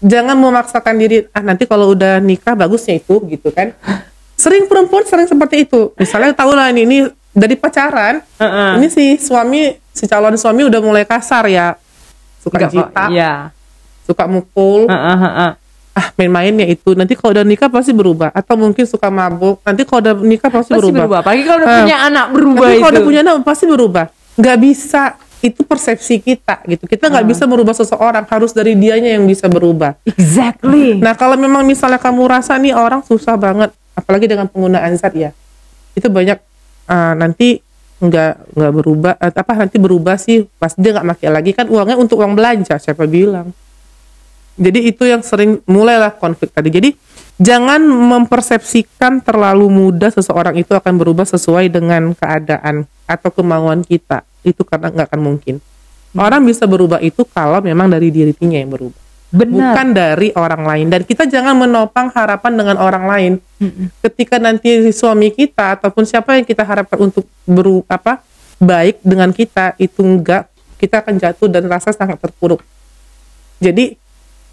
jangan 0.00 0.36
memaksakan 0.36 0.94
diri 1.00 1.24
ah 1.32 1.40
nanti 1.40 1.64
kalau 1.64 1.96
udah 1.96 2.20
nikah 2.20 2.52
bagusnya 2.52 3.00
itu 3.00 3.24
gitu 3.24 3.48
kan 3.48 3.72
sering 4.36 4.68
perempuan 4.68 5.00
sering 5.08 5.24
seperti 5.24 5.64
itu 5.64 5.96
misalnya 5.96 6.36
tahu 6.36 6.52
lah 6.52 6.68
ini, 6.68 6.84
ini 6.84 6.98
dari 7.32 7.56
pacaran 7.56 8.20
Heeh. 8.36 8.70
ini 8.76 8.86
si 8.92 9.16
suami 9.16 9.72
si 9.96 10.04
calon 10.04 10.36
suami 10.36 10.68
udah 10.68 10.80
mulai 10.84 11.08
kasar 11.08 11.48
ya 11.48 11.72
suka 12.36 12.68
jita 12.68 13.08
Iya. 13.08 13.48
suka 14.04 14.28
mukul 14.28 14.92
Heeh, 14.92 15.16
heeh. 15.24 15.50
Ah 15.94 16.10
main-mainnya 16.18 16.66
itu. 16.66 16.92
Nanti 16.92 17.14
kalau 17.14 17.30
udah 17.32 17.46
nikah 17.46 17.70
pasti 17.70 17.94
berubah. 17.94 18.34
Atau 18.34 18.58
mungkin 18.58 18.82
suka 18.84 19.08
mabuk. 19.08 19.62
Nanti 19.62 19.86
kalau 19.86 20.02
udah 20.02 20.14
nikah 20.18 20.50
pasti, 20.50 20.74
Pasti 20.74 20.80
berubah, 20.82 20.98
berubah. 21.06 21.18
Apalagi 21.22 21.42
kalau 21.46 21.58
udah 21.62 21.70
Ah. 21.70 21.78
punya 21.80 21.96
anak 22.02 22.26
berubah 22.34 22.66
itu. 22.66 22.80
kalau 22.82 22.92
udah 22.92 23.04
punya 23.06 23.20
anak 23.22 23.34
pasti 23.46 23.64
berubah. 23.64 24.04
Nggak 24.34 24.58
bisa. 24.58 25.02
Itu 25.38 25.60
persepsi 25.62 26.18
kita 26.18 26.64
gitu. 26.64 26.88
Kita 26.88 27.12
nggak 27.12 27.26
bisa 27.28 27.44
merubah 27.44 27.72
seseorang. 27.72 28.24
Harus 28.26 28.50
dari 28.50 28.74
dianya 28.74 29.14
yang 29.14 29.24
bisa 29.24 29.46
berubah. 29.46 29.94
Exactly. 30.08 30.98
Nah 30.98 31.14
kalau 31.14 31.36
memang 31.36 31.62
misalnya 31.62 32.00
kamu 32.00 32.26
rasa 32.26 32.56
nih 32.56 32.72
orang 32.72 33.04
susah 33.04 33.36
banget, 33.36 33.70
apalagi 33.92 34.26
dengan 34.26 34.48
penggunaan 34.48 34.96
zat 34.96 35.12
ya, 35.12 35.30
itu 35.92 36.08
banyak 36.08 36.40
uh, 36.88 37.14
nanti 37.14 37.60
nggak 38.00 38.56
nggak 38.56 38.72
berubah, 38.74 39.12
eh, 39.20 39.30
apa 39.30 39.52
nanti 39.54 39.76
berubah 39.78 40.16
sih. 40.16 40.48
Pas 40.56 40.72
dia 40.74 40.96
nggak 40.96 41.06
pakai 41.12 41.28
lagi 41.30 41.50
kan 41.52 41.68
uangnya 41.68 42.00
untuk 42.00 42.24
uang 42.24 42.34
belanja 42.34 42.80
siapa 42.80 43.04
bilang. 43.04 43.52
Jadi 44.54 44.86
itu 44.86 45.02
yang 45.06 45.22
sering 45.22 45.62
mulailah 45.66 46.14
konflik 46.14 46.54
tadi. 46.54 46.70
Jadi 46.70 46.90
jangan 47.42 47.82
mempersepsikan 47.82 49.22
terlalu 49.22 49.66
mudah 49.66 50.14
seseorang 50.14 50.54
itu 50.58 50.70
akan 50.74 50.94
berubah 50.94 51.26
sesuai 51.26 51.70
dengan 51.70 52.14
keadaan 52.14 52.86
atau 53.06 53.30
kemauan 53.34 53.82
kita. 53.82 54.22
Itu 54.46 54.62
karena 54.62 54.94
nggak 54.94 55.10
akan 55.10 55.22
mungkin. 55.22 55.58
Orang 56.14 56.46
bisa 56.46 56.70
berubah 56.70 57.02
itu 57.02 57.26
kalau 57.26 57.58
memang 57.58 57.90
dari 57.90 58.14
dirinya 58.14 58.58
yang 58.62 58.70
berubah 58.70 59.04
Benar. 59.34 59.50
bukan 59.50 59.86
dari 59.90 60.30
orang 60.38 60.62
lain 60.62 60.86
dan 60.94 61.02
kita 61.02 61.26
jangan 61.26 61.58
menopang 61.58 62.06
harapan 62.14 62.54
dengan 62.54 62.78
orang 62.78 63.04
lain 63.10 63.32
ketika 63.98 64.38
nanti 64.38 64.94
suami 64.94 65.34
kita 65.34 65.74
ataupun 65.74 66.06
siapa 66.06 66.38
yang 66.38 66.46
kita 66.46 66.62
harapkan 66.62 67.10
untuk 67.10 67.26
beru 67.42 67.82
apa 67.90 68.22
baik 68.62 69.02
dengan 69.02 69.34
kita 69.34 69.74
itu 69.82 70.06
enggak 70.06 70.46
kita 70.78 71.02
akan 71.02 71.18
jatuh 71.18 71.50
dan 71.50 71.66
rasa 71.66 71.90
sangat 71.90 72.22
terpuruk 72.22 72.62
jadi 73.58 73.98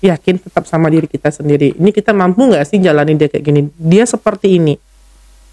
yakin 0.02 0.42
tetap 0.42 0.66
sama 0.66 0.90
diri 0.90 1.06
kita 1.06 1.30
sendiri. 1.30 1.78
Ini 1.78 1.90
kita 1.94 2.12
mampu 2.12 2.50
nggak 2.50 2.66
sih 2.66 2.82
jalanin 2.82 3.16
dia 3.16 3.30
kayak 3.30 3.46
gini? 3.46 3.62
Dia 3.78 4.04
seperti 4.10 4.58
ini. 4.58 4.76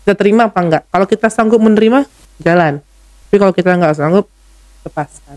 Kita 0.03 0.17
terima 0.17 0.49
apa 0.49 0.61
enggak? 0.65 0.83
Kalau 0.89 1.05
kita 1.05 1.29
sanggup 1.29 1.61
menerima, 1.61 2.09
jalan. 2.41 2.81
Tapi 3.29 3.37
kalau 3.37 3.53
kita 3.53 3.77
nggak 3.77 3.95
sanggup, 3.95 4.25
lepaskan. 4.89 5.37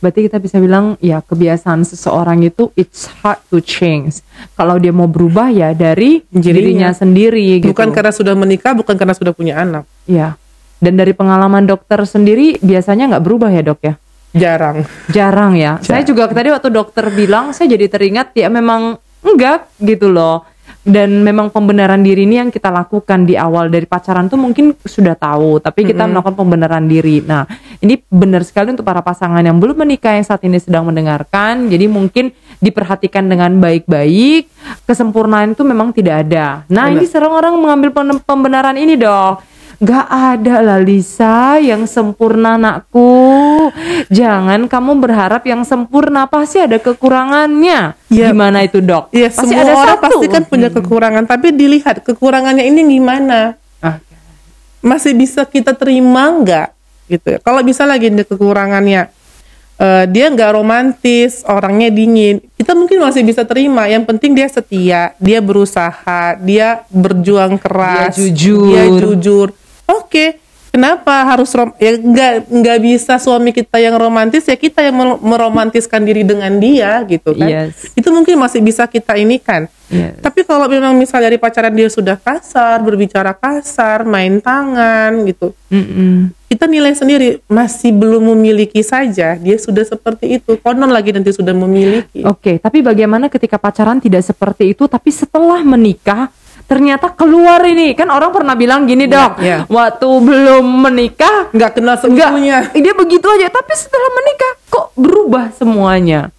Berarti 0.00 0.32
kita 0.32 0.40
bisa 0.40 0.56
bilang 0.56 0.96
ya 1.04 1.20
kebiasaan 1.20 1.84
seseorang 1.84 2.40
itu 2.40 2.72
it's 2.72 3.04
hard 3.20 3.36
to 3.52 3.60
change. 3.60 4.24
Kalau 4.56 4.80
dia 4.80 4.96
mau 4.96 5.04
berubah 5.04 5.52
ya 5.52 5.76
dari 5.76 6.24
dirinya, 6.32 6.88
Dirinya. 6.88 6.90
sendiri 6.96 7.60
gitu. 7.60 7.76
Bukan 7.76 7.92
karena 7.92 8.08
sudah 8.08 8.32
menikah, 8.32 8.72
bukan 8.72 8.96
karena 8.96 9.12
sudah 9.12 9.36
punya 9.36 9.60
anak. 9.60 9.84
Ya. 10.08 10.40
Dan 10.80 10.96
dari 10.96 11.12
pengalaman 11.12 11.68
dokter 11.68 12.00
sendiri 12.08 12.56
biasanya 12.64 13.12
nggak 13.12 13.24
berubah 13.28 13.52
ya 13.52 13.60
dok 13.60 13.80
ya? 13.84 13.94
Jarang. 14.30 14.86
Jarang 15.10 15.58
ya. 15.58 15.82
Saya 15.82 16.06
juga 16.06 16.30
tadi 16.30 16.54
waktu 16.54 16.70
dokter 16.70 17.10
bilang 17.10 17.50
saya 17.50 17.74
jadi 17.74 17.90
teringat 17.90 18.34
ya 18.38 18.46
memang 18.46 18.98
enggak 19.26 19.66
gitu 19.82 20.10
loh. 20.10 20.46
Dan 20.80 21.20
memang 21.20 21.52
pembenaran 21.52 22.00
diri 22.00 22.24
ini 22.24 22.40
yang 22.40 22.48
kita 22.48 22.72
lakukan 22.72 23.28
di 23.28 23.36
awal 23.36 23.68
dari 23.68 23.84
pacaran 23.84 24.32
tuh 24.32 24.40
mungkin 24.40 24.72
sudah 24.80 25.12
tahu, 25.12 25.60
tapi 25.60 25.84
kita 25.84 26.08
melakukan 26.08 26.32
pembenaran 26.32 26.88
diri. 26.88 27.20
Nah, 27.20 27.44
ini 27.84 28.00
benar 28.08 28.48
sekali 28.48 28.72
untuk 28.72 28.88
para 28.88 29.04
pasangan 29.04 29.44
yang 29.44 29.60
belum 29.60 29.76
menikah 29.76 30.16
yang 30.16 30.24
saat 30.24 30.40
ini 30.40 30.56
sedang 30.56 30.88
mendengarkan. 30.88 31.68
Jadi 31.68 31.84
mungkin 31.84 32.32
diperhatikan 32.64 33.28
dengan 33.28 33.60
baik-baik. 33.60 34.48
Kesempurnaan 34.88 35.52
itu 35.52 35.68
memang 35.68 35.92
tidak 35.92 36.24
ada. 36.24 36.64
Nah, 36.72 36.88
Benar. 36.88 36.96
ini 36.96 37.04
sering 37.04 37.28
orang 37.28 37.60
mengambil 37.60 38.16
pembenaran 38.24 38.80
ini 38.80 38.96
dok. 38.96 39.44
Gak 39.80 40.06
ada 40.12 40.60
lah 40.60 40.80
Lisa 40.84 41.56
yang 41.56 41.88
sempurna 41.88 42.60
anakku. 42.60 43.72
Jangan 44.12 44.68
kamu 44.68 45.00
berharap 45.00 45.40
yang 45.48 45.64
sempurna 45.64 46.28
pasti 46.28 46.60
ada 46.60 46.76
kekurangannya. 46.76 47.96
Ya. 48.12 48.28
Gimana 48.28 48.60
itu 48.60 48.84
dok? 48.84 49.08
Iya, 49.08 49.32
pasti 49.32 49.56
semua 49.56 49.64
ada 49.64 49.72
orang 49.72 49.96
satu. 49.96 50.04
pasti 50.04 50.26
kan 50.28 50.42
punya 50.44 50.68
kekurangan, 50.68 51.24
tapi 51.24 51.56
dilihat 51.56 52.04
kekurangannya 52.04 52.68
ini 52.68 52.80
gimana. 52.92 53.56
Ah, 53.80 53.96
masih 54.84 55.16
bisa 55.16 55.44
kita 55.48 55.72
terima 55.76 56.28
nggak 56.28 56.68
gitu 57.10 57.26
ya 57.36 57.38
kalau 57.42 57.60
bisa 57.60 57.82
lagi 57.84 58.08
nih 58.08 58.22
kekurangannya 58.24 59.10
eh, 59.76 60.04
dia 60.08 60.30
nggak 60.30 60.50
romantis 60.54 61.42
orangnya 61.44 61.90
dingin 61.90 62.38
kita 62.54 62.72
mungkin 62.72 63.02
masih 63.02 63.26
bisa 63.26 63.42
terima 63.42 63.90
yang 63.90 64.06
penting 64.06 64.32
dia 64.32 64.46
setia 64.46 65.12
dia 65.18 65.38
berusaha 65.42 66.38
dia 66.40 66.86
berjuang 66.88 67.58
keras 67.58 68.14
Dia 68.14 68.30
jujur. 68.30 68.66
dia 68.70 68.84
jujur 68.88 69.48
oke 70.10 70.42
kenapa 70.70 71.22
harus 71.22 71.50
rom 71.50 71.70
ya 71.78 71.94
nggak 71.94 72.32
nggak 72.46 72.78
bisa 72.78 73.14
suami 73.16 73.50
kita 73.50 73.78
yang 73.78 73.94
romantis 73.94 74.42
ya 74.42 74.54
kita 74.54 74.82
yang 74.82 74.94
mer- 74.94 75.22
meromantiskan 75.22 76.02
diri 76.02 76.26
dengan 76.26 76.50
dia 76.58 76.98
gitu 77.06 77.30
kan 77.32 77.46
Yes. 77.46 77.94
itu 77.94 78.10
mungkin 78.10 78.34
masih 78.34 78.58
bisa 78.58 78.86
kita 78.86 79.14
ini 79.14 79.38
kan 79.38 79.70
Yes. 79.86 80.22
tapi 80.22 80.42
kalau 80.42 80.66
memang 80.66 80.94
misal 80.94 81.18
dari 81.18 81.34
pacaran 81.34 81.74
dia 81.74 81.90
sudah 81.90 82.14
kasar, 82.14 82.78
berbicara 82.78 83.34
kasar, 83.34 84.06
main 84.06 84.38
tangan 84.38 85.26
gitu, 85.26 85.50
Mm-mm. 85.66 86.30
kita 86.46 86.70
nilai 86.70 86.94
sendiri 86.94 87.42
masih 87.50 87.90
belum 87.90 88.30
memiliki 88.30 88.86
saja, 88.86 89.34
dia 89.34 89.58
sudah 89.58 89.82
seperti 89.82 90.38
itu. 90.38 90.54
Konon 90.62 90.94
lagi 90.94 91.10
nanti 91.10 91.34
sudah 91.34 91.50
memiliki. 91.50 92.22
Oke, 92.22 92.62
tapi 92.62 92.86
bagaimana 92.86 93.26
ketika 93.26 93.58
pacaran 93.58 93.98
tidak 93.98 94.22
seperti 94.22 94.78
itu, 94.78 94.86
tapi 94.86 95.10
setelah 95.10 95.58
menikah 95.66 96.30
ternyata 96.70 97.10
keluar 97.10 97.58
ini 97.66 97.98
kan 97.98 98.06
orang 98.14 98.30
pernah 98.30 98.54
bilang 98.54 98.86
gini 98.86 99.10
dok, 99.10 99.42
iya. 99.42 99.66
waktu 99.66 100.06
belum 100.06 100.62
menikah 100.62 101.50
Nggak 101.50 101.70
kenal 101.74 101.98
seutuhnya. 101.98 102.70
dia 102.70 102.94
begitu 102.94 103.26
aja, 103.26 103.50
tapi 103.50 103.74
setelah 103.74 104.10
menikah 104.14 104.52
kok 104.70 104.86
berubah 104.94 105.50
semuanya. 105.50 106.30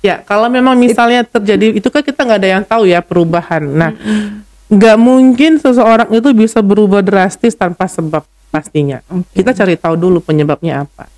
Ya, 0.00 0.24
kalau 0.24 0.48
memang 0.48 0.72
misalnya 0.80 1.20
terjadi 1.28 1.76
itu 1.76 1.84
kan 1.92 2.00
kita 2.00 2.24
nggak 2.24 2.40
ada 2.40 2.48
yang 2.48 2.64
tahu 2.64 2.88
ya 2.88 3.04
perubahan. 3.04 3.60
Nah, 3.60 3.92
nggak 4.72 4.96
mungkin 4.96 5.60
seseorang 5.60 6.08
itu 6.16 6.32
bisa 6.32 6.64
berubah 6.64 7.04
drastis 7.04 7.52
tanpa 7.52 7.84
sebab 7.84 8.24
pastinya. 8.48 9.04
Oke. 9.12 9.44
Kita 9.44 9.52
cari 9.52 9.76
tahu 9.76 10.00
dulu 10.00 10.24
penyebabnya 10.24 10.88
apa. 10.88 11.12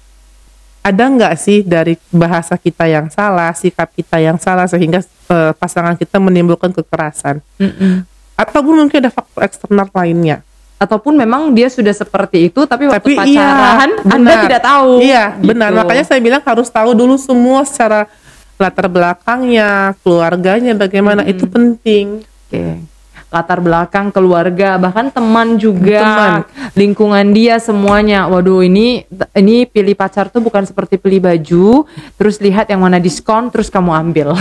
Ada 0.84 1.06
nggak 1.06 1.34
sih 1.38 1.62
dari 1.62 1.94
bahasa 2.10 2.58
kita 2.58 2.90
yang 2.90 3.08
salah, 3.14 3.54
sikap 3.54 3.94
kita 3.94 4.18
yang 4.18 4.42
salah 4.42 4.66
sehingga 4.66 5.00
eh, 5.06 5.52
pasangan 5.54 5.94
kita 5.94 6.18
menimbulkan 6.18 6.74
kekerasan? 6.74 7.38
Mm-mm. 7.62 8.04
Ataupun 8.34 8.86
mungkin 8.86 8.98
ada 8.98 9.10
faktor 9.14 9.46
eksternal 9.46 9.86
lainnya. 9.90 10.42
Ataupun 10.74 11.14
memang 11.14 11.54
dia 11.54 11.70
sudah 11.70 11.94
seperti 11.94 12.50
itu, 12.50 12.66
tapi 12.66 12.90
waktu 12.90 12.98
Tapi 12.98 13.14
pacaran 13.14 13.90
iya, 13.94 14.10
Anda 14.10 14.32
tidak 14.42 14.62
tahu. 14.62 14.90
Iya, 15.00 15.24
Gitu. 15.38 15.46
benar. 15.54 15.70
Makanya 15.70 16.04
saya 16.04 16.20
bilang 16.20 16.42
harus 16.42 16.68
tahu 16.68 16.90
dulu 16.92 17.14
semua 17.14 17.62
secara 17.62 18.10
latar 18.58 18.86
belakangnya, 18.90 19.94
keluarganya 20.02 20.74
bagaimana 20.74 21.22
itu 21.26 21.46
penting. 21.46 22.26
Oke. 22.50 22.93
Latar 23.32 23.58
belakang 23.62 24.12
keluarga 24.12 24.76
bahkan 24.76 25.08
teman 25.08 25.56
juga 25.56 26.02
Teman. 26.02 26.32
lingkungan 26.76 27.26
dia 27.32 27.56
semuanya. 27.62 28.26
Waduh 28.28 28.64
ini 28.66 29.08
ini 29.32 29.64
pilih 29.64 29.94
pacar 29.96 30.28
tuh 30.28 30.44
bukan 30.44 30.66
seperti 30.66 31.00
pilih 31.00 31.24
baju 31.24 31.88
terus 32.20 32.38
lihat 32.42 32.68
yang 32.68 32.84
mana 32.84 33.00
diskon 33.00 33.48
terus 33.48 33.72
kamu 33.72 33.90
ambil. 33.90 34.36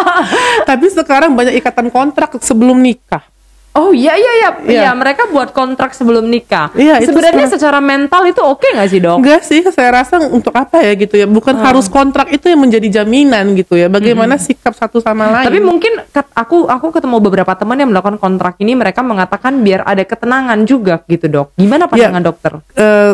Tapi 0.68 0.86
sekarang 0.90 1.36
banyak 1.36 1.60
ikatan 1.60 1.88
kontrak 1.92 2.34
sebelum 2.42 2.80
nikah. 2.80 3.35
Oh 3.76 3.92
iya 3.92 4.12
iya 4.12 4.32
iya 4.34 4.50
Iya. 4.58 4.80
iya 4.80 4.90
mereka 4.92 5.28
buat 5.28 5.50
kontrak 5.50 5.92
sebelum 5.92 6.24
nikah. 6.24 6.72
Iya, 6.72 6.98
Sebenarnya 6.98 7.46
secara 7.46 7.78
mental 7.78 8.24
itu 8.24 8.40
oke 8.40 8.64
nggak 8.66 8.88
sih 8.88 8.98
dok? 8.98 9.20
Enggak 9.20 9.42
sih, 9.42 9.60
saya 9.62 9.92
rasa 9.94 10.18
untuk 10.18 10.50
apa 10.50 10.80
ya 10.80 10.92
gitu 10.94 11.14
ya. 11.14 11.24
Bukan 11.24 11.54
harus 11.54 11.86
kontrak 11.86 12.26
itu 12.28 12.46
yang 12.46 12.58
menjadi 12.58 13.00
jaminan 13.00 13.54
gitu 13.54 13.76
ya. 13.76 13.86
Bagaimana 13.86 14.34
sikap 14.36 14.72
satu 14.72 14.98
sama 14.98 15.28
lain. 15.30 15.46
Tapi 15.46 15.60
mungkin 15.60 15.92
aku 16.32 16.64
aku 16.64 16.86
ketemu 16.90 17.16
beberapa 17.20 17.52
teman 17.52 17.76
yang 17.76 17.90
melakukan 17.90 18.16
kontrak 18.16 18.56
ini 18.58 18.72
mereka 18.72 19.00
mengatakan 19.00 19.60
biar 19.60 19.82
ada 19.82 20.02
ketenangan 20.02 20.58
juga 20.64 21.04
gitu 21.04 21.28
dok. 21.28 21.52
Gimana 21.54 21.86
pandangan 21.86 22.22
dokter? 22.22 22.52
eh, 22.74 23.12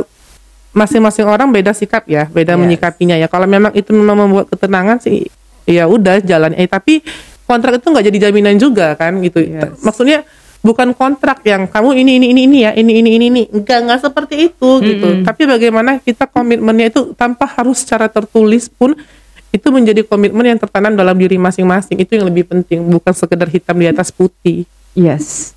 masing-masing 0.73 1.27
orang 1.27 1.53
beda 1.53 1.73
sikap 1.73 2.07
ya, 2.07 2.25
beda 2.27 2.55
Yes. 2.55 2.61
menyikapinya 2.61 3.17
ya. 3.17 3.27
Kalau 3.27 3.45
memang 3.45 3.73
itu 3.73 3.93
memang 3.93 4.17
membuat 4.19 4.49
ketenangan 4.49 4.97
sih, 4.99 5.29
ya 5.65 5.85
udah 5.85 6.21
jalan. 6.21 6.57
Eh 6.57 6.65
tapi 6.65 7.05
kontrak 7.45 7.77
itu 7.77 7.87
nggak 7.87 8.07
jadi 8.09 8.19
jaminan 8.29 8.57
juga 8.57 8.97
kan 8.97 9.21
gitu. 9.21 9.43
Yes. 9.43 9.85
Maksudnya 9.85 10.25
bukan 10.63 10.95
kontrak 10.95 11.43
yang 11.43 11.67
kamu 11.67 11.91
ini 11.99 12.23
ini 12.23 12.27
ini 12.33 12.41
ini 12.47 12.59
ya, 12.63 12.73
ini 12.73 12.93
ini 13.03 13.11
ini 13.19 13.27
ini. 13.29 13.43
Enggak 13.51 13.79
enggak 13.83 14.01
seperti 14.07 14.35
itu 14.49 14.69
gitu. 14.81 15.27
Tapi 15.27 15.43
bagaimana 15.45 15.99
kita 15.99 16.31
komitmennya 16.31 16.89
itu 16.89 17.13
tanpa 17.13 17.45
harus 17.51 17.83
secara 17.83 18.07
tertulis 18.07 18.71
pun 18.71 18.95
itu 19.53 19.69
menjadi 19.69 20.01
komitmen 20.07 20.49
yang 20.49 20.57
tertanam 20.57 20.97
dalam 20.97 21.13
diri 21.13 21.37
masing-masing 21.37 22.01
itu 22.01 22.17
yang 22.17 22.25
lebih 22.25 22.49
penting 22.49 22.89
bukan 22.89 23.13
sekedar 23.13 23.51
hitam 23.51 23.77
di 23.77 23.91
atas 23.91 24.09
putih. 24.09 24.65
Yes. 24.97 25.53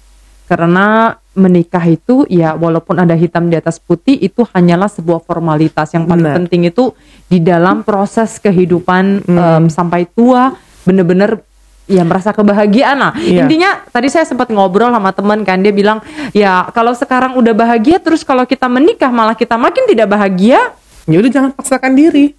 Karena 0.46 1.16
menikah 1.34 1.82
itu 1.90 2.24
ya 2.30 2.54
walaupun 2.54 3.02
ada 3.02 3.16
hitam 3.18 3.50
di 3.50 3.56
atas 3.58 3.82
putih 3.82 4.16
itu 4.20 4.46
hanyalah 4.52 4.88
sebuah 4.88 5.24
formalitas 5.24 5.92
yang 5.92 6.06
paling 6.06 6.28
Benar. 6.28 6.38
penting 6.44 6.70
itu 6.70 6.94
di 7.28 7.42
dalam 7.42 7.82
proses 7.82 8.38
kehidupan 8.38 9.26
Hmm. 9.26 9.38
em, 9.38 9.66
sampai 9.68 10.06
tua 10.06 10.54
bener-bener 10.86 11.42
ya 11.86 12.02
merasa 12.02 12.34
kebahagiaan 12.34 12.98
lah. 12.98 13.14
Iya. 13.18 13.46
Intinya 13.46 13.82
tadi 13.90 14.10
saya 14.10 14.26
sempat 14.26 14.50
ngobrol 14.50 14.90
sama 14.90 15.14
teman 15.14 15.46
kan 15.46 15.62
dia 15.62 15.74
bilang 15.74 16.02
ya 16.34 16.70
kalau 16.74 16.94
sekarang 16.98 17.38
udah 17.38 17.54
bahagia 17.54 18.02
terus 18.02 18.26
kalau 18.26 18.46
kita 18.46 18.66
menikah 18.66 19.10
malah 19.14 19.38
kita 19.38 19.56
makin 19.58 19.86
tidak 19.90 20.10
bahagia. 20.10 20.74
Ya 21.06 21.22
udah 21.22 21.32
jangan 21.32 21.52
paksakan 21.54 21.94
diri. 21.94 22.34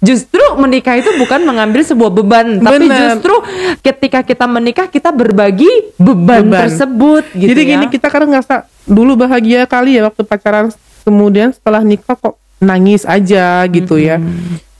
Justru 0.00 0.40
menikah 0.56 0.96
itu 0.96 1.12
bukan 1.20 1.44
mengambil 1.44 1.84
sebuah 1.84 2.08
beban, 2.08 2.56
tapi 2.56 2.88
Benar. 2.88 3.20
justru 3.20 3.36
ketika 3.84 4.24
kita 4.24 4.48
menikah 4.48 4.88
kita 4.88 5.12
berbagi 5.12 5.68
beban, 6.00 6.48
Beban. 6.48 6.60
tersebut 6.64 7.28
gitu 7.36 7.52
Jadi 7.52 7.62
ya. 7.68 7.70
gini 7.76 7.86
kita 7.92 8.08
kadang 8.08 8.32
ngerasa 8.32 8.64
dulu 8.88 9.20
bahagia 9.20 9.68
kali 9.68 10.00
ya 10.00 10.08
waktu 10.08 10.24
pacaran, 10.24 10.72
kemudian 11.04 11.52
setelah 11.52 11.84
nikah 11.84 12.16
kok 12.16 12.40
nangis 12.56 13.04
aja 13.04 13.60
gitu 13.68 14.00
ya, 14.00 14.16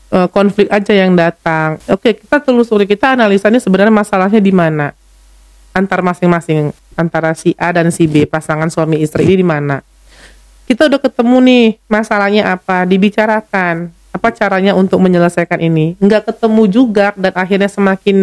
Eh, 0.09 0.29
konflik 0.33 0.73
aja 0.73 0.97
yang 0.97 1.13
datang. 1.13 1.77
Oke 1.85 2.17
kita 2.17 2.41
telusuri 2.41 2.89
kita 2.89 3.13
analisanya 3.13 3.61
sebenarnya 3.61 3.93
masalahnya 3.93 4.41
di 4.41 4.49
mana 4.49 4.97
antar 5.77 6.01
masing-masing 6.01 6.73
antara 6.97 7.37
si 7.37 7.53
A 7.61 7.77
dan 7.77 7.93
si 7.93 8.09
B 8.09 8.25
pasangan 8.25 8.73
suami 8.73 9.05
istri 9.05 9.29
ini 9.29 9.45
di 9.45 9.47
mana. 9.47 9.85
Kita 10.65 10.89
udah 10.89 10.97
ketemu 10.97 11.37
nih 11.45 11.67
masalahnya 11.93 12.57
apa, 12.57 12.89
dibicarakan 12.89 13.93
apa 14.09 14.29
caranya 14.33 14.73
untuk 14.73 14.97
menyelesaikan 14.97 15.61
ini. 15.61 16.01
Nggak 16.01 16.33
ketemu 16.33 16.63
juga 16.73 17.13
dan 17.13 17.37
akhirnya 17.37 17.69
semakin 17.69 18.17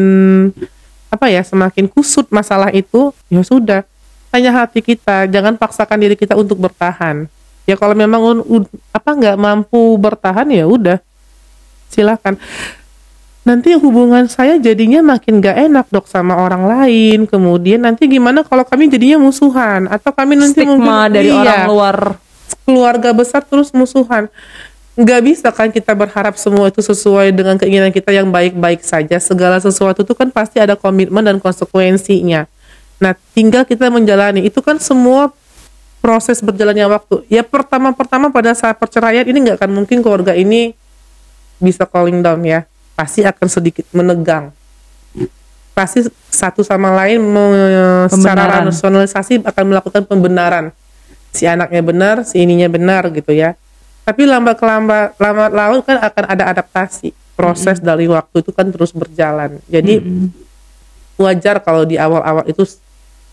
apa 1.14 1.30
ya 1.30 1.46
semakin 1.46 1.86
kusut 1.86 2.34
masalah 2.34 2.74
itu 2.74 3.14
ya 3.30 3.46
sudah 3.46 3.86
tanya 4.34 4.50
hati 4.58 4.82
kita 4.82 5.30
jangan 5.30 5.54
paksakan 5.54 6.02
diri 6.02 6.18
kita 6.18 6.34
untuk 6.34 6.60
bertahan 6.60 7.30
ya 7.70 7.78
kalau 7.78 7.94
memang 7.96 8.42
apa 8.90 9.10
nggak 9.16 9.38
mampu 9.40 9.96
bertahan 9.96 10.50
ya 10.52 10.68
udah 10.68 11.00
silakan 11.96 12.36
nanti 13.46 13.78
hubungan 13.78 14.26
saya 14.26 14.58
jadinya 14.58 15.06
makin 15.06 15.38
gak 15.38 15.56
enak 15.70 15.86
dok 15.94 16.10
sama 16.10 16.36
orang 16.36 16.66
lain 16.66 17.30
kemudian 17.30 17.86
nanti 17.86 18.10
gimana 18.10 18.42
kalau 18.42 18.66
kami 18.68 18.90
jadinya 18.90 19.22
musuhan 19.22 19.88
atau 19.88 20.12
kami 20.12 20.36
nanti 20.36 20.66
stigma 20.66 21.08
mungkin 21.08 21.14
dari 21.14 21.30
iya, 21.32 21.40
orang 21.40 21.64
luar. 21.70 21.98
keluarga 22.66 23.10
besar 23.14 23.46
terus 23.46 23.70
musuhan 23.70 24.28
nggak 24.96 25.22
bisa 25.28 25.52
kan 25.52 25.68
kita 25.76 25.92
berharap 25.92 26.40
semua 26.40 26.72
itu 26.72 26.80
sesuai 26.80 27.36
dengan 27.36 27.60
keinginan 27.60 27.92
kita 27.92 28.16
yang 28.16 28.32
baik-baik 28.32 28.80
saja. 28.80 29.20
Segala 29.20 29.60
sesuatu 29.60 30.08
itu 30.08 30.16
kan 30.16 30.32
pasti 30.32 30.64
ada 30.64 30.80
komitmen 30.80 31.20
dan 31.20 31.36
konsekuensinya. 31.44 32.48
Nah, 33.04 33.12
tinggal 33.36 33.68
kita 33.68 33.92
menjalani. 33.92 34.48
Itu 34.48 34.64
kan 34.64 34.80
semua 34.80 35.36
proses 36.00 36.40
berjalannya 36.40 36.88
waktu. 36.88 37.28
Ya 37.28 37.44
pertama-pertama 37.44 38.32
pada 38.32 38.56
saat 38.56 38.80
perceraian 38.80 39.28
ini 39.28 39.52
nggak 39.52 39.60
akan 39.60 39.72
mungkin 39.84 40.00
keluarga 40.00 40.32
ini 40.32 40.72
bisa 41.66 41.90
calling 41.90 42.22
down 42.22 42.46
ya. 42.46 42.70
Pasti 42.94 43.26
akan 43.26 43.48
sedikit 43.50 43.84
menegang. 43.90 44.54
Pasti 45.74 46.06
satu 46.32 46.64
sama 46.64 46.94
lain 46.94 47.20
me- 47.20 48.08
secara 48.08 48.64
rasionalisasi 48.72 49.44
akan 49.44 49.64
melakukan 49.74 50.06
pembenaran. 50.06 50.72
Si 51.36 51.44
anaknya 51.44 51.84
benar, 51.84 52.16
si 52.24 52.40
ininya 52.40 52.72
benar 52.72 53.12
gitu 53.12 53.36
ya. 53.36 53.58
Tapi 54.06 54.24
lambat 54.24 54.56
kelambat 54.56 55.18
lama 55.18 55.50
laut 55.52 55.84
kan 55.84 56.00
akan 56.00 56.24
ada 56.32 56.44
adaptasi. 56.56 57.12
Proses 57.36 57.84
dari 57.84 58.08
waktu 58.08 58.40
itu 58.40 58.56
kan 58.56 58.72
terus 58.72 58.96
berjalan. 58.96 59.60
Jadi 59.68 60.00
wajar 61.20 61.60
kalau 61.60 61.84
di 61.84 62.00
awal-awal 62.00 62.48
itu 62.48 62.64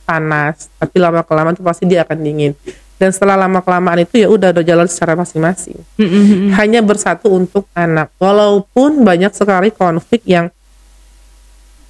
panas, 0.03 0.67
tapi 0.83 0.99
lama 0.99 1.23
kelamaan 1.23 1.55
itu 1.55 1.63
pasti 1.63 1.87
dia 1.87 2.03
akan 2.03 2.19
dingin. 2.19 2.53
Dan 3.03 3.11
setelah 3.11 3.35
lama 3.35 3.59
kelamaan 3.67 4.07
itu 4.07 4.23
ya 4.23 4.31
udah 4.31 4.55
udah 4.55 4.63
jalan 4.63 4.87
secara 4.87 5.19
masing-masing. 5.19 5.75
Hanya 6.55 6.87
bersatu 6.87 7.35
untuk 7.35 7.67
anak. 7.75 8.15
Walaupun 8.23 9.03
banyak 9.03 9.35
sekali 9.35 9.75
konflik 9.75 10.23
yang 10.23 10.55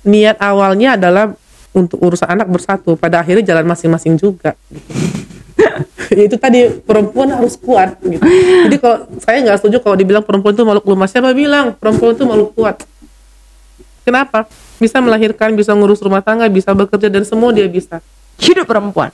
niat 0.09 0.41
awalnya 0.41 0.97
adalah 0.97 1.37
untuk 1.77 2.01
urusan 2.01 2.33
anak 2.33 2.49
bersatu, 2.49 2.97
pada 2.97 3.21
akhirnya 3.21 3.45
jalan 3.45 3.69
masing-masing 3.69 4.17
juga. 4.17 4.57
gitu. 4.73 5.13
itu 6.33 6.37
tadi 6.41 6.73
perempuan 6.81 7.29
harus 7.29 7.61
kuat 7.61 8.01
gitu. 8.01 8.25
Jadi 8.69 8.77
kalau 8.81 9.05
saya 9.21 9.45
nggak 9.45 9.57
setuju 9.61 9.85
kalau 9.85 9.97
dibilang 10.01 10.25
perempuan 10.25 10.57
itu 10.57 10.65
makhluk 10.65 10.89
lemah. 10.89 11.09
Siapa 11.13 11.37
bilang 11.37 11.77
perempuan 11.77 12.17
itu 12.17 12.25
makhluk 12.25 12.57
kuat? 12.57 12.77
Kenapa? 14.01 14.49
Bisa 14.81 14.97
melahirkan, 15.05 15.53
bisa 15.53 15.77
ngurus 15.77 16.01
rumah 16.01 16.25
tangga, 16.25 16.49
bisa 16.49 16.73
bekerja 16.73 17.13
dan 17.13 17.29
semua 17.29 17.53
dia 17.53 17.69
bisa. 17.69 18.01
Hidup 18.41 18.65
perempuan. 18.65 19.13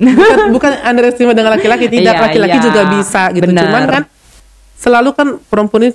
Bukan 0.00 0.50
bukan 0.50 0.72
underestimate 0.82 1.38
dengan 1.38 1.54
laki-laki, 1.54 1.86
tidak 1.86 2.14
Iya, 2.18 2.22
laki-laki 2.26 2.58
iya. 2.58 2.64
juga 2.66 2.82
bisa 2.98 3.22
gitu. 3.30 3.46
Benar. 3.46 3.62
Cuman 3.62 3.82
kan 3.86 4.02
selalu 4.74 5.10
kan 5.14 5.28
perempuan 5.46 5.82
ini 5.88 5.92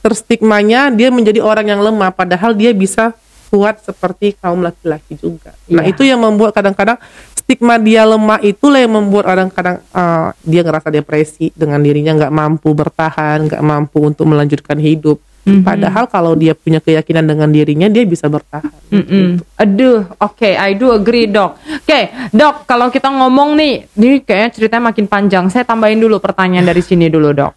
terstigmanya 0.00 0.92
dia 0.92 1.08
menjadi 1.08 1.40
orang 1.40 1.66
yang 1.66 1.80
lemah 1.80 2.12
padahal 2.12 2.52
dia 2.52 2.70
bisa 2.76 3.16
kuat 3.48 3.80
seperti 3.82 4.34
kaum 4.36 4.60
laki-laki 4.60 5.14
juga. 5.16 5.54
Nah, 5.70 5.86
Iya. 5.86 5.94
itu 5.94 6.02
yang 6.02 6.20
membuat 6.20 6.52
kadang-kadang 6.54 6.98
stigma 7.34 7.78
dia 7.78 8.02
lemah 8.02 8.42
itulah 8.42 8.82
yang 8.82 8.94
membuat 8.98 9.30
kadang-kadang 9.30 9.76
eh, 9.80 10.28
dia 10.42 10.62
ngerasa 10.66 10.88
depresi 10.90 11.54
dengan 11.54 11.78
dirinya 11.82 12.12
nggak 12.18 12.32
mampu 12.34 12.70
bertahan, 12.74 13.46
nggak 13.50 13.62
mampu 13.62 13.98
untuk 14.02 14.26
melanjutkan 14.26 14.78
hidup. 14.78 15.18
Mhm. 15.44 15.60
Padahal 15.60 16.08
kalau 16.08 16.32
dia 16.32 16.56
punya 16.56 16.80
keyakinan 16.80 17.28
dengan 17.28 17.52
dirinya 17.52 17.84
dia 17.92 18.08
bisa 18.08 18.32
bertahan. 18.32 18.72
Mm-mm. 18.88 19.44
Aduh, 19.60 20.08
oke, 20.16 20.48
I 20.48 20.72
do 20.72 20.88
agree 20.88 21.28
dok. 21.28 21.60
Oke, 21.84 22.08
dok, 22.32 22.64
kalau 22.64 22.88
kita 22.88 23.12
ngomong 23.12 23.52
nih, 23.52 23.84
ini 23.92 24.24
kayaknya 24.24 24.50
ceritanya 24.56 24.84
makin 24.88 25.04
panjang. 25.04 25.44
Saya 25.52 25.68
tambahin 25.68 26.00
dulu 26.00 26.16
pertanyaan 26.16 26.64
dari 26.64 26.80
sini 26.80 27.12
dulu 27.12 27.36
dok. 27.36 27.52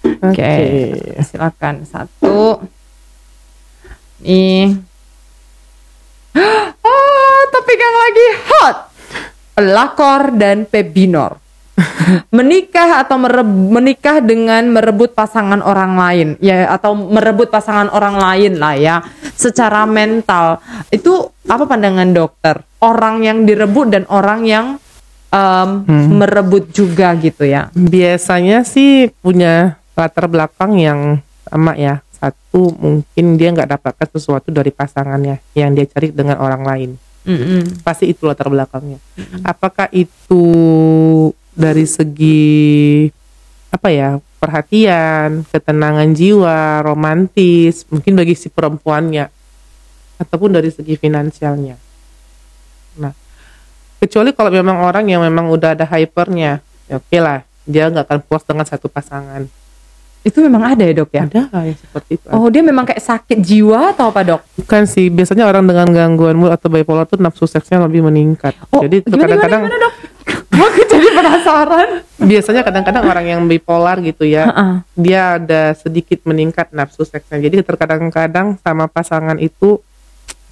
Oke, 0.26 0.42
Oke. 0.42 1.22
silakan 1.22 1.86
satu. 1.86 2.58
Nih. 4.26 4.74
Ah, 6.80 7.42
topik 7.52 7.78
yang 7.78 7.96
lagi 8.00 8.26
hot. 8.48 8.76
Pelakor 9.54 10.22
dan 10.34 10.64
pebinor. 10.64 11.36
menikah 12.36 13.04
atau 13.04 13.16
mereb- 13.16 13.68
menikah 13.70 14.20
dengan 14.20 14.66
merebut 14.70 15.14
pasangan 15.14 15.60
orang 15.64 15.96
lain. 15.96 16.28
Ya 16.42 16.68
atau 16.70 16.94
merebut 16.94 17.48
pasangan 17.48 17.88
orang 17.92 18.16
lain 18.18 18.52
lah 18.60 18.74
ya 18.76 18.96
secara 19.34 19.86
mental. 19.88 20.60
Itu 20.92 21.32
apa 21.48 21.64
pandangan 21.64 22.10
dokter? 22.12 22.62
Orang 22.80 23.24
yang 23.24 23.44
direbut 23.44 23.92
dan 23.92 24.04
orang 24.08 24.44
yang 24.48 24.66
em, 25.32 25.70
merebut 26.16 26.68
juga 26.72 27.14
gitu 27.16 27.44
ya. 27.46 27.68
Biasanya 27.72 28.64
sih 28.64 29.12
punya 29.20 29.80
latar 29.96 30.26
belakang 30.28 30.76
yang 30.80 31.00
sama 31.48 31.76
ya. 31.76 32.04
Satu 32.20 32.76
mungkin 32.76 33.40
dia 33.40 33.48
nggak 33.48 33.80
dapatkan 33.80 34.08
sesuatu 34.12 34.52
dari 34.52 34.68
pasangannya 34.68 35.40
yang 35.56 35.72
dia 35.72 35.88
cari 35.88 36.12
dengan 36.12 36.36
orang 36.36 36.64
lain. 36.64 36.92
Mm-mm. 37.20 37.84
pasti 37.84 38.08
itu 38.08 38.24
latar 38.24 38.48
belakangnya. 38.48 38.96
Apakah 39.44 39.92
itu 39.92 40.40
dari 41.54 41.84
segi 41.86 43.06
apa 43.70 43.88
ya 43.90 44.18
perhatian 44.42 45.46
ketenangan 45.46 46.10
jiwa 46.10 46.82
romantis 46.82 47.86
mungkin 47.86 48.18
bagi 48.18 48.34
si 48.34 48.50
perempuannya 48.50 49.30
ataupun 50.20 50.50
dari 50.58 50.70
segi 50.72 50.98
finansialnya. 50.98 51.76
Nah 52.98 53.12
kecuali 54.00 54.32
kalau 54.32 54.48
memang 54.48 54.80
orang 54.80 55.12
yang 55.12 55.20
memang 55.20 55.52
udah 55.52 55.76
ada 55.76 55.84
hypernya 55.84 56.64
ya 56.88 56.96
oke 56.98 57.18
lah 57.20 57.44
dia 57.68 57.86
nggak 57.92 58.08
akan 58.08 58.20
puas 58.24 58.42
dengan 58.42 58.64
satu 58.66 58.88
pasangan 58.88 59.44
itu 60.20 60.36
memang 60.44 60.76
ada 60.76 60.84
ya 60.84 60.92
dok 60.92 61.10
ya? 61.16 61.24
Ada 61.24 61.64
yang 61.64 61.78
seperti 61.80 62.10
itu 62.20 62.26
oh 62.28 62.46
dia 62.52 62.60
memang 62.60 62.84
kayak 62.84 63.00
sakit 63.00 63.38
jiwa 63.40 63.96
atau 63.96 64.12
apa 64.12 64.20
dok? 64.20 64.40
Bukan 64.60 64.84
sih 64.84 65.08
biasanya 65.08 65.48
orang 65.48 65.64
dengan 65.64 65.88
gangguan 65.88 66.36
mood 66.36 66.52
atau 66.52 66.68
bipolar 66.68 67.08
tuh 67.08 67.16
nafsu 67.16 67.48
seksnya 67.48 67.80
lebih 67.80 68.04
meningkat. 68.04 68.52
Oh 68.68 68.84
jadi 68.84 69.00
kadang-kadang 69.00 69.62
gimana, 69.64 69.78
dok? 69.80 69.94
Aku 70.60 70.80
jadi 70.84 71.08
penasaran. 71.16 71.88
Biasanya 72.20 72.62
kadang-kadang 72.68 73.04
orang 73.08 73.26
yang 73.32 73.40
bipolar 73.48 73.96
gitu 74.04 74.28
ya 74.28 74.44
Heeh. 74.44 74.72
dia 74.92 75.40
ada 75.40 75.72
sedikit 75.72 76.20
meningkat 76.28 76.68
nafsu 76.76 77.08
seksnya. 77.08 77.40
Jadi 77.40 77.64
terkadang-kadang 77.64 78.60
sama 78.60 78.92
pasangan 78.92 79.40
itu 79.40 79.80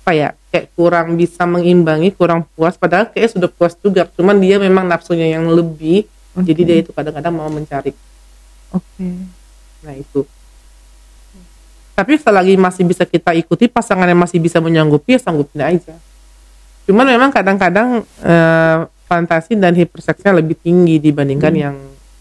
apa 0.09 0.17
ya 0.17 0.29
kayak 0.49 0.73
kurang 0.73 1.21
bisa 1.21 1.45
mengimbangi 1.45 2.17
kurang 2.17 2.49
puas. 2.57 2.81
Padahal 2.81 3.13
kayak 3.13 3.37
sudah 3.37 3.53
puas 3.53 3.77
juga 3.77 4.09
cuman 4.17 4.41
dia 4.41 4.57
memang 4.57 4.89
nafsunya 4.89 5.29
yang 5.29 5.45
lebih. 5.45 6.09
Jadi 6.39 6.63
dia 6.65 6.77
itu 6.81 6.97
kadang-kadang 6.97 7.37
mau 7.37 7.53
mencari. 7.53 7.93
Oke 8.73 9.38
nah 9.85 9.95
itu 9.95 10.27
tapi 11.99 12.15
selagi 12.15 12.55
masih 12.55 12.87
bisa 12.87 13.03
kita 13.03 13.35
ikuti 13.35 13.67
pasangan 13.67 14.07
yang 14.07 14.19
masih 14.19 14.39
bisa 14.39 14.63
menyanggupi 14.63 15.19
ya 15.19 15.21
sanggupin 15.21 15.63
aja 15.63 15.95
cuman 16.87 17.07
memang 17.07 17.31
kadang-kadang 17.35 18.03
eh, 18.23 18.79
fantasi 19.09 19.59
dan 19.59 19.75
hiperseksnya 19.75 20.35
lebih 20.37 20.57
tinggi 20.59 21.03
dibandingkan 21.03 21.55
yang 21.55 21.77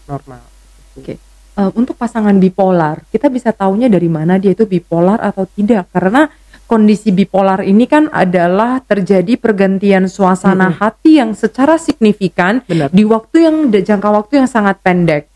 normal 0.08 0.58
Oke. 0.98 1.14
Eh, 1.58 1.70
untuk 1.74 1.94
pasangan 1.98 2.34
bipolar, 2.38 3.02
kita 3.10 3.30
bisa 3.30 3.54
taunya 3.54 3.86
dari 3.90 4.10
mana 4.10 4.38
dia 4.38 4.54
itu 4.54 4.66
bipolar 4.66 5.18
atau 5.22 5.46
tidak? 5.46 5.90
Karena 5.94 6.26
kondisi 6.68 7.10
bipolar 7.10 7.64
ini 7.64 7.88
kan 7.88 8.12
adalah 8.12 8.78
terjadi 8.84 9.40
pergantian 9.40 10.04
suasana 10.06 10.68
hati 10.78 11.16
yang 11.16 11.32
secara 11.32 11.80
signifikan 11.80 12.60
Benar. 12.68 12.92
di 12.92 13.02
waktu 13.08 13.48
yang 13.48 13.56
jangka 13.72 14.08
waktu 14.12 14.44
yang 14.44 14.48
sangat 14.50 14.78
pendek. 14.84 15.26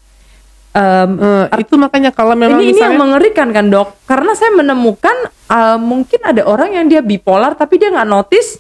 Em, 0.72 1.10
Eh, 1.52 1.60
itu 1.60 1.76
makanya 1.76 2.16
kalau 2.16 2.32
memang 2.32 2.64
ini, 2.64 2.72
ini 2.72 2.80
yang 2.80 2.96
misalnya 2.96 3.02
mengerikan 3.04 3.48
kan 3.52 3.68
dok, 3.68 3.92
karena 4.08 4.32
saya 4.32 4.56
menemukan 4.56 5.16
eh, 5.28 5.76
mungkin 5.76 6.20
ada 6.24 6.48
orang 6.48 6.72
yang 6.72 6.86
dia 6.88 7.04
bipolar 7.04 7.52
tapi 7.52 7.76
dia 7.76 7.92
nggak 7.92 8.08
notice 8.08 8.56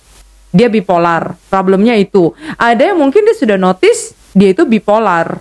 dia 0.52 0.68
bipolar. 0.68 1.40
Problemnya 1.48 1.96
itu. 1.96 2.36
Ada 2.60 2.92
yang 2.92 3.00
mungkin 3.00 3.24
dia 3.24 3.32
sudah 3.32 3.56
notice 3.56 4.12
dia 4.36 4.52
itu 4.52 4.68
bipolar. 4.68 5.40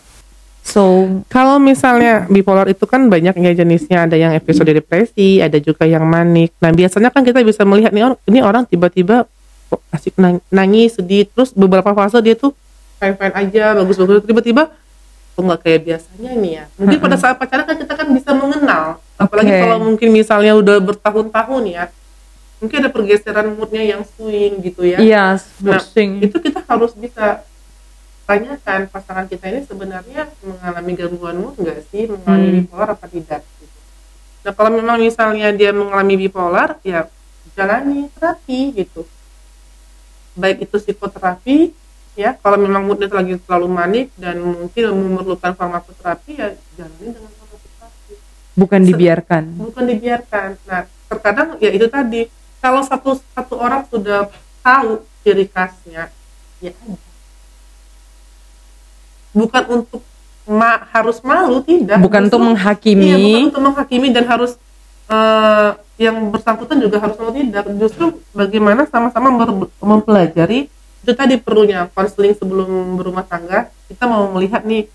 So 0.62 1.10
kalau 1.28 1.58
misalnya 1.58 2.30
bipolar 2.30 2.70
itu 2.70 2.86
kan 2.86 3.10
banyak 3.10 3.34
ya 3.34 3.52
jenisnya 3.58 4.06
ada 4.06 4.14
yang 4.14 4.32
episode 4.32 4.70
depresi 4.70 5.42
ada 5.42 5.58
juga 5.58 5.90
yang 5.90 6.06
manik 6.06 6.54
nah 6.62 6.70
biasanya 6.70 7.10
kan 7.10 7.26
kita 7.26 7.42
bisa 7.42 7.66
melihat 7.66 7.90
nih 7.90 8.06
orang 8.06 8.20
ini 8.30 8.40
orang 8.46 8.64
tiba-tiba 8.70 9.26
asik 9.90 10.14
nang- 10.22 10.44
nangis 10.54 11.02
sedih 11.02 11.26
terus 11.34 11.50
beberapa 11.58 11.98
fase 11.98 12.22
dia 12.22 12.38
tuh 12.38 12.54
fine 13.02 13.18
fine 13.18 13.34
aja 13.34 13.74
bagus 13.74 13.98
bagus 13.98 14.22
tiba-tiba 14.22 14.70
kok 15.32 15.42
nggak 15.42 15.62
kayak 15.62 15.82
biasanya 15.84 16.32
nih 16.36 16.52
ya 16.54 16.64
mungkin 16.76 16.98
pada 17.00 17.16
saat 17.16 17.36
pacaran 17.36 17.64
kan 17.64 17.78
kita 17.78 17.94
kan 17.94 18.08
bisa 18.10 18.32
mengenal 18.32 18.84
apalagi 19.16 19.52
kalau 19.54 19.78
mungkin 19.80 20.10
misalnya 20.10 20.54
udah 20.54 20.78
bertahun-tahun 20.82 21.64
ya 21.66 21.84
mungkin 22.58 22.78
ada 22.78 22.90
pergeseran 22.90 23.48
moodnya 23.52 23.82
yang 23.82 24.04
swing 24.06 24.62
gitu 24.62 24.86
ya 24.86 25.02
Iya, 25.02 25.26
Nah, 25.66 25.82
pusing. 25.82 26.22
itu 26.22 26.38
kita 26.38 26.62
harus 26.62 26.94
bisa 26.94 27.42
tanyakan 28.22 28.86
pasangan 28.88 29.26
kita 29.26 29.50
ini 29.50 29.66
sebenarnya 29.66 30.30
mengalami 30.40 30.92
gangguan 30.94 31.38
mood 31.38 31.56
nggak 31.58 31.84
sih, 31.90 32.06
mengalami 32.06 32.48
Hmm. 32.48 32.58
bipolar 32.62 32.90
apa 32.94 33.06
tidak. 33.10 33.42
Gitu. 33.58 33.78
Nah 34.42 34.52
kalau 34.54 34.72
memang 34.72 34.98
misalnya 34.98 35.50
dia 35.50 35.74
mengalami 35.74 36.16
bipolar, 36.18 36.78
ya 36.82 37.10
jalani 37.52 38.08
terapi 38.14 38.60
gitu. 38.78 39.04
Baik 40.32 40.64
itu 40.64 40.76
psikoterapi, 40.78 41.76
ya 42.14 42.36
kalau 42.38 42.60
memang 42.60 42.84
moodnya 42.84 43.08
lagi 43.08 43.40
terlalu 43.40 43.68
manik 43.72 44.06
dan 44.20 44.36
mungkin 44.40 44.84
memerlukan 44.92 45.56
farmakoterapi, 45.56 46.32
ya 46.36 46.48
jalani 46.76 47.08
dengan 47.16 47.32
farmakoterapi 47.32 48.14
Bukan 48.52 48.82
dibiarkan. 48.84 49.44
bukan 49.56 49.84
dibiarkan. 49.88 50.50
Nah, 50.68 50.82
terkadang 51.08 51.48
ya 51.58 51.72
itu 51.72 51.88
tadi 51.88 52.28
kalau 52.60 52.84
satu 52.84 53.16
satu 53.32 53.56
orang 53.58 53.88
sudah 53.88 54.28
tahu 54.60 55.02
ciri 55.24 55.48
khasnya, 55.48 56.12
ya. 56.60 56.74
Bukan 59.32 59.64
untuk 59.72 60.04
ma- 60.44 60.84
harus 60.92 61.24
malu 61.24 61.64
tidak. 61.64 61.98
Bukan 62.04 62.28
untuk 62.28 62.42
menghakimi. 62.44 63.08
Iya, 63.08 63.18
bukan 63.18 63.44
untuk 63.48 63.64
menghakimi 63.64 64.08
dan 64.12 64.26
harus 64.28 64.60
eh, 65.08 65.70
yang 65.96 66.28
bersangkutan 66.28 66.78
juga 66.84 67.00
harus 67.00 67.16
malu 67.16 67.32
tidak. 67.32 67.64
Justru 67.80 68.20
bagaimana 68.36 68.84
sama-sama 68.92 69.32
mempelajari 69.80 70.68
itu 71.02 71.12
tadi 71.18 71.36
perlunya 71.42 71.90
konseling 71.92 72.38
sebelum 72.38 72.98
berumah 72.98 73.26
tangga. 73.26 73.74
Kita 73.90 74.06
mau 74.06 74.30
melihat 74.38 74.62
nih 74.62 74.86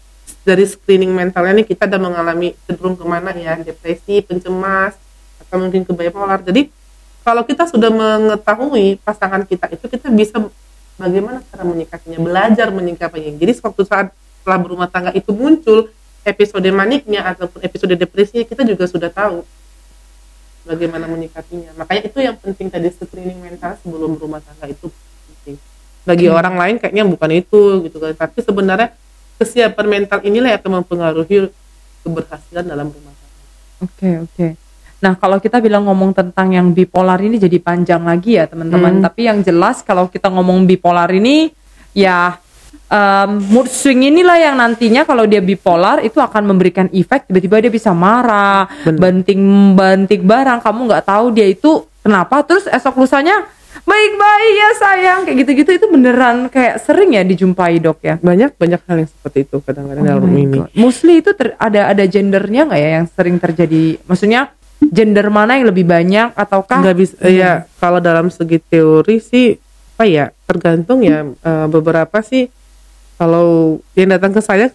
dari 0.46 0.62
screening 0.62 1.10
mentalnya 1.10 1.62
nih 1.62 1.66
kita 1.66 1.90
ada 1.90 1.98
mengalami 1.98 2.54
cenderung 2.66 2.94
ke 2.94 3.02
mana 3.02 3.34
ya 3.34 3.58
depresi, 3.58 4.22
pencemas, 4.22 4.94
atau 5.42 5.56
mungkin 5.58 5.82
ke 5.82 5.90
bipolar. 5.90 6.42
Jadi 6.46 6.70
kalau 7.26 7.42
kita 7.42 7.66
sudah 7.66 7.90
mengetahui 7.90 9.02
pasangan 9.02 9.42
kita 9.42 9.66
itu 9.74 9.90
kita 9.90 10.06
bisa 10.14 10.38
bagaimana 10.94 11.42
cara 11.50 11.66
menyikapinya, 11.66 12.18
belajar 12.22 12.70
menyikapinya. 12.70 13.34
Jadi 13.34 13.52
suatu 13.58 13.82
saat 13.82 14.14
setelah 14.46 14.62
berumah 14.62 14.86
tangga 14.86 15.10
itu 15.10 15.34
muncul 15.34 15.90
episode 16.22 16.66
maniknya 16.70 17.26
ataupun 17.34 17.66
episode 17.66 17.98
depresinya 17.98 18.46
kita 18.46 18.62
juga 18.62 18.86
sudah 18.86 19.10
tahu 19.10 19.42
bagaimana 20.62 21.10
menyikapinya. 21.10 21.74
Makanya 21.74 22.02
itu 22.06 22.18
yang 22.22 22.38
penting 22.38 22.70
tadi 22.70 22.94
screening 22.94 23.42
mental 23.42 23.74
sebelum 23.82 24.14
berumah 24.14 24.38
tangga 24.42 24.70
itu 24.70 24.86
Bagi 26.06 26.30
orang 26.30 26.54
lain 26.54 26.74
kayaknya 26.78 27.04
bukan 27.04 27.30
itu 27.34 27.82
gitu 27.90 27.98
kan. 27.98 28.14
Tapi 28.14 28.38
sebenarnya 28.40 28.94
kesiapan 29.36 29.86
mental 29.86 30.18
inilah 30.22 30.54
yang 30.54 30.60
akan 30.62 30.72
mempengaruhi 30.82 31.50
keberhasilan 32.06 32.64
dalam 32.64 32.86
rumah 32.88 33.12
tangga. 33.12 33.42
Oke, 33.84 34.10
oke. 34.22 34.46
Nah, 34.96 35.12
kalau 35.18 35.36
kita 35.36 35.60
bilang 35.60 35.84
ngomong 35.84 36.16
tentang 36.16 36.56
yang 36.56 36.72
bipolar 36.72 37.20
ini 37.20 37.36
jadi 37.36 37.60
panjang 37.60 38.00
lagi 38.00 38.40
ya, 38.40 38.48
teman-teman. 38.48 38.96
Hmm. 38.96 39.04
Tapi 39.04 39.28
yang 39.28 39.44
jelas 39.44 39.84
kalau 39.84 40.08
kita 40.08 40.32
ngomong 40.32 40.64
bipolar 40.64 41.12
ini 41.12 41.52
ya 41.92 42.40
em, 42.88 43.30
mood 43.52 43.68
swing 43.68 44.08
inilah 44.08 44.38
yang 44.40 44.56
nantinya 44.56 45.04
kalau 45.04 45.26
dia 45.26 45.42
bipolar 45.42 46.00
itu 46.00 46.16
akan 46.22 46.48
memberikan 46.48 46.86
efek 46.94 47.28
tiba-tiba 47.28 47.68
dia 47.68 47.72
bisa 47.72 47.90
marah, 47.92 48.70
Benar. 48.86 48.98
banting-banting 49.00 50.22
barang, 50.24 50.58
kamu 50.62 50.78
nggak 50.88 51.04
tahu 51.04 51.26
dia 51.34 51.46
itu 51.50 51.84
kenapa, 52.00 52.40
terus 52.46 52.64
esok 52.70 53.02
lusanya 53.02 53.46
baik-baik 53.86 54.52
ya 54.52 54.70
sayang 54.76 55.20
kayak 55.22 55.36
gitu-gitu 55.40 55.70
itu 55.72 55.86
beneran 55.86 56.50
kayak 56.50 56.82
sering 56.82 57.14
ya 57.14 57.22
dijumpai 57.22 57.78
dok 57.78 58.02
ya. 58.02 58.18
Banyak 58.18 58.58
banyak 58.58 58.80
hal 58.82 58.96
yang 59.06 59.10
seperti 59.10 59.46
itu 59.46 59.56
kadang-kadang 59.62 60.02
Oh 60.02 60.10
dalam 60.18 60.30
ini. 60.34 60.58
God. 60.60 60.70
Mostly 60.74 61.22
itu 61.22 61.30
ter- 61.32 61.54
ada 61.56 61.88
ada 61.88 62.04
gendernya 62.04 62.66
nggak 62.66 62.80
ya 62.80 62.90
yang 62.98 63.06
sering 63.06 63.38
terjadi? 63.38 64.02
Maksudnya 64.04 64.50
gender 64.82 65.30
mana 65.30 65.56
yang 65.56 65.70
lebih 65.70 65.86
banyak 65.86 66.34
ataukah? 66.34 66.82
nggak 66.82 66.96
bisa 66.98 67.16
ya 67.24 67.64
kalau 67.78 67.96
dalam 67.96 68.28
segi 68.28 68.60
teori 68.60 69.16
sih 69.18 69.56
apa 69.96 70.04
ya 70.04 70.28
tergantung 70.44 71.00
ya 71.00 71.24
eh, 71.24 71.66
beberapa 71.72 72.20
sih 72.20 72.52
kalau 73.16 73.80
yang 73.96 74.12
datang 74.12 74.36
ke 74.36 74.44
saya 74.44 74.68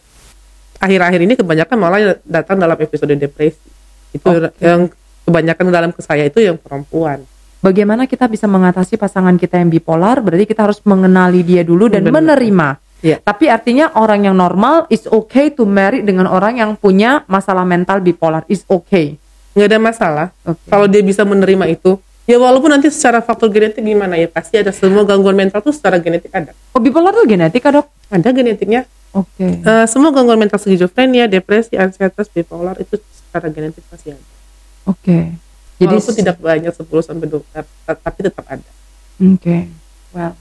akhir-akhir 0.82 1.22
ini 1.22 1.34
kebanyakan 1.38 1.78
malah 1.78 2.18
datang 2.26 2.58
dalam 2.58 2.74
episode 2.74 3.14
depresi 3.14 3.62
itu 4.10 4.26
Oke. 4.26 4.50
yang 4.58 4.90
kebanyakan 5.22 5.66
dalam 5.70 5.92
ke 5.94 6.02
saya 6.02 6.26
itu 6.26 6.42
yang 6.42 6.58
perempuan 6.58 7.22
Bagaimana 7.62 8.10
kita 8.10 8.26
bisa 8.26 8.50
mengatasi 8.50 8.98
pasangan 8.98 9.38
kita 9.38 9.62
yang 9.62 9.70
bipolar? 9.70 10.18
Berarti 10.20 10.50
kita 10.50 10.66
harus 10.66 10.82
mengenali 10.82 11.46
dia 11.46 11.62
dulu 11.62 11.88
dan 11.94 12.02
Benar. 12.10 12.18
menerima. 12.18 12.68
Iya. 13.02 13.18
Tapi 13.22 13.50
artinya 13.50 13.94
orang 13.98 14.30
yang 14.30 14.38
normal 14.38 14.86
is 14.90 15.06
okay 15.10 15.50
to 15.54 15.66
marry 15.66 16.02
dengan 16.06 16.30
orang 16.30 16.58
yang 16.58 16.74
punya 16.78 17.26
masalah 17.26 17.66
mental 17.66 18.02
bipolar 18.02 18.46
is 18.50 18.62
okay. 18.70 19.18
nggak 19.52 19.68
ada 19.68 19.80
masalah 19.84 20.28
Oke. 20.48 20.64
kalau 20.72 20.88
dia 20.88 21.04
bisa 21.04 21.28
menerima 21.28 21.76
itu 21.76 22.00
ya 22.24 22.40
walaupun 22.40 22.72
nanti 22.72 22.88
secara 22.88 23.20
faktor 23.20 23.52
genetik 23.52 23.84
gimana 23.84 24.16
ya 24.16 24.32
pasti 24.32 24.56
ada 24.56 24.72
semua 24.72 25.04
gangguan 25.04 25.36
mental 25.36 25.60
tuh 25.60 25.76
secara 25.76 26.00
genetik 26.00 26.32
ada 26.32 26.56
Oh 26.72 26.80
bipolar 26.80 27.12
itu 27.12 27.28
genetik 27.28 27.68
dok? 27.68 27.88
ada 28.08 28.30
genetiknya 28.32 28.88
Oke. 29.12 29.60
Eh, 29.60 29.86
semua 29.92 30.16
gangguan 30.16 30.40
mental 30.40 30.56
skizofrenia 30.56 31.28
depresi 31.28 31.76
ansietas 31.76 32.32
bipolar 32.32 32.80
itu 32.80 32.96
secara 33.12 33.52
genetik 33.52 33.84
pasti 33.92 34.16
ada 34.16 34.24
Oke. 34.88 35.36
Jadi 35.82 35.98
Walaupun 35.98 36.14
tidak 36.14 36.38
banyak 36.38 36.74
10 36.78 37.02
sampai 37.02 37.26
20 37.26 37.42
tapi 38.06 38.20
tetap 38.22 38.46
ada. 38.46 38.70
Oke. 39.18 39.58
Well. 40.14 40.34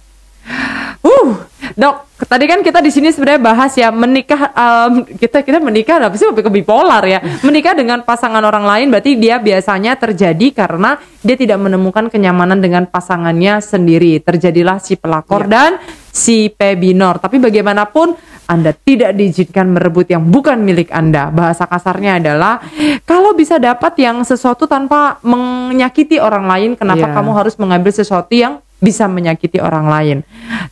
Uh, 1.01 1.32
dok, 1.80 2.12
tadi 2.28 2.45
kan 2.45 2.61
kita 2.61 2.84
di 2.84 2.93
sini 2.93 3.09
sebenarnya 3.09 3.41
bahas 3.41 3.72
ya 3.72 3.88
menikah 3.88 4.53
em, 4.53 5.09
kita 5.16 5.41
kita 5.41 5.57
menikah 5.57 5.97
apa 5.97 6.12
sih 6.12 6.28
sampai 6.28 6.45
ke 6.45 6.53
bipolar 6.53 7.01
ya. 7.09 7.24
Menikah 7.47 7.72
dengan 7.72 8.05
pasangan 8.05 8.45
orang 8.45 8.68
lain 8.68 8.86
berarti 8.93 9.16
dia 9.16 9.41
biasanya 9.41 9.97
terjadi 9.97 10.53
karena 10.53 11.01
dia 11.24 11.41
tidak 11.41 11.57
menemukan 11.57 12.12
kenyamanan 12.12 12.61
dengan 12.61 12.84
pasangannya 12.84 13.64
sendiri. 13.64 14.20
Terjadilah 14.20 14.76
si 14.76 15.01
pelakor 15.01 15.49
dan 15.49 15.80
si 16.12 16.53
pebinor. 16.53 17.16
Tapi 17.16 17.41
bagaimanapun 17.41 18.12
anda 18.51 18.75
tidak 18.75 19.15
diizinkan 19.15 19.71
merebut 19.71 20.11
yang 20.11 20.27
bukan 20.27 20.59
milik 20.67 20.91
Anda. 20.91 21.31
Bahasa 21.31 21.71
kasarnya 21.71 22.19
adalah 22.19 22.59
kalau 23.07 23.31
bisa 23.39 23.63
dapat 23.63 23.95
yang 24.03 24.27
sesuatu 24.27 24.67
tanpa 24.67 25.23
menyakiti 25.23 26.19
orang 26.19 26.51
lain, 26.51 26.71
kenapa 26.75 27.07
Iya. 27.07 27.15
kamu 27.15 27.31
harus 27.31 27.55
mengambil 27.63 27.95
sesuatu 27.95 28.35
yang 28.35 28.59
bisa 28.83 29.07
menyakiti 29.07 29.63
orang 29.63 29.87
lain. 29.87 30.19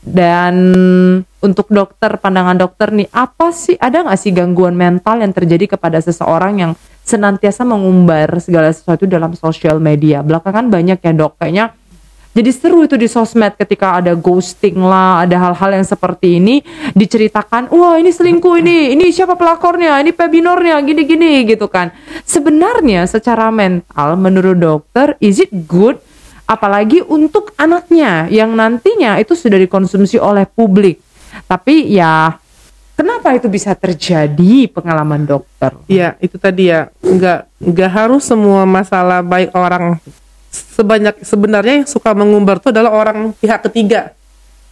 Dan 0.03 0.57
untuk 1.39 1.71
dokter, 1.71 2.19
pandangan 2.19 2.59
dokter 2.59 2.91
nih, 2.91 3.07
apa 3.15 3.55
sih 3.55 3.79
ada 3.79 4.03
nggak 4.03 4.19
sih 4.19 4.35
gangguan 4.35 4.75
mental 4.75 5.23
yang 5.23 5.31
terjadi 5.31 5.79
kepada 5.79 6.03
seseorang 6.03 6.59
yang 6.59 6.73
senantiasa 7.07 7.63
mengumbar 7.63 8.43
segala 8.43 8.75
sesuatu 8.75 9.07
dalam 9.07 9.39
sosial 9.39 9.79
media? 9.79 10.27
Belakangan 10.27 10.67
banyak 10.67 10.99
ya 10.99 11.13
dok, 11.15 11.39
kayaknya 11.39 11.78
jadi 12.39 12.55
seru 12.55 12.87
itu 12.87 12.95
di 12.95 13.11
sosmed 13.11 13.59
ketika 13.59 13.99
ada 13.99 14.15
ghosting 14.15 14.79
lah, 14.79 15.27
ada 15.27 15.43
hal-hal 15.43 15.75
yang 15.75 15.83
seperti 15.83 16.39
ini 16.39 16.63
diceritakan, 16.95 17.67
wah 17.75 17.99
ini 17.99 18.15
selingkuh 18.15 18.63
ini, 18.63 18.95
ini 18.95 19.11
siapa 19.11 19.35
pelakornya, 19.35 19.99
ini 19.99 20.15
pebinornya, 20.15 20.79
gini-gini 20.87 21.43
gitu 21.51 21.67
kan. 21.67 21.91
Sebenarnya 22.23 23.11
secara 23.11 23.51
mental 23.51 24.15
menurut 24.15 24.55
dokter, 24.55 25.19
is 25.19 25.43
it 25.43 25.51
good? 25.67 25.99
Apalagi 26.47 27.03
untuk 27.03 27.51
anaknya 27.59 28.31
yang 28.31 28.55
nantinya 28.55 29.19
itu 29.19 29.35
sudah 29.35 29.59
dikonsumsi 29.59 30.23
oleh 30.23 30.47
publik. 30.47 31.03
Tapi 31.51 31.91
ya 31.91 32.39
kenapa 32.95 33.35
itu 33.35 33.51
bisa 33.51 33.75
terjadi 33.75 34.71
pengalaman 34.71 35.27
dokter? 35.27 35.75
Iya, 35.91 36.15
itu 36.23 36.39
tadi 36.39 36.71
ya. 36.71 36.87
Enggak 37.03 37.51
enggak 37.59 37.91
harus 37.91 38.23
semua 38.31 38.63
masalah 38.63 39.27
baik 39.27 39.51
orang 39.59 39.99
sebanyak 40.51 41.21
sebenarnya 41.23 41.85
yang 41.85 41.89
suka 41.89 42.13
mengumbar 42.17 42.61
itu 42.61 42.69
adalah 42.73 42.93
orang 42.93 43.33
pihak 43.37 43.65
ketiga. 43.71 44.13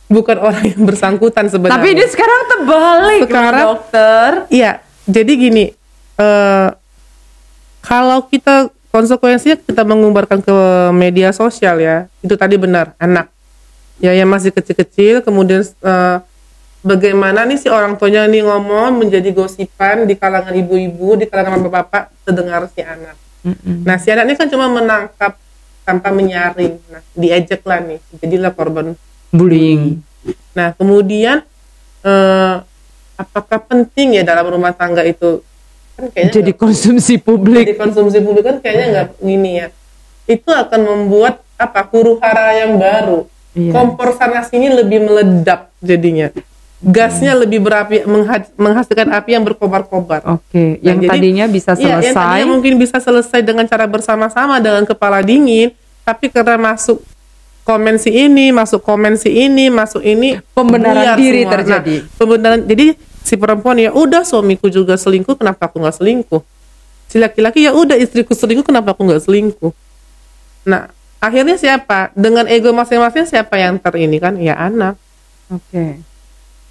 Bukan 0.06 0.38
orang 0.38 0.62
yang 0.70 0.86
bersangkutan 0.86 1.50
sebenarnya. 1.50 1.82
Tapi 1.82 1.88
ini 1.98 2.04
sekarang 2.06 2.40
terbalik 2.46 3.20
Sekarang- 3.26 3.66
dokter. 3.66 4.30
Iya, 4.54 4.78
jadi 5.02 5.32
gini, 5.34 5.64
eh 6.16 6.68
kalau 7.82 8.22
kita 8.26 8.70
konsekuensinya 8.94 9.58
kita 9.58 9.82
mengumbarkan 9.82 10.42
ke 10.46 10.56
media 10.94 11.34
sosial 11.34 11.82
ya, 11.82 12.06
itu 12.22 12.34
tadi 12.38 12.54
benar 12.54 12.94
anak 13.02 13.28
ya 13.98 14.14
yang 14.14 14.30
masih 14.30 14.54
kecil-kecil, 14.54 15.26
kemudian 15.26 15.66
eh, 15.66 16.16
bagaimana 16.86 17.42
nih 17.42 17.58
si 17.58 17.66
orang 17.66 17.98
tuanya 17.98 18.30
nih 18.30 18.46
ngomong 18.46 19.02
menjadi 19.02 19.34
gosipan 19.34 20.06
di 20.06 20.14
kalangan 20.14 20.54
ibu-ibu, 20.54 21.18
di 21.18 21.26
kalangan 21.26 21.66
bapak-bapak, 21.66 22.14
terdengar 22.22 22.70
si 22.70 22.78
anak. 22.86 23.18
Mm-mm. 23.42 23.82
Nah 23.82 23.98
si 23.98 24.10
anak 24.14 24.30
ini 24.30 24.34
kan 24.38 24.46
cuma 24.46 24.70
menangkap 24.70 25.34
tanpa 25.86 26.10
menyaring, 26.10 26.82
nah 26.90 27.02
diejek 27.14 27.62
lah 27.62 27.78
nih, 27.78 28.02
jadilah 28.18 28.50
korban 28.50 28.98
Bullying. 29.30 30.02
Nah, 30.58 30.74
kemudian 30.74 31.46
eh, 32.02 32.54
apakah 33.14 33.58
penting 33.62 34.18
ya 34.18 34.22
dalam 34.26 34.50
rumah 34.50 34.74
tangga 34.74 35.06
itu 35.06 35.40
kan 35.96 36.12
kayaknya 36.12 36.32
Jadi 36.42 36.52
konsumsi 36.52 37.14
publik. 37.16 37.64
jadi 37.64 37.74
konsumsi 37.78 38.18
publik 38.20 38.44
kan 38.44 38.56
kayaknya 38.60 38.86
nggak 38.92 39.08
gini 39.22 39.50
ya. 39.62 39.66
Itu 40.26 40.50
akan 40.50 40.80
membuat 40.82 41.40
apa 41.56 41.86
huru 41.88 42.18
hara 42.18 42.66
yang 42.66 42.76
baru. 42.76 43.24
Iya. 43.56 43.72
Kompor 43.72 44.12
sana 44.18 44.44
sini 44.44 44.68
lebih 44.68 45.06
meledak 45.06 45.72
jadinya. 45.80 46.28
Gasnya 46.86 47.34
lebih 47.34 47.58
berapi 47.58 48.06
mengha- 48.06 48.46
menghasilkan 48.54 49.10
api 49.10 49.34
yang 49.34 49.42
berkobar-kobar. 49.42 50.22
Oke, 50.30 50.78
Nah, 50.78 50.86
yang 50.86 50.98
jadi- 51.02 51.10
tadinya 51.10 51.44
bisa 51.50 51.74
Iya, 51.74 51.82
yang 51.98 52.00
selesai. 52.00 52.14
tadinya 52.14 52.46
mungkin 52.46 52.72
bisa 52.78 52.96
selesai 52.96 53.40
dengan 53.42 53.66
cara 53.66 53.84
bersama-sama 53.84 54.62
dengan 54.62 54.86
kepala 54.86 55.18
dingin, 55.18 55.74
tapi 56.06 56.30
karena 56.30 56.54
masuk 56.54 57.02
komen 57.62 57.98
si 57.98 58.14
ini, 58.14 58.54
masuk 58.54 58.78
komen 58.80 59.18
si 59.18 59.34
ini, 59.34 59.66
masuk 59.66 59.98
ini 59.98 60.38
Pembenaran 60.54 61.18
diri 61.18 61.42
semua. 61.42 61.52
terjadi. 61.58 61.96
Nah, 61.98 62.14
pembenaran 62.14 62.60
jadi 62.62 62.86
si 63.20 63.34
perempuan 63.34 63.74
ya 63.76 63.90
udah 63.90 64.22
suamiku 64.22 64.70
juga 64.70 64.94
selingkuh, 64.94 65.34
kenapa 65.34 65.66
aku 65.66 65.82
nggak 65.82 65.98
selingkuh? 65.98 66.38
Si 67.06 67.18
laki-laki 67.18 67.66
ya 67.66 67.74
udah 67.74 67.98
istriku 67.98 68.30
selingkuh, 68.30 68.62
kenapa 68.62 68.94
aku 68.94 69.02
nggak 69.02 69.26
selingkuh? 69.26 69.74
Nah, 70.62 70.86
akhirnya 71.18 71.58
siapa? 71.58 72.14
Dengan 72.14 72.46
ego 72.46 72.70
masing-masing 72.70 73.26
siapa 73.26 73.58
yang 73.58 73.82
ter 73.82 73.98
ini 73.98 74.22
kan? 74.22 74.38
Ya 74.38 74.54
anak. 74.54 74.94
Oke. 75.50 75.98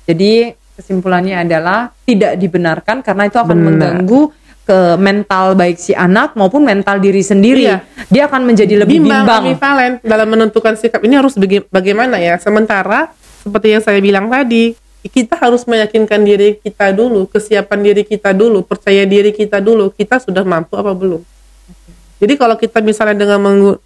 Jadi 0.06 0.54
kesimpulannya 0.76 1.42
adalah 1.42 1.90
tidak 2.06 2.38
dibenarkan 2.38 3.02
karena 3.02 3.26
itu 3.26 3.38
akan 3.40 3.58
Benar. 3.58 3.66
mengganggu 3.66 4.22
ke 4.66 4.98
mental 4.98 5.54
baik 5.54 5.78
si 5.78 5.94
anak 5.94 6.34
maupun 6.34 6.66
mental 6.66 6.98
diri 6.98 7.22
sendiri. 7.22 7.70
Iya. 7.70 7.86
Dia 8.10 8.26
akan 8.26 8.50
menjadi 8.50 8.82
lebih 8.82 8.98
bimbang. 8.98 9.22
bimbang, 9.26 9.42
ambivalen 9.46 9.92
dalam 10.02 10.28
menentukan 10.30 10.74
sikap 10.74 11.06
ini 11.06 11.22
harus 11.22 11.38
baga- 11.38 11.70
bagaimana 11.70 12.18
ya. 12.18 12.42
Sementara 12.42 13.14
seperti 13.46 13.78
yang 13.78 13.82
saya 13.86 14.02
bilang 14.02 14.26
tadi, 14.26 14.74
kita 15.06 15.38
harus 15.38 15.70
meyakinkan 15.70 16.26
diri 16.26 16.58
kita 16.58 16.90
dulu, 16.90 17.30
kesiapan 17.30 17.80
diri 17.86 18.02
kita 18.02 18.34
dulu, 18.34 18.66
percaya 18.66 19.06
diri 19.06 19.30
kita 19.30 19.62
dulu, 19.62 19.94
kita 19.94 20.18
sudah 20.18 20.42
mampu 20.42 20.74
apa 20.82 20.98
belum. 20.98 21.22
Jadi 22.18 22.34
kalau 22.34 22.58
kita 22.58 22.82
misalnya 22.82 23.22
dengan 23.22 23.38
menggu 23.46 23.78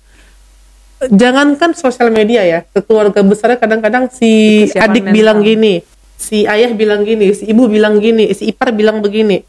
jangankan 1.11 1.75
sosial 1.75 2.07
media 2.07 2.43
ya, 2.43 2.59
ke 2.63 2.79
keluarga 2.83 3.19
besarnya 3.19 3.59
kadang-kadang 3.59 4.07
si 4.11 4.63
Kesiapan 4.67 4.83
adik 4.91 5.03
mental. 5.03 5.15
bilang 5.15 5.39
gini, 5.43 5.73
si 6.19 6.43
ayah 6.43 6.75
bilang 6.75 7.07
gini, 7.07 7.31
si 7.31 7.47
ibu 7.47 7.71
bilang 7.71 8.03
gini, 8.03 8.27
si 8.35 8.51
ipar 8.51 8.75
bilang 8.75 8.99
begini, 8.99 9.39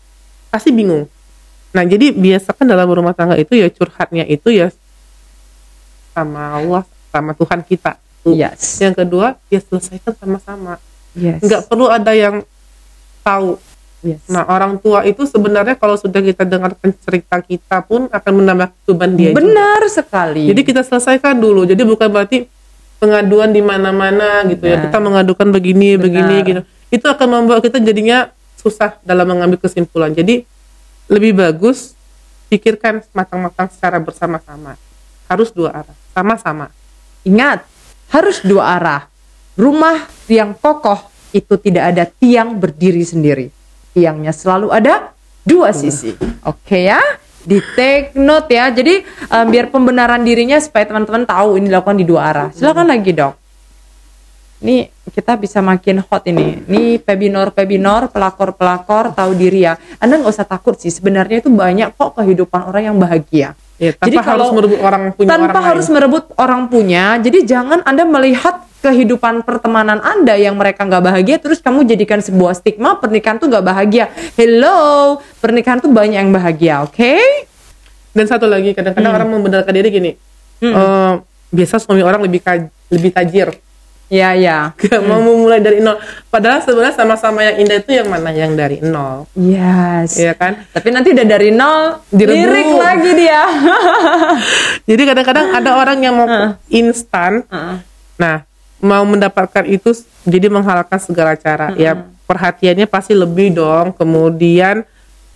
pasti 0.55 0.71
bingung. 0.71 1.11
Nah 1.75 1.83
jadi 1.83 2.15
biasakan 2.15 2.71
dalam 2.71 2.87
rumah 2.87 3.11
tangga 3.11 3.35
itu 3.35 3.59
ya 3.59 3.67
curhatnya 3.67 4.23
itu 4.31 4.55
ya 4.55 4.71
sama 6.15 6.63
Allah, 6.63 6.83
sama 7.11 7.35
Tuhan 7.35 7.67
kita. 7.67 7.99
Tuh. 8.23 8.39
Yes. 8.39 8.79
Yang 8.79 9.03
kedua, 9.05 9.35
ya 9.51 9.59
selesaikan 9.59 10.15
sama-sama. 10.15 10.79
Yes. 11.19 11.43
Nggak 11.43 11.67
perlu 11.67 11.91
ada 11.91 12.13
yang 12.15 12.47
tahu. 13.27 13.59
Yes. 14.01 14.21
Nah 14.29 14.49
orang 14.49 14.81
tua 14.81 15.05
itu 15.05 15.27
sebenarnya 15.29 15.77
kalau 15.77 15.97
sudah 15.99 16.23
kita 16.25 16.47
dengarkan 16.49 16.95
cerita 17.05 17.37
kita 17.45 17.85
pun 17.85 18.09
akan 18.09 18.33
menambah 18.33 18.69
beban 18.89 19.13
dia 19.19 19.31
juga. 19.33 19.41
Benar 19.43 19.81
sekali. 19.91 20.49
Jadi 20.49 20.61
kita 20.65 20.81
selesaikan 20.87 21.37
dulu. 21.37 21.69
Jadi 21.69 21.83
bukan 21.85 22.09
berarti 22.09 22.49
pengaduan 23.01 23.51
di 23.51 23.65
mana-mana 23.65 24.45
gitu 24.47 24.69
ya. 24.69 24.77
Benar. 24.77 24.85
Kita 24.93 24.99
mengadukan 25.01 25.49
begini, 25.49 25.97
Benar. 25.97 26.05
begini 26.05 26.37
gitu. 26.45 26.61
Itu 26.93 27.07
akan 27.09 27.27
membuat 27.27 27.65
kita 27.65 27.81
jadinya 27.81 28.29
susah 28.61 29.01
dalam 29.01 29.25
mengambil 29.25 29.57
kesimpulan. 29.57 30.13
Jadi 30.13 30.45
lebih 31.09 31.33
bagus 31.35 31.97
pikirkan 32.53 33.01
matang-matang 33.17 33.73
secara 33.73 33.97
bersama-sama. 33.99 34.77
Harus 35.27 35.49
dua 35.51 35.83
arah, 35.83 35.97
sama-sama. 36.13 36.69
Ingat, 37.25 37.65
harus 38.13 38.45
dua 38.45 38.77
arah. 38.77 39.03
Rumah 39.57 40.07
yang 40.29 40.53
kokoh 40.55 40.99
itu 41.31 41.55
tidak 41.59 41.95
ada 41.95 42.05
tiang 42.07 42.59
berdiri 42.59 43.03
sendiri. 43.07 43.47
Tiangnya 43.95 44.35
selalu 44.35 44.71
ada 44.75 45.15
dua 45.47 45.71
sisi. 45.71 46.15
Oke 46.43 46.91
ya? 46.91 46.99
Di 47.41 47.59
take 47.75 48.13
note 48.17 48.51
ya. 48.53 48.69
Jadi 48.69 49.01
um, 49.29 49.47
biar 49.49 49.73
pembenaran 49.73 50.21
dirinya 50.21 50.61
supaya 50.61 50.85
teman-teman 50.85 51.25
tahu 51.25 51.57
ini 51.57 51.73
dilakukan 51.73 51.97
di 51.97 52.07
dua 52.07 52.21
arah. 52.29 52.49
Silakan 52.53 52.89
lagi, 52.89 53.13
Dok. 53.17 53.35
Ini 54.61 54.93
kita 55.09 55.41
bisa 55.41 55.65
makin 55.65 56.05
hot 56.05 56.29
ini. 56.29 56.61
Ini 56.69 57.01
pebinor-pebinor, 57.01 58.13
pelakor-pelakor 58.13 59.17
tahu 59.17 59.33
diri 59.33 59.65
ya. 59.65 59.81
Anda 59.97 60.21
nggak 60.21 60.37
usah 60.37 60.45
takut 60.45 60.77
sih. 60.77 60.93
Sebenarnya 60.93 61.41
itu 61.41 61.49
banyak 61.49 61.97
kok 61.97 62.21
kehidupan 62.21 62.69
orang 62.69 62.93
yang 62.93 62.97
bahagia. 63.01 63.57
Ya, 63.81 63.97
tanpa 63.97 64.05
Jadi 64.13 64.17
harus 64.21 64.29
kalau- 64.29 64.53
merebut 64.61 64.81
orang 64.85 65.03
punya 65.17 65.29
tanpa 65.33 65.49
orang 65.57 65.65
harus 65.65 65.87
lain. 65.89 65.95
merebut 65.97 66.25
orang 66.37 66.63
punya. 66.69 67.05
Jadi 67.17 67.39
jangan 67.49 67.81
Anda 67.89 68.05
melihat 68.05 68.69
kehidupan 68.81 69.41
pertemanan 69.41 70.01
Anda 70.01 70.35
yang 70.35 70.57
mereka 70.57 70.83
nggak 70.83 71.05
bahagia 71.05 71.37
terus 71.37 71.59
kamu 71.59 71.85
jadikan 71.85 72.19
sebuah 72.19 72.53
stigma 72.55 72.97
pernikahan 72.97 73.37
tuh 73.37 73.47
nggak 73.47 73.63
bahagia. 73.63 74.09
Hello, 74.35 75.17
pernikahan 75.39 75.79
tuh 75.79 75.89
banyak 75.89 76.19
yang 76.19 76.31
bahagia, 76.31 76.83
oke? 76.83 77.15
Dan 78.11 78.25
satu 78.25 78.45
lagi, 78.45 78.73
kadang-kadang 78.73 79.13
orang 79.15 79.29
membenarkan 79.31 79.71
diri 79.71 79.89
gini. 79.89 80.13
eh, 80.61 81.13
biasa 81.49 81.79
suami 81.79 82.01
orang 82.01 82.21
lebih 82.21 82.41
kaj- 82.41 82.69
lebih 82.89 83.11
tajir. 83.11 83.49
Ya, 84.07 84.35
ya. 84.35 84.75
Gak 84.83 85.01
mau 85.01 85.23
memulai 85.23 85.63
dari 85.63 85.79
nol. 85.79 85.95
Padahal 86.27 86.59
sebenarnya 86.59 86.93
sama-sama 86.93 87.41
yang 87.41 87.63
indah 87.63 87.79
itu 87.79 87.95
yang 87.95 88.11
mana 88.11 88.29
yang 88.29 88.53
dari 88.53 88.83
nol. 88.83 89.31
Yes. 89.33 90.19
Iya 90.19 90.35
kan? 90.35 90.67
Tapi 90.67 90.91
nanti 90.91 91.15
udah 91.15 91.23
dari 91.25 91.49
nol 91.49 92.03
Direbut. 92.11 92.35
lirik 92.35 92.71
lagi 92.75 93.11
dia. 93.15 93.43
Jadi 94.91 95.03
kadang-kadang 95.07 95.47
ada 95.55 95.71
orang 95.77 95.99
yang 96.03 96.15
mau 96.15 96.27
instan. 96.69 97.47
Heeh. 97.47 97.77
Nah, 98.19 98.37
mau 98.81 99.05
mendapatkan 99.05 99.65
itu 99.69 99.93
jadi 100.25 100.49
menghalalkan 100.49 101.01
segala 101.01 101.37
cara. 101.37 101.73
Ya, 101.77 101.97
perhatiannya 102.25 102.89
pasti 102.89 103.13
lebih 103.13 103.55
dong. 103.55 103.93
Kemudian 103.95 104.85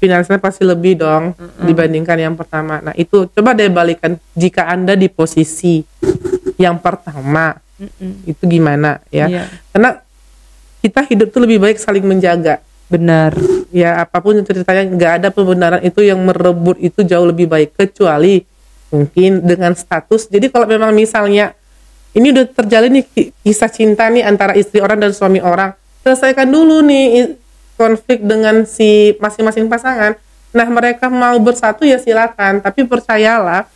finansialnya 0.00 0.42
pasti 0.42 0.66
lebih 0.66 1.00
dong 1.00 1.32
dibandingkan 1.64 2.18
yang 2.20 2.34
pertama. 2.36 2.80
Nah, 2.84 2.94
itu 2.96 3.28
coba 3.30 3.56
deh 3.56 3.72
balikan 3.72 4.20
jika 4.36 4.68
Anda 4.68 4.96
di 4.96 5.08
posisi 5.08 5.84
yang 6.60 6.80
pertama. 6.80 7.56
Itu 8.24 8.44
gimana 8.48 9.00
ya? 9.08 9.26
Iya. 9.28 9.44
Karena 9.72 9.98
kita 10.84 11.00
hidup 11.08 11.32
tuh 11.32 11.48
lebih 11.48 11.64
baik 11.64 11.80
saling 11.80 12.04
menjaga. 12.04 12.60
Benar. 12.84 13.32
ya 13.74 14.06
apa 14.06 14.22
pun 14.22 14.38
ceritanya 14.44 14.86
nggak 14.86 15.12
ada 15.18 15.28
pembenaran 15.34 15.82
itu 15.82 16.04
yang 16.04 16.20
merebut 16.22 16.78
itu 16.78 17.02
jauh 17.02 17.26
lebih 17.26 17.50
baik 17.50 17.74
kecuali 17.74 18.46
mungkin 18.94 19.42
dengan 19.42 19.74
status 19.74 20.30
jadi 20.30 20.46
kalau 20.46 20.70
memang 20.70 20.94
misalnya 20.94 21.58
ini 22.14 22.30
udah 22.30 22.44
terjalin 22.50 23.02
nih 23.02 23.04
ki- 23.04 23.30
kisah 23.42 23.70
cinta 23.70 24.06
nih 24.08 24.24
antara 24.24 24.54
istri 24.54 24.78
orang 24.78 24.98
dan 25.02 25.10
suami 25.10 25.42
orang 25.42 25.74
selesaikan 26.06 26.46
dulu 26.46 26.80
nih 26.80 27.34
konflik 27.74 28.22
dengan 28.22 28.62
si 28.64 29.18
masing-masing 29.18 29.66
pasangan 29.66 30.14
nah 30.54 30.66
mereka 30.70 31.10
mau 31.10 31.34
bersatu 31.42 31.82
ya 31.82 31.98
silakan 31.98 32.62
tapi 32.62 32.86
percayalah 32.86 33.66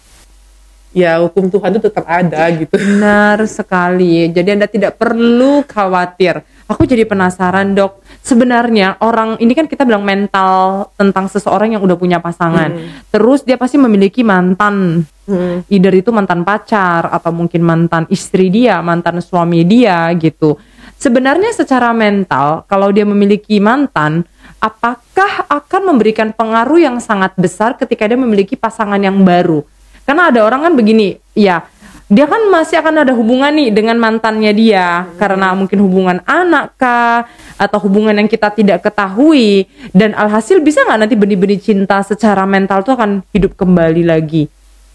ya 0.93 1.20
hukum 1.20 1.53
Tuhan 1.53 1.76
itu 1.76 1.80
tetap 1.84 2.05
ada 2.09 2.49
gitu 2.53 2.74
Benar 2.80 3.45
sekali. 3.45 4.28
Jadi 4.32 4.49
Anda 4.57 4.66
tidak 4.66 4.97
perlu 4.97 5.62
khawatir. 5.68 6.41
Aku 6.68 6.84
jadi 6.84 7.05
penasaran, 7.05 7.72
Dok. 7.72 8.05
Sebenarnya 8.20 9.01
orang 9.01 9.41
ini 9.41 9.57
kan 9.57 9.64
kita 9.64 9.89
bilang 9.89 10.05
mental 10.05 10.89
tentang 10.97 11.28
seseorang 11.28 11.76
yang 11.76 11.82
udah 11.84 11.97
punya 11.97 12.20
pasangan. 12.20 12.72
Terus 13.09 13.41
dia 13.45 13.57
pasti 13.57 13.80
memiliki 13.80 14.20
mantan. 14.20 15.05
Hmm. 15.28 15.60
Either 15.68 15.92
itu 15.92 16.08
mantan 16.08 16.40
pacar 16.40 17.12
atau 17.12 17.28
mungkin 17.36 17.60
mantan 17.60 18.08
istri 18.08 18.48
dia, 18.48 18.80
mantan 18.80 19.20
suami 19.20 19.60
dia 19.68 20.08
gitu. 20.16 20.56
Sebenarnya 20.96 21.52
secara 21.52 21.92
mental 21.92 22.64
kalau 22.64 22.88
dia 22.88 23.04
memiliki 23.04 23.60
mantan, 23.60 24.24
apakah 24.56 25.44
akan 25.46 25.94
memberikan 25.94 26.32
pengaruh 26.32 26.80
yang 26.80 26.96
sangat 26.98 27.36
besar 27.36 27.76
ketika 27.76 28.08
dia 28.08 28.16
memiliki 28.16 28.56
pasangan 28.56 28.98
yang 28.98 29.20
baru? 29.20 29.62
Karena 30.08 30.32
ada 30.32 30.40
orang 30.48 30.64
kan 30.64 30.72
begini, 30.72 31.20
ya 31.36 31.68
dia 32.08 32.24
kan 32.24 32.40
masih 32.48 32.80
akan 32.80 33.04
ada 33.04 33.12
hubungan 33.12 33.52
nih 33.52 33.68
dengan 33.68 34.00
mantannya 34.00 34.48
dia 34.56 35.04
karena 35.20 35.52
mungkin 35.52 35.76
hubungan 35.84 36.18
anak 36.24 36.72
kah 36.80 37.28
atau 37.60 37.76
hubungan 37.84 38.16
yang 38.16 38.24
kita 38.24 38.48
tidak 38.56 38.80
ketahui 38.80 39.68
dan 39.92 40.16
alhasil 40.16 40.56
bisa 40.64 40.88
nggak 40.88 41.04
nanti 41.04 41.14
benih-benih 41.20 41.60
cinta 41.60 42.00
secara 42.00 42.48
mental 42.48 42.80
tuh 42.80 42.96
akan 42.96 43.20
hidup 43.36 43.52
kembali 43.60 44.08
lagi 44.08 44.48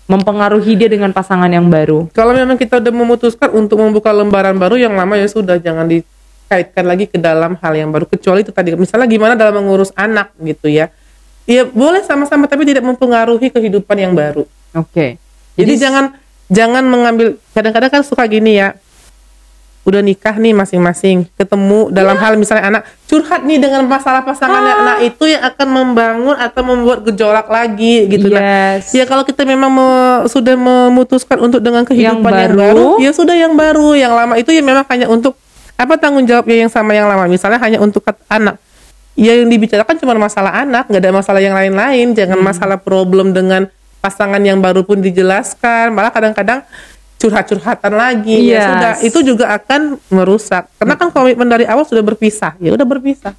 mempengaruhi 0.08 0.76
dia 0.76 0.92
dengan 0.92 1.16
pasangan 1.16 1.48
yang 1.48 1.72
baru. 1.72 2.12
Kalau 2.12 2.36
memang 2.36 2.60
kita 2.60 2.84
udah 2.84 2.94
memutuskan 2.94 3.50
untuk 3.56 3.80
membuka 3.80 4.12
lembaran 4.12 4.56
baru 4.60 4.76
yang 4.76 4.94
lama 4.94 5.16
ya 5.16 5.28
sudah 5.32 5.56
jangan 5.58 5.88
dikaitkan 5.88 6.84
lagi 6.84 7.08
ke 7.08 7.16
dalam 7.16 7.56
hal 7.56 7.74
yang 7.74 7.90
baru 7.90 8.04
kecuali 8.04 8.44
itu 8.44 8.52
tadi 8.52 8.76
misalnya 8.76 9.08
gimana 9.08 9.34
dalam 9.40 9.64
mengurus 9.64 9.96
anak 9.96 10.36
gitu 10.44 10.68
ya. 10.68 10.92
Ya 11.44 11.68
boleh 11.68 12.04
sama-sama 12.04 12.48
tapi 12.48 12.64
tidak 12.64 12.84
mempengaruhi 12.84 13.52
kehidupan 13.52 13.96
yang 14.00 14.16
baru. 14.16 14.48
Oke. 14.76 15.20
Jadi, 15.54 15.74
jangan 15.76 16.18
jangan 16.50 16.84
mengambil 16.88 17.38
kadang-kadang 17.52 17.92
kan 18.00 18.02
suka 18.04 18.24
gini 18.26 18.58
ya. 18.58 18.76
Udah 19.84 20.00
nikah 20.00 20.32
nih 20.34 20.56
masing-masing, 20.56 21.28
ketemu 21.36 21.92
dalam 21.92 22.16
hal 22.16 22.40
misalnya 22.40 22.72
anak 22.72 22.82
curhat 23.04 23.44
nih 23.44 23.60
dengan 23.60 23.84
masalah 23.84 24.24
pasangannya. 24.24 24.74
Nah, 24.80 24.98
itu 25.02 25.28
yang 25.28 25.44
akan 25.44 25.68
membangun 25.68 26.36
atau 26.36 26.64
membuat 26.64 27.04
gejolak 27.04 27.46
lagi 27.46 28.08
gitu. 28.08 28.32
Nah, 28.32 28.80
Yes. 28.80 28.96
Ya 28.96 29.04
kalau 29.04 29.22
kita 29.22 29.44
memang 29.44 29.68
me- 29.68 30.24
sudah 30.26 30.56
memutuskan 30.56 31.36
untuk 31.38 31.60
dengan 31.60 31.84
kehidupan 31.84 32.16
yang, 32.24 32.56
baru. 32.56 32.56
baru, 32.56 32.88
ya 32.98 33.12
sudah 33.12 33.36
yang 33.36 33.54
baru, 33.54 33.92
yang 33.94 34.16
lama 34.16 34.40
itu 34.40 34.50
ya 34.50 34.64
memang 34.64 34.88
hanya 34.88 35.12
untuk 35.12 35.36
apa 35.76 36.00
tanggung 36.00 36.24
jawabnya 36.24 36.64
yang 36.64 36.72
sama 36.72 36.96
yang 36.96 37.06
lama. 37.06 37.28
Misalnya 37.28 37.60
hanya 37.60 37.84
untuk 37.84 38.08
anak. 38.32 38.56
Ya 39.14 39.36
yang 39.36 39.46
dibicarakan 39.46 40.00
cuma 40.00 40.16
masalah 40.16 40.64
anak, 40.64 40.88
nggak 40.88 41.02
ada 41.02 41.12
masalah 41.12 41.44
yang 41.44 41.54
lain-lain. 41.54 42.16
Jangan 42.16 42.40
Hmm. 42.40 42.48
masalah 42.48 42.80
problem 42.80 43.30
dengan 43.30 43.68
pasangan 44.00 44.40
yang 44.40 44.58
baru 44.58 44.82
pun 44.82 45.00
dijelaskan. 45.00 45.92
Malah 45.92 46.10
kadang-kadang 46.10 46.64
curhat-curhatan 47.24 47.94
lagi. 47.94 48.36
Ya 48.44 48.52
Yes. 48.52 48.66
sudah, 48.68 48.94
itu 49.02 49.20
juga 49.24 49.46
akan 49.54 49.96
merusak. 50.10 50.68
Karena 50.76 50.94
kan 50.94 51.08
komitmen 51.10 51.48
dari 51.48 51.64
awal 51.64 51.88
sudah 51.88 52.04
berpisah. 52.04 52.60
Ya 52.60 52.70
udah 52.70 52.84
berpisah. 52.84 53.32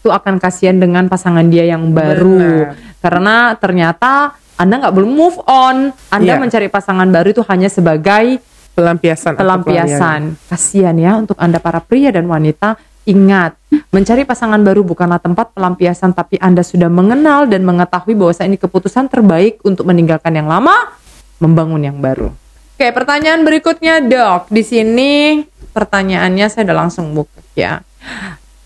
itu 0.00 0.08
akan 0.08 0.40
kasihan 0.40 0.80
dengan 0.80 1.04
pasangan 1.06 1.44
dia 1.44 1.68
yang 1.68 1.92
baru 1.92 2.72
Benar. 2.72 2.96
karena 3.04 3.36
ternyata 3.52 4.32
anda 4.56 4.80
nggak 4.80 4.96
belum 4.96 5.12
move 5.12 5.36
on 5.44 5.92
anda 6.08 6.32
Iya. 6.34 6.40
mencari 6.40 6.72
pasangan 6.72 7.04
baru 7.04 7.28
itu 7.30 7.44
hanya 7.44 7.68
sebagai 7.68 8.40
Pelampiasan. 8.72 9.36
pelampiasan 9.36 10.20
kasihan 10.48 10.96
ya 10.96 11.20
untuk 11.20 11.36
anda 11.36 11.60
para 11.60 11.84
pria 11.84 12.08
dan 12.08 12.24
wanita 12.24 12.80
ingat 13.04 13.60
mencari 13.92 14.24
pasangan 14.24 14.56
baru 14.58 14.80
bukanlah 14.80 15.20
tempat 15.20 15.52
pelampiasan 15.52 16.16
tapi 16.16 16.40
anda 16.40 16.64
sudah 16.64 16.88
mengenal 16.88 17.44
dan 17.44 17.60
mengetahui 17.60 18.16
bahwa 18.16 18.32
ini 18.40 18.56
keputusan 18.56 19.04
terbaik 19.04 19.60
untuk 19.60 19.84
meninggalkan 19.84 20.32
yang 20.32 20.48
lama 20.48 20.96
membangun 21.36 21.84
yang 21.84 22.00
baru 22.00 22.32
oke 22.80 22.96
pertanyaan 22.96 23.44
berikutnya 23.44 24.00
dok. 24.00 24.48
Di 24.48 24.64
sini 24.64 25.44
pertanyaannya 25.76 26.48
saya 26.48 26.64
udah 26.64 26.78
langsung 26.80 27.12
buka 27.12 27.44
ya. 27.52 27.84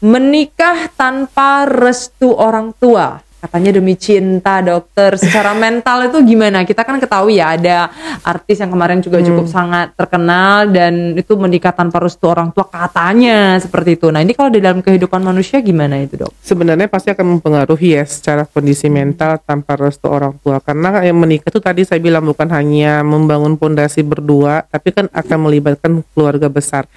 Menikah 0.07 0.87
tanpa 0.95 1.67
restu 1.67 2.31
orang 2.31 2.71
tua 2.79 3.19
katanya 3.45 3.77
demi 3.77 3.93
cinta 4.01 4.65
dokter 4.65 5.21
secara 5.21 5.53
mental 5.65 6.09
itu 6.09 6.19
gimana? 6.25 6.65
Kita 6.65 6.81
kan 6.81 6.97
ketahui 6.97 7.37
ya 7.37 7.53
ada 7.61 7.93
artis 8.25 8.65
yang 8.65 8.73
kemarin 8.73 9.05
juga 9.05 9.21
cukup 9.21 9.45
sangat 9.45 9.93
terkenal 9.93 10.73
dan 10.73 11.13
itu 11.13 11.37
menikah 11.37 11.77
tanpa 11.77 12.01
restu 12.01 12.25
orang 12.33 12.49
tua 12.57 12.65
katanya 12.65 13.61
seperti 13.61 14.01
itu. 14.01 14.09
Nah 14.09 14.25
ini 14.25 14.33
kalau 14.33 14.49
di 14.49 14.65
dalam 14.65 14.81
kehidupan 14.81 15.21
manusia 15.21 15.61
gimana 15.61 16.01
itu 16.01 16.17
dok? 16.25 16.33
Sebenarnya 16.41 16.89
pasti 16.89 17.13
akan 17.13 17.39
mempengaruhi 17.39 18.01
ya 18.01 18.05
secara 18.09 18.49
kondisi 18.49 18.89
mental 18.89 19.37
tanpa 19.45 19.77
restu 19.77 20.09
orang 20.09 20.41
tua. 20.41 20.59
Karena 20.65 21.05
yang 21.05 21.21
menikah 21.21 21.53
itu 21.53 21.61
tadi 21.61 21.85
saya 21.85 22.01
bilang 22.01 22.25
bukan 22.25 22.49
hanya 22.49 23.05
membangun 23.05 23.61
pondasi 23.61 24.01
berdua 24.01 24.65
tapi 24.73 24.91
kan 24.91 25.07
akan 25.13 25.39
melibatkan 25.45 25.93
keluarga 26.15 26.49
besar 26.49 26.89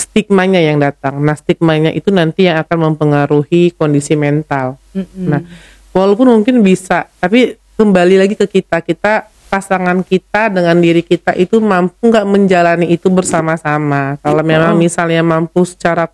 stigmanya 0.00 0.64
yang 0.64 0.80
datang. 0.80 1.20
Nah 1.20 1.36
stigmanya 1.36 1.92
itu 1.92 2.08
nanti 2.08 2.48
yang 2.48 2.64
akan 2.64 2.92
mempengaruhi 2.92 3.76
kondisi 3.76 4.16
mental. 4.16 4.80
Nah 5.14 5.44
walaupun 5.92 6.40
mungkin 6.40 6.64
bisa 6.64 7.12
tapi 7.20 7.60
kembali 7.80 8.20
lagi 8.20 8.34
ke 8.36 8.44
kita. 8.48 8.80
Kita 8.84 9.28
pasangan 9.50 10.04
kita 10.06 10.52
dengan 10.52 10.76
diri 10.78 11.02
kita 11.02 11.34
itu 11.34 11.58
mampu 11.58 12.12
nggak 12.12 12.28
menjalani 12.28 12.86
itu 12.92 13.08
bersama-sama? 13.08 14.20
Kalau 14.20 14.44
memang 14.44 14.76
misalnya 14.76 15.24
mampu 15.24 15.64
secara 15.64 16.06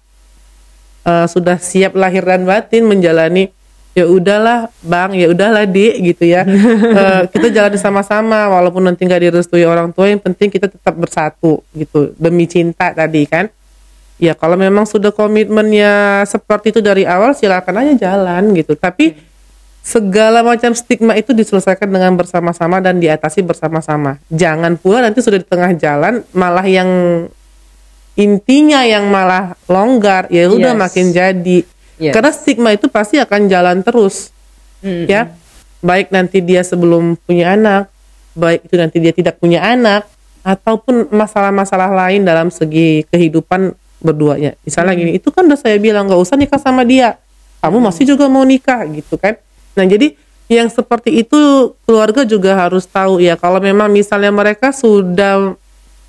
eh, 1.03 1.27
sudah 1.27 1.59
siap 1.59 1.99
lahir 1.99 2.23
dan 2.23 2.47
batin 2.47 2.87
menjalani 2.87 3.51
ya 3.97 4.05
udahlah 4.05 4.69
bang 4.85 5.17
ya 5.17 5.27
udahlah 5.35 5.69
dik 5.69 5.95
gitu 6.15 6.25
ya. 6.31 6.49
Eh, 6.97 7.23
kita 7.29 7.53
jalan 7.53 7.77
sama-sama 7.77 8.49
walaupun 8.49 8.81
nanti 8.81 9.05
nggak 9.05 9.29
direstui 9.29 9.69
orang 9.69 9.93
tua 9.93 10.09
yang 10.09 10.23
penting 10.23 10.49
kita 10.49 10.71
tetap 10.71 10.97
bersatu 10.97 11.61
gitu. 11.77 12.17
Demi 12.17 12.49
cinta 12.49 12.95
tadi 12.97 13.29
kan 13.29 13.53
ya 14.17 14.33
kalau 14.33 14.57
memang 14.57 14.85
sudah 14.85 15.13
komitmennya 15.13 16.25
seperti 16.25 16.73
itu 16.73 16.81
dari 16.81 17.05
awal 17.05 17.37
silakan 17.37 17.85
aja 17.85 18.13
jalan 18.13 18.57
gitu 18.57 18.73
tapi 18.73 19.13
segala 19.81 20.43
macam 20.43 20.73
stigma 20.73 21.15
itu 21.15 21.31
diselesaikan 21.31 21.87
dengan 21.87 22.17
bersama-sama 22.17 22.81
dan 22.81 22.99
diatasi 22.99 23.45
bersama-sama 23.45 24.19
jangan 24.27 24.75
pula 24.75 24.99
nanti 24.99 25.21
sudah 25.21 25.39
di 25.39 25.47
tengah 25.47 25.77
jalan 25.77 26.25
malah 26.33 26.65
yang 26.65 26.91
intinya 28.17 28.83
yang 28.83 29.07
malah 29.07 29.53
longgar 29.69 30.27
ya 30.33 30.49
udah 30.49 30.73
Yes. 30.73 30.81
makin 30.81 31.07
jadi 31.13 31.59
Yes. 31.97 32.13
karena 32.13 32.31
stigma 32.33 32.71
itu 32.73 32.89
pasti 32.89 33.21
akan 33.21 33.49
jalan 33.49 33.81
terus 33.81 34.33
Mm-mm. 34.81 35.09
ya 35.09 35.33
baik 35.81 36.09
nanti 36.09 36.41
dia 36.41 36.65
sebelum 36.65 37.17
punya 37.21 37.53
anak 37.53 37.93
baik 38.33 38.65
itu 38.69 38.75
nanti 38.77 38.97
dia 38.99 39.13
tidak 39.13 39.37
punya 39.37 39.61
anak 39.61 40.09
ataupun 40.41 41.09
masalah-masalah 41.09 41.93
lain 41.93 42.25
dalam 42.25 42.49
segi 42.49 43.05
kehidupan 43.09 43.73
berduanya 44.07 44.55
misalnya 44.63 44.95
gini 44.95 45.19
itu 45.19 45.35
kan 45.35 45.43
udah 45.43 45.59
saya 45.59 45.77
bilang 45.83 46.07
nggak 46.07 46.23
usah 46.23 46.39
nikah 46.39 46.63
sama 46.63 46.87
dia. 46.87 47.19
Kamu 47.59 47.83
masih 47.83 48.07
juga 48.07 48.31
mau 48.31 48.47
nikah 48.47 48.87
gitu 48.95 49.19
kan. 49.19 49.35
Nah 49.75 49.83
jadi 49.83 50.15
yang 50.47 50.71
seperti 50.71 51.27
itu 51.27 51.75
keluarga 51.83 52.23
juga 52.23 52.55
harus 52.55 52.87
tahu 52.87 53.19
ya. 53.19 53.35
Kalau 53.35 53.59
memang 53.59 53.91
misalnya 53.91 54.31
mereka 54.31 54.71
sudah 54.71 55.59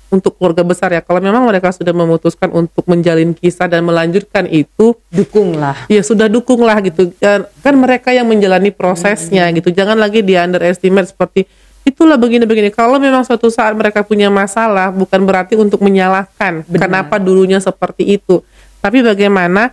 untuk 0.08 0.38
keluarga 0.38 0.62
besar 0.62 0.94
ya. 0.94 1.02
Kalau 1.02 1.18
memang 1.18 1.42
mereka 1.44 1.74
sudah 1.74 1.90
memutuskan 1.90 2.48
untuk 2.54 2.86
menjalin 2.86 3.34
kisah 3.34 3.66
dan 3.66 3.82
melanjutkan 3.84 4.46
itu 4.48 4.96
dukung 5.10 5.58
lah 5.58 5.76
ya 5.90 6.00
sudah 6.00 6.30
dukung 6.30 6.62
lah 6.62 6.78
gitu. 6.80 7.10
Kan 7.18 7.50
kan 7.60 7.74
mereka 7.74 8.14
yang 8.14 8.30
menjalani 8.30 8.70
prosesnya 8.70 9.50
gitu. 9.50 9.74
Jangan 9.74 9.98
lagi 9.98 10.22
di 10.22 10.38
underestimate 10.38 11.10
seperti 11.10 11.44
itulah 11.88 12.20
begini-begini. 12.20 12.68
Kalau 12.70 13.00
memang 13.00 13.24
suatu 13.24 13.48
saat 13.48 13.72
mereka 13.72 14.04
punya 14.04 14.28
masalah 14.28 14.92
bukan 14.92 15.24
berarti 15.24 15.56
untuk 15.56 15.80
menyalahkan. 15.80 16.64
Benar. 16.68 16.88
kenapa 16.88 17.16
dulunya 17.16 17.58
seperti 17.58 18.20
itu? 18.20 18.44
Tapi 18.78 19.02
bagaimana 19.02 19.72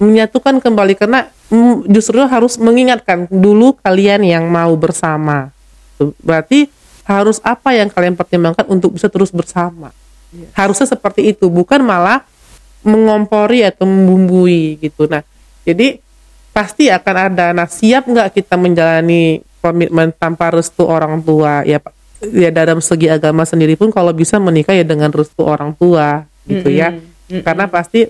menyatukan 0.00 0.58
kembali? 0.58 0.94
Karena 0.96 1.28
mm, 1.52 1.86
justru 1.92 2.24
harus 2.24 2.56
mengingatkan 2.56 3.28
dulu 3.28 3.76
kalian 3.78 4.24
yang 4.24 4.48
mau 4.48 4.72
bersama. 4.74 5.52
Berarti 6.22 6.70
harus 7.08 7.40
apa 7.40 7.72
yang 7.72 7.88
kalian 7.88 8.14
pertimbangkan 8.16 8.68
untuk 8.68 8.96
bisa 8.96 9.08
terus 9.08 9.32
bersama? 9.32 9.92
Harusnya 10.52 10.84
seperti 10.84 11.32
itu 11.32 11.48
bukan 11.48 11.80
malah 11.80 12.20
mengompori 12.84 13.64
atau 13.64 13.88
membumbui 13.88 14.76
gitu. 14.78 15.08
Nah 15.08 15.24
jadi 15.64 15.98
pasti 16.52 16.92
akan 16.92 17.16
ada. 17.32 17.56
Nah 17.56 17.66
siap 17.66 18.06
nggak 18.06 18.36
kita 18.36 18.60
menjalani 18.60 19.40
komitmen 19.58 20.14
tanpa 20.14 20.54
restu 20.54 20.86
orang 20.86 21.20
tua. 21.22 21.62
Ya 21.66 21.78
ya 22.18 22.50
dalam 22.50 22.82
segi 22.82 23.06
agama 23.06 23.46
sendiri 23.46 23.78
pun 23.78 23.94
kalau 23.94 24.10
bisa 24.10 24.42
menikah 24.42 24.74
ya 24.74 24.82
dengan 24.82 25.14
restu 25.14 25.46
orang 25.46 25.74
tua 25.78 26.26
gitu 26.46 26.68
ya. 26.70 26.94
Karena 27.28 27.68
pasti 27.68 28.08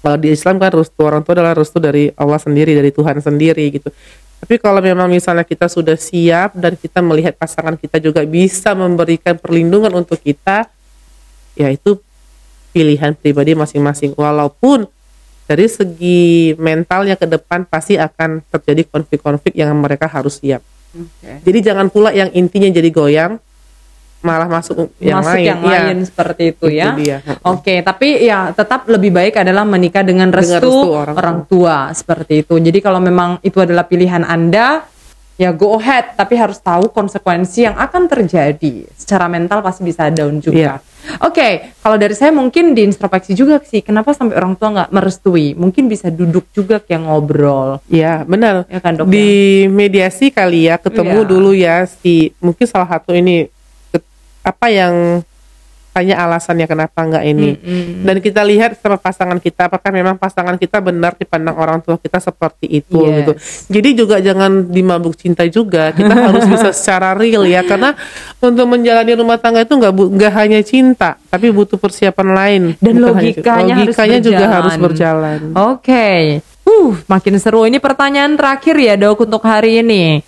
kalau 0.00 0.16
di 0.16 0.32
Islam 0.32 0.56
kan 0.56 0.72
restu 0.72 1.00
orang 1.04 1.20
tua 1.24 1.36
adalah 1.36 1.54
restu 1.56 1.76
dari 1.80 2.08
Allah 2.16 2.40
sendiri 2.40 2.72
dari 2.76 2.90
Tuhan 2.92 3.20
sendiri 3.20 3.64
gitu. 3.72 3.88
Tapi 4.40 4.56
kalau 4.56 4.80
memang 4.80 5.12
misalnya 5.12 5.44
kita 5.44 5.68
sudah 5.68 6.00
siap 6.00 6.56
dan 6.56 6.72
kita 6.72 7.04
melihat 7.04 7.36
pasangan 7.36 7.76
kita 7.76 8.00
juga 8.00 8.24
bisa 8.24 8.72
memberikan 8.72 9.36
perlindungan 9.36 9.92
untuk 9.92 10.16
kita 10.16 10.64
ya 11.52 11.68
itu 11.68 12.00
pilihan 12.72 13.12
pribadi 13.12 13.52
masing-masing. 13.52 14.16
Walaupun 14.16 14.88
dari 15.50 15.66
segi 15.66 16.54
mentalnya 16.54 17.18
ke 17.18 17.26
depan 17.26 17.66
pasti 17.66 17.98
akan 17.98 18.46
terjadi 18.46 18.86
konflik-konflik 18.86 19.58
yang 19.58 19.74
mereka 19.74 20.06
harus 20.06 20.38
siap 20.38 20.62
jadi 21.42 21.74
jangan 21.74 21.90
pula 21.90 22.14
yang 22.14 22.30
intinya 22.30 22.70
jadi 22.70 22.90
goyang 22.94 23.42
malah 24.20 24.52
masuk 24.52 24.92
yang 25.00 25.24
masuk 25.24 25.32
lain 25.32 25.48
yang 25.48 25.60
Iya, 25.64 25.80
lain 25.80 25.98
seperti 26.04 26.42
itu, 26.52 26.66
itu 26.68 26.76
ya. 26.76 26.92
dia. 26.92 27.16
Oke, 27.40 27.80
tapi 27.80 28.20
ya 28.20 28.52
tetap 28.52 28.84
lebih 28.84 29.16
baik 29.16 29.40
adalah 29.40 29.64
menikah 29.64 30.04
dengan 30.04 30.28
restu, 30.28 30.60
restu 30.60 30.88
orang, 30.92 31.16
orang 31.16 31.38
tua 31.48 31.88
seperti 31.96 32.44
itu. 32.44 32.60
Jadi 32.60 32.84
kalau 32.84 33.00
memang 33.00 33.40
itu 33.40 33.56
adalah 33.64 33.88
pilihan 33.88 34.20
Anda, 34.20 34.84
ya 35.40 35.56
go 35.56 35.80
ahead, 35.80 36.20
tapi 36.20 36.36
harus 36.36 36.60
tahu 36.60 36.92
konsekuensi 36.92 37.64
yang 37.64 37.80
akan 37.80 38.12
terjadi. 38.12 38.84
Secara 38.92 39.24
mental 39.24 39.64
pasti 39.64 39.88
bisa 39.88 40.12
down 40.12 40.36
juga. 40.36 40.56
Iya. 40.56 40.74
Oke, 41.18 41.74
kalau 41.82 41.96
dari 41.98 42.14
saya 42.14 42.30
mungkin 42.30 42.70
diintrospeksi 42.70 43.34
juga 43.34 43.58
sih, 43.60 43.82
kenapa 43.82 44.14
sampai 44.14 44.38
orang 44.38 44.54
tua 44.54 44.68
nggak 44.70 44.90
merestui? 44.94 45.58
Mungkin 45.58 45.90
bisa 45.90 46.06
duduk 46.08 46.46
juga 46.54 46.78
kayak 46.78 47.02
ngobrol. 47.02 47.82
Ya 47.90 48.22
benar. 48.22 48.70
Ya 48.70 48.78
kan, 48.78 48.94
Dok, 48.94 49.10
Di 49.10 49.66
mediasi 49.66 50.30
kali 50.30 50.70
ya 50.70 50.78
ketemu 50.78 51.26
Iya. 51.26 51.28
dulu 51.28 51.50
ya 51.50 51.76
si 51.88 52.30
mungkin 52.38 52.66
salah 52.70 52.86
satu 52.86 53.10
ini 53.16 53.50
apa 54.40 54.66
yang 54.72 55.20
tanya 55.90 56.16
alasannya 56.18 56.64
kenapa 56.64 56.98
nggak 57.00 57.24
ini. 57.26 57.50
Mm-mm. 57.52 58.02
Dan 58.02 58.16
kita 58.18 58.42
lihat 58.42 58.76
sama 58.76 58.94
pasangan 58.94 59.36
kita 59.36 59.66
apakah 59.66 59.90
memang 59.90 60.14
pasangan 60.14 60.54
kita 60.54 60.78
benar 60.78 61.14
dipandang 61.14 61.54
orang 61.54 61.78
tua 61.78 61.94
kita 61.94 62.18
seperti 62.18 62.66
itu 62.76 62.98
Yes. 63.00 63.14
gitu. 63.16 63.32
Jadi 63.70 63.88
juga 63.94 64.16
jangan 64.18 64.66
dimabuk 64.66 65.14
cinta 65.14 65.42
juga. 65.44 65.90
Kita 65.90 66.10
harus 66.26 66.44
bisa 66.44 66.70
secara 66.70 67.12
real 67.12 67.42
ya 67.42 67.62
karena 67.62 67.94
untuk 68.38 68.66
menjalani 68.66 69.12
rumah 69.12 69.36
tangga 69.36 69.60
itu 69.60 69.72
nggak 69.72 69.92
bu- 69.92 70.10
nggak 70.10 70.32
hanya 70.32 70.60
cinta 70.60 71.18
tapi 71.24 71.50
butuh 71.50 71.76
persiapan 71.76 72.28
lain. 72.30 72.62
Dan 72.76 72.94
hanya- 72.96 73.06
logikanya 73.10 73.74
harus 73.76 73.88
logikanya 73.90 74.18
juga 74.20 74.44
harus 74.48 74.74
berjalan. 74.76 75.38
Oke. 75.54 76.06
Uh, 76.80 76.96
makin 77.12 77.36
seru. 77.36 77.68
Ini 77.68 77.76
pertanyaan 77.76 78.40
terakhir 78.40 78.72
ya 78.80 78.96
dok 78.96 79.28
untuk 79.28 79.44
hari 79.44 79.84
ini. 79.84 80.24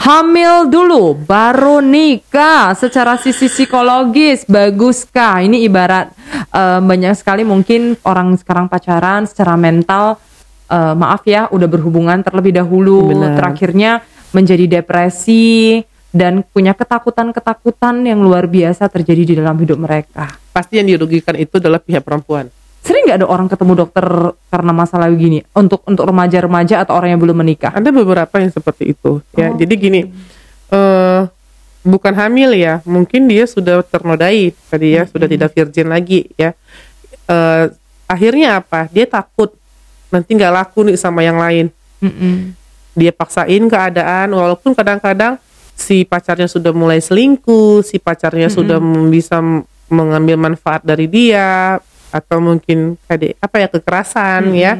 Hamil 0.00 0.72
dulu, 0.72 1.12
baru 1.14 1.84
nikah. 1.84 2.72
Secara 2.72 3.20
sisi 3.20 3.46
psikologis, 3.52 4.48
baguskah? 4.48 5.44
Ini 5.44 5.68
ibarat 5.68 6.10
eh, 6.48 6.80
banyak 6.80 7.12
sekali 7.14 7.44
mungkin 7.44 8.00
orang 8.08 8.34
sekarang 8.40 8.66
pacaran 8.72 9.28
secara 9.28 9.54
mental, 9.54 10.16
eh, 10.72 10.94
maaf 10.96 11.22
ya, 11.28 11.46
udah 11.52 11.68
berhubungan 11.68 12.24
terlebih 12.24 12.56
dahulu. 12.56 13.12
Benar. 13.12 13.36
Terakhirnya 13.36 14.00
menjadi 14.32 14.80
depresi 14.80 15.84
dan 16.08 16.40
punya 16.40 16.72
ketakutan-ketakutan 16.72 18.00
yang 18.02 18.24
luar 18.24 18.48
biasa 18.48 18.88
terjadi 18.88 19.22
di 19.22 19.34
dalam 19.38 19.54
hidup 19.60 19.76
mereka. 19.76 20.40
Pasti 20.56 20.80
yang 20.80 20.88
dirugikan 20.88 21.36
itu 21.36 21.60
adalah 21.60 21.78
pihak 21.78 22.02
perempuan. 22.02 22.48
Sering 22.82 23.06
nggak 23.06 23.22
ada 23.22 23.28
orang 23.30 23.46
ketemu 23.46 23.86
dokter 23.86 24.06
karena 24.50 24.72
masalah 24.74 25.06
begini 25.06 25.46
untuk 25.54 25.86
untuk 25.86 26.02
remaja-remaja 26.02 26.82
atau 26.82 26.98
orang 26.98 27.14
yang 27.14 27.22
belum 27.22 27.38
menikah? 27.38 27.70
Ada 27.78 27.94
beberapa 27.94 28.42
yang 28.42 28.50
seperti 28.50 28.90
itu 28.90 29.22
ya. 29.38 29.54
Jadi 29.54 29.74
gini, 29.78 30.00
eh 30.74 31.20
bukan 31.86 32.14
hamil 32.14 32.58
ya, 32.58 32.82
mungkin 32.82 33.30
dia 33.30 33.46
sudah 33.46 33.86
ternodai 33.86 34.50
tadi 34.66 34.98
ya, 34.98 35.06
sudah 35.06 35.30
tidak 35.30 35.54
virgin 35.54 35.94
lagi 35.94 36.26
ya. 36.34 36.58
Eh 37.30 37.70
akhirnya 38.10 38.58
apa? 38.58 38.90
Dia 38.90 39.06
takut 39.06 39.54
nanti 40.10 40.34
nggak 40.34 40.52
laku 40.52 40.90
nih 40.90 40.98
sama 40.98 41.22
yang 41.22 41.38
lain. 41.38 41.70
Mm-mm. 42.02 42.58
Dia 42.98 43.14
paksain 43.14 43.62
keadaan, 43.70 44.34
walaupun 44.34 44.74
kadang-kadang 44.74 45.38
si 45.72 46.02
pacarnya 46.02 46.50
sudah 46.50 46.74
mulai 46.74 46.98
selingkuh, 46.98 47.80
si 47.86 47.96
pacarnya 47.96 48.50
sudah 48.50 48.76
m- 48.76 49.08
bisa 49.08 49.38
m- 49.40 49.64
mengambil 49.88 50.36
manfaat 50.36 50.82
dari 50.84 51.06
dia 51.08 51.78
atau 52.12 52.38
mungkin 52.38 53.00
kayak 53.08 53.40
apa 53.40 53.56
ya 53.56 53.68
kekerasan 53.72 54.42
ya. 54.52 54.76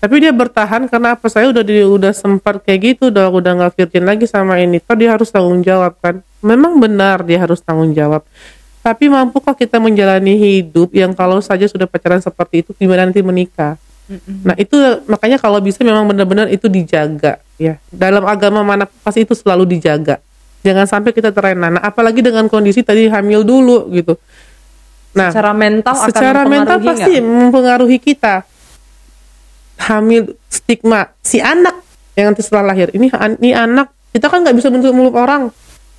Tapi 0.00 0.16
dia 0.16 0.32
bertahan 0.32 0.88
karena 0.88 1.12
apa? 1.12 1.28
Saya 1.28 1.52
udah 1.52 1.60
di, 1.60 1.84
udah 1.84 2.16
sempat 2.16 2.64
kayak 2.64 2.96
gitu 2.96 3.12
udah 3.12 3.28
udah 3.28 3.52
nggak 3.60 3.72
virgin 3.76 4.08
lagi 4.08 4.24
sama 4.24 4.56
ini. 4.56 4.80
Toh 4.80 4.96
dia 4.96 5.12
harus 5.12 5.28
tanggung 5.28 5.60
jawab 5.60 5.92
kan? 6.00 6.24
Memang 6.40 6.80
benar 6.80 7.20
dia 7.20 7.36
harus 7.36 7.60
tanggung 7.60 7.92
jawab. 7.92 8.24
Tapi 8.80 9.12
mampukah 9.12 9.52
kita 9.52 9.76
menjalani 9.76 10.40
hidup 10.40 10.96
yang 10.96 11.12
kalau 11.12 11.36
saja 11.44 11.68
sudah 11.68 11.84
pacaran 11.84 12.24
seperti 12.24 12.64
itu 12.64 12.72
gimana 12.80 13.04
nanti 13.04 13.20
menikah? 13.20 13.76
Nah 14.42 14.56
itu 14.56 14.74
makanya 15.04 15.36
kalau 15.38 15.60
bisa 15.60 15.84
memang 15.84 16.08
benar-benar 16.08 16.48
itu 16.48 16.66
dijaga 16.66 17.36
ya. 17.60 17.76
Dalam 17.92 18.24
agama 18.24 18.64
mana 18.64 18.88
pasti 19.04 19.28
itu 19.28 19.36
selalu 19.36 19.68
dijaga. 19.68 20.16
Jangan 20.64 20.88
sampai 20.88 21.12
kita 21.12 21.28
terlena. 21.28 21.76
Nah 21.76 21.82
apalagi 21.84 22.24
dengan 22.24 22.48
kondisi 22.48 22.80
tadi 22.80 23.04
hamil 23.04 23.44
dulu 23.44 23.92
gitu 23.92 24.16
nah 25.10 25.28
secara 25.34 25.50
mental 25.50 25.94
akan 25.94 26.06
secara 26.06 26.40
mental 26.46 26.78
mempengaruhi 26.78 26.86
pasti 26.86 27.12
mempengaruhi 27.18 27.98
kita. 27.98 28.34
Hamil 29.80 30.36
stigma 30.46 31.08
si 31.24 31.40
anak 31.40 31.82
yang 32.14 32.30
nanti 32.30 32.44
setelah 32.44 32.76
lahir 32.76 32.92
ini 32.92 33.08
ini 33.40 33.50
anak 33.56 33.90
kita 34.12 34.28
kan 34.28 34.44
nggak 34.44 34.56
bisa 34.56 34.68
bentuk 34.68 34.92
mulut 34.94 35.16
orang. 35.16 35.50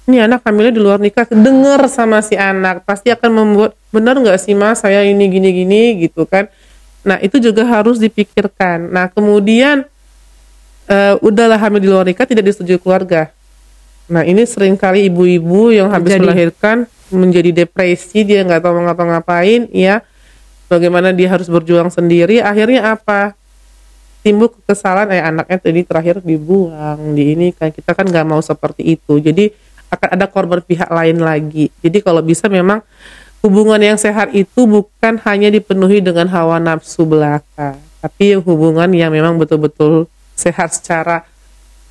Ini 0.09 0.25
anak 0.25 0.41
hamilnya 0.43 0.73
di 0.73 0.81
luar 0.81 0.97
nikah 0.97 1.29
denger 1.29 1.85
sama 1.87 2.25
si 2.25 2.33
anak 2.33 2.83
pasti 2.83 3.13
akan 3.13 3.31
membuat 3.31 3.77
benar 3.93 4.17
nggak 4.17 4.37
sih 4.41 4.57
mas 4.57 4.81
saya 4.81 5.05
ini 5.05 5.29
gini 5.29 5.49
gini 5.51 5.81
gitu 6.07 6.25
kan. 6.25 6.49
Nah 7.01 7.17
itu 7.21 7.41
juga 7.41 7.65
harus 7.65 7.97
dipikirkan. 8.01 8.89
Nah 8.89 9.09
kemudian 9.13 9.85
eh, 10.89 11.15
udahlah 11.21 11.57
hamil 11.57 11.81
di 11.81 11.89
luar 11.89 12.05
nikah 12.05 12.25
tidak 12.25 12.49
disetujui 12.49 12.81
keluarga 12.81 13.29
nah 14.07 14.23
ini 14.25 14.43
sering 14.45 14.79
kali 14.79 15.07
ibu-ibu 15.11 15.73
yang 15.73 15.89
habis 15.91 16.15
Terjadi. 16.15 16.23
melahirkan 16.25 16.77
menjadi 17.11 17.65
depresi 17.65 18.23
dia 18.23 18.41
nggak 18.47 18.63
tahu 18.63 18.79
mau 18.79 18.83
ngapa-ngapain 18.87 19.67
ya 19.75 20.01
bagaimana 20.71 21.11
dia 21.11 21.27
harus 21.29 21.51
berjuang 21.51 21.91
sendiri 21.91 22.39
akhirnya 22.39 22.95
apa? 22.95 23.35
Timbul 24.21 24.53
kekesalan 24.53 25.09
eh 25.09 25.17
anaknya 25.17 25.57
tadi 25.57 25.81
terakhir 25.81 26.21
dibuang 26.21 27.17
di 27.17 27.33
ini 27.33 27.49
kan 27.57 27.73
kita 27.73 27.97
kan 27.97 28.05
nggak 28.05 28.21
mau 28.21 28.37
seperti 28.37 28.93
itu. 28.93 29.17
Jadi 29.17 29.49
akan 29.89 30.09
ada 30.13 30.29
korban 30.29 30.61
pihak 30.61 30.93
lain 30.93 31.17
lagi. 31.19 31.73
Jadi 31.81 32.05
kalau 32.05 32.21
bisa 32.21 32.45
memang 32.45 32.85
hubungan 33.41 33.81
yang 33.81 33.97
sehat 33.97 34.29
itu 34.37 34.69
bukan 34.69 35.17
hanya 35.25 35.49
dipenuhi 35.49 36.05
dengan 36.05 36.29
hawa 36.29 36.61
nafsu 36.61 37.01
belaka 37.01 37.81
tapi 38.01 38.33
hubungan 38.41 38.89
yang 38.93 39.13
memang 39.13 39.37
betul-betul 39.37 40.09
sehat 40.33 40.73
secara 40.73 41.25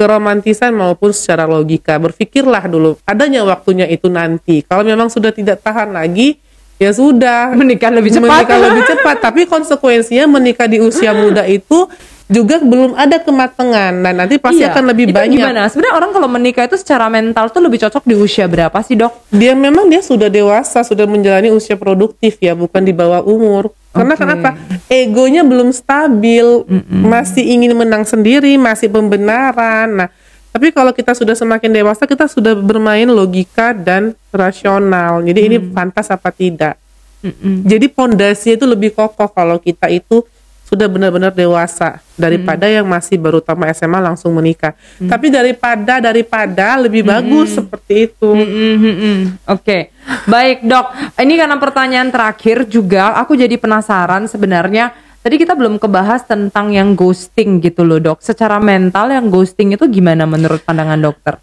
keromantisan 0.00 0.72
maupun 0.72 1.12
secara 1.12 1.44
logika. 1.44 2.00
Berpikirlah 2.00 2.64
dulu 2.64 2.96
adanya 3.04 3.44
waktunya 3.44 3.84
itu 3.84 4.08
nanti. 4.08 4.64
Kalau 4.64 4.80
memang 4.80 5.12
sudah 5.12 5.28
tidak 5.28 5.60
tahan 5.60 5.92
lagi 5.92 6.40
ya 6.80 6.88
sudah. 6.88 7.52
Menikah 7.52 7.92
lebih 7.92 8.08
cepat. 8.08 8.48
Menikah 8.48 8.58
lebih 8.64 8.82
cepat. 8.88 9.16
Tapi 9.20 9.44
konsekuensinya 9.44 10.24
menikah 10.24 10.64
di 10.64 10.80
usia 10.80 11.12
muda 11.12 11.44
itu 11.44 11.84
juga 12.30 12.56
belum 12.56 12.96
ada 12.96 13.20
kematangan. 13.20 13.92
Dan 14.00 14.14
nanti 14.16 14.40
pasti 14.40 14.64
Iya. 14.64 14.72
akan 14.72 14.84
lebih 14.88 15.12
Itu 15.12 15.18
banyak. 15.20 15.36
gimana? 15.36 15.68
Sebenarnya 15.68 15.94
orang 16.00 16.10
kalau 16.16 16.28
menikah 16.30 16.64
itu 16.64 16.80
secara 16.80 17.12
mental 17.12 17.52
tuh 17.52 17.60
lebih 17.60 17.84
cocok 17.84 18.00
di 18.08 18.14
usia 18.16 18.48
berapa 18.48 18.80
sih 18.80 18.96
dok? 18.96 19.12
Dia 19.28 19.52
memang 19.52 19.92
dia 19.92 20.00
sudah 20.00 20.32
dewasa 20.32 20.80
sudah 20.80 21.04
menjalani 21.04 21.52
usia 21.52 21.76
produktif 21.76 22.40
ya 22.40 22.56
bukan 22.56 22.80
di 22.80 22.96
bawah 22.96 23.20
umur 23.20 23.76
karena 23.90 24.14
Oke. 24.14 24.22
kenapa? 24.22 24.50
Egonya 24.86 25.42
belum 25.42 25.74
stabil. 25.74 26.46
Masih 26.90 27.42
ingin 27.42 27.74
menang 27.74 28.06
sendiri 28.06 28.54
masih 28.54 28.86
pembenaran. 28.90 29.88
Nah 30.04 30.08
tapi 30.50 30.74
kalau 30.74 30.90
kita 30.90 31.14
sudah 31.14 31.38
semakin 31.38 31.70
dewasa 31.70 32.10
kita 32.10 32.26
sudah 32.26 32.58
bermain 32.58 33.06
logika 33.06 33.70
dan 33.70 34.14
rasional. 34.34 35.22
Jadi 35.22 35.40
ini 35.46 35.56
pantas 35.58 36.10
apa 36.10 36.30
tidak? 36.34 36.78
Mm-mm. 37.20 37.68
jadi 37.68 37.84
pondasinya 37.92 38.56
itu 38.56 38.64
lebih 38.64 38.96
kokoh 38.96 39.28
kalau 39.28 39.60
kita 39.60 39.92
itu 39.92 40.24
sudah 40.70 40.86
benar-benar 40.86 41.34
dewasa 41.34 41.98
daripada 42.14 42.70
yang 42.70 42.86
masih 42.86 43.18
baru 43.18 43.42
tamat 43.42 43.74
SMA 43.74 43.98
langsung 43.98 44.30
menikah. 44.30 44.78
Tapi 45.02 45.26
daripada 45.26 45.98
daripada 45.98 46.78
lebih 46.78 47.02
bagus 47.02 47.58
seperti 47.58 48.06
itu. 48.06 48.30
Mm-mm, 48.30 48.74
mm-mm. 48.78 49.18
Oke, 49.50 49.90
baik 50.30 50.62
dok. 50.62 51.18
Ini 51.18 51.34
karena 51.34 51.58
pertanyaan 51.58 52.14
terakhir 52.14 52.70
juga, 52.70 53.18
aku 53.18 53.34
jadi 53.34 53.58
penasaran 53.58 54.30
sebenarnya. 54.30 54.94
Tadi 55.20 55.36
kita 55.36 55.58
belum 55.58 55.82
kebahas 55.82 56.24
tentang 56.24 56.70
yang 56.70 56.94
ghosting 56.94 57.58
gitu 57.58 57.82
loh 57.82 57.98
dok. 57.98 58.22
Secara 58.22 58.62
mental 58.62 59.10
yang 59.10 59.26
ghosting 59.26 59.74
itu 59.74 59.90
gimana 59.90 60.22
menurut 60.22 60.62
pandangan 60.62 61.02
dokter? 61.02 61.34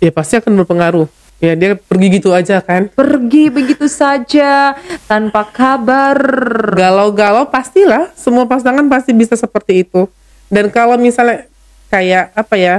Ya 0.00 0.08
pasti 0.08 0.40
akan 0.40 0.64
berpengaruh. 0.64 1.25
Ya 1.36 1.52
dia 1.52 1.76
pergi 1.76 2.06
gitu 2.16 2.32
aja 2.32 2.64
kan. 2.64 2.88
Pergi 2.96 3.52
begitu 3.52 3.84
saja 3.92 4.72
tanpa 5.04 5.44
kabar. 5.44 6.16
Galau-galau 6.72 7.44
pastilah 7.52 8.08
semua 8.16 8.48
pasangan 8.48 8.84
pasti 8.88 9.12
bisa 9.12 9.36
seperti 9.36 9.84
itu. 9.84 10.08
Dan 10.48 10.72
kalau 10.72 10.96
misalnya 10.96 11.44
kayak 11.92 12.32
apa 12.32 12.56
ya? 12.56 12.76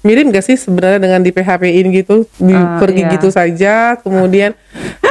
Mirip 0.00 0.32
gak 0.32 0.48
sih 0.48 0.56
sebenarnya 0.56 0.96
dengan 0.96 1.20
di 1.20 1.28
PHP-in 1.28 1.92
gitu, 1.92 2.24
di, 2.40 2.56
Ah, 2.56 2.80
pergi 2.80 3.04
iya. 3.04 3.12
gitu 3.12 3.28
saja, 3.28 4.00
kemudian 4.00 4.56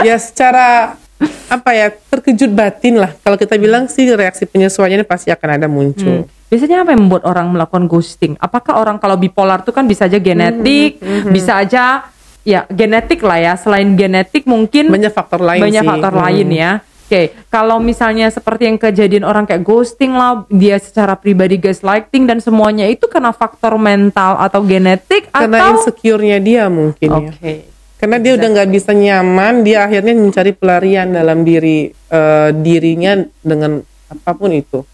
ya 0.02 0.18
secara 0.18 0.98
apa 1.46 1.70
ya 1.78 1.94
terkejut 1.94 2.50
batin 2.50 2.98
lah. 2.98 3.14
Kalau 3.22 3.38
kita 3.38 3.54
bilang 3.62 3.86
sih 3.86 4.10
reaksi 4.10 4.50
penyesuaiannya 4.50 5.06
pasti 5.06 5.30
akan 5.30 5.50
ada 5.62 5.68
muncul. 5.70 6.26
Hmm. 6.26 6.39
Biasanya 6.50 6.82
apa 6.82 6.98
yang 6.98 7.06
membuat 7.06 7.24
orang 7.30 7.54
melakukan 7.54 7.86
ghosting? 7.86 8.34
Apakah 8.42 8.82
orang 8.82 8.98
kalau 8.98 9.16
bipolar 9.16 9.62
tuh 9.62 9.70
kan 9.70 9.86
bisa 9.86 10.10
aja 10.10 10.18
genetik, 10.18 10.98
Hmm, 10.98 11.30
bisa 11.30 11.62
aja 11.62 12.10
ya 12.42 12.66
genetik 12.66 13.22
lah 13.22 13.38
ya. 13.38 13.54
Selain 13.54 13.94
genetik 13.94 14.50
mungkin 14.50 14.90
Banyak 14.90 15.14
faktor 15.14 15.46
lain 15.46 15.62
banyak 15.62 15.84
sih. 15.86 15.90
faktor 15.94 16.14
Hmm. 16.18 16.24
lain 16.26 16.48
ya. 16.50 16.72
Oke, 17.10 17.34
kalau 17.50 17.82
misalnya 17.82 18.30
seperti 18.30 18.70
yang 18.70 18.78
kejadian 18.78 19.26
orang 19.26 19.50
kayak 19.50 19.66
ghosting 19.66 20.14
lah, 20.14 20.46
dia 20.46 20.78
secara 20.78 21.18
pribadi 21.18 21.58
gaslighting 21.58 22.30
dan 22.30 22.38
semuanya 22.38 22.86
itu 22.86 23.10
karena 23.10 23.34
faktor 23.34 23.82
mental 23.82 24.38
atau 24.38 24.62
genetik 24.62 25.26
Karena 25.34 25.58
atau 25.58 25.82
insecure-nya 25.82 26.38
dia 26.38 26.70
mungkin 26.70 27.10
ya. 27.10 27.34
Oke. 27.34 27.54
Karena 27.98 28.22
dia 28.22 28.38
udah 28.38 28.48
nggak 28.54 28.70
bisa 28.70 28.94
nyaman, 28.94 29.66
dia 29.66 29.90
akhirnya 29.90 30.14
mencari 30.14 30.54
pelarian 30.54 31.10
dalam 31.10 31.42
diri 31.42 31.90
eh, 31.90 32.50
dirinya 32.54 33.18
dengan 33.42 33.82
apa 34.10 34.32
pun 34.38 34.54
itu. 34.54 34.86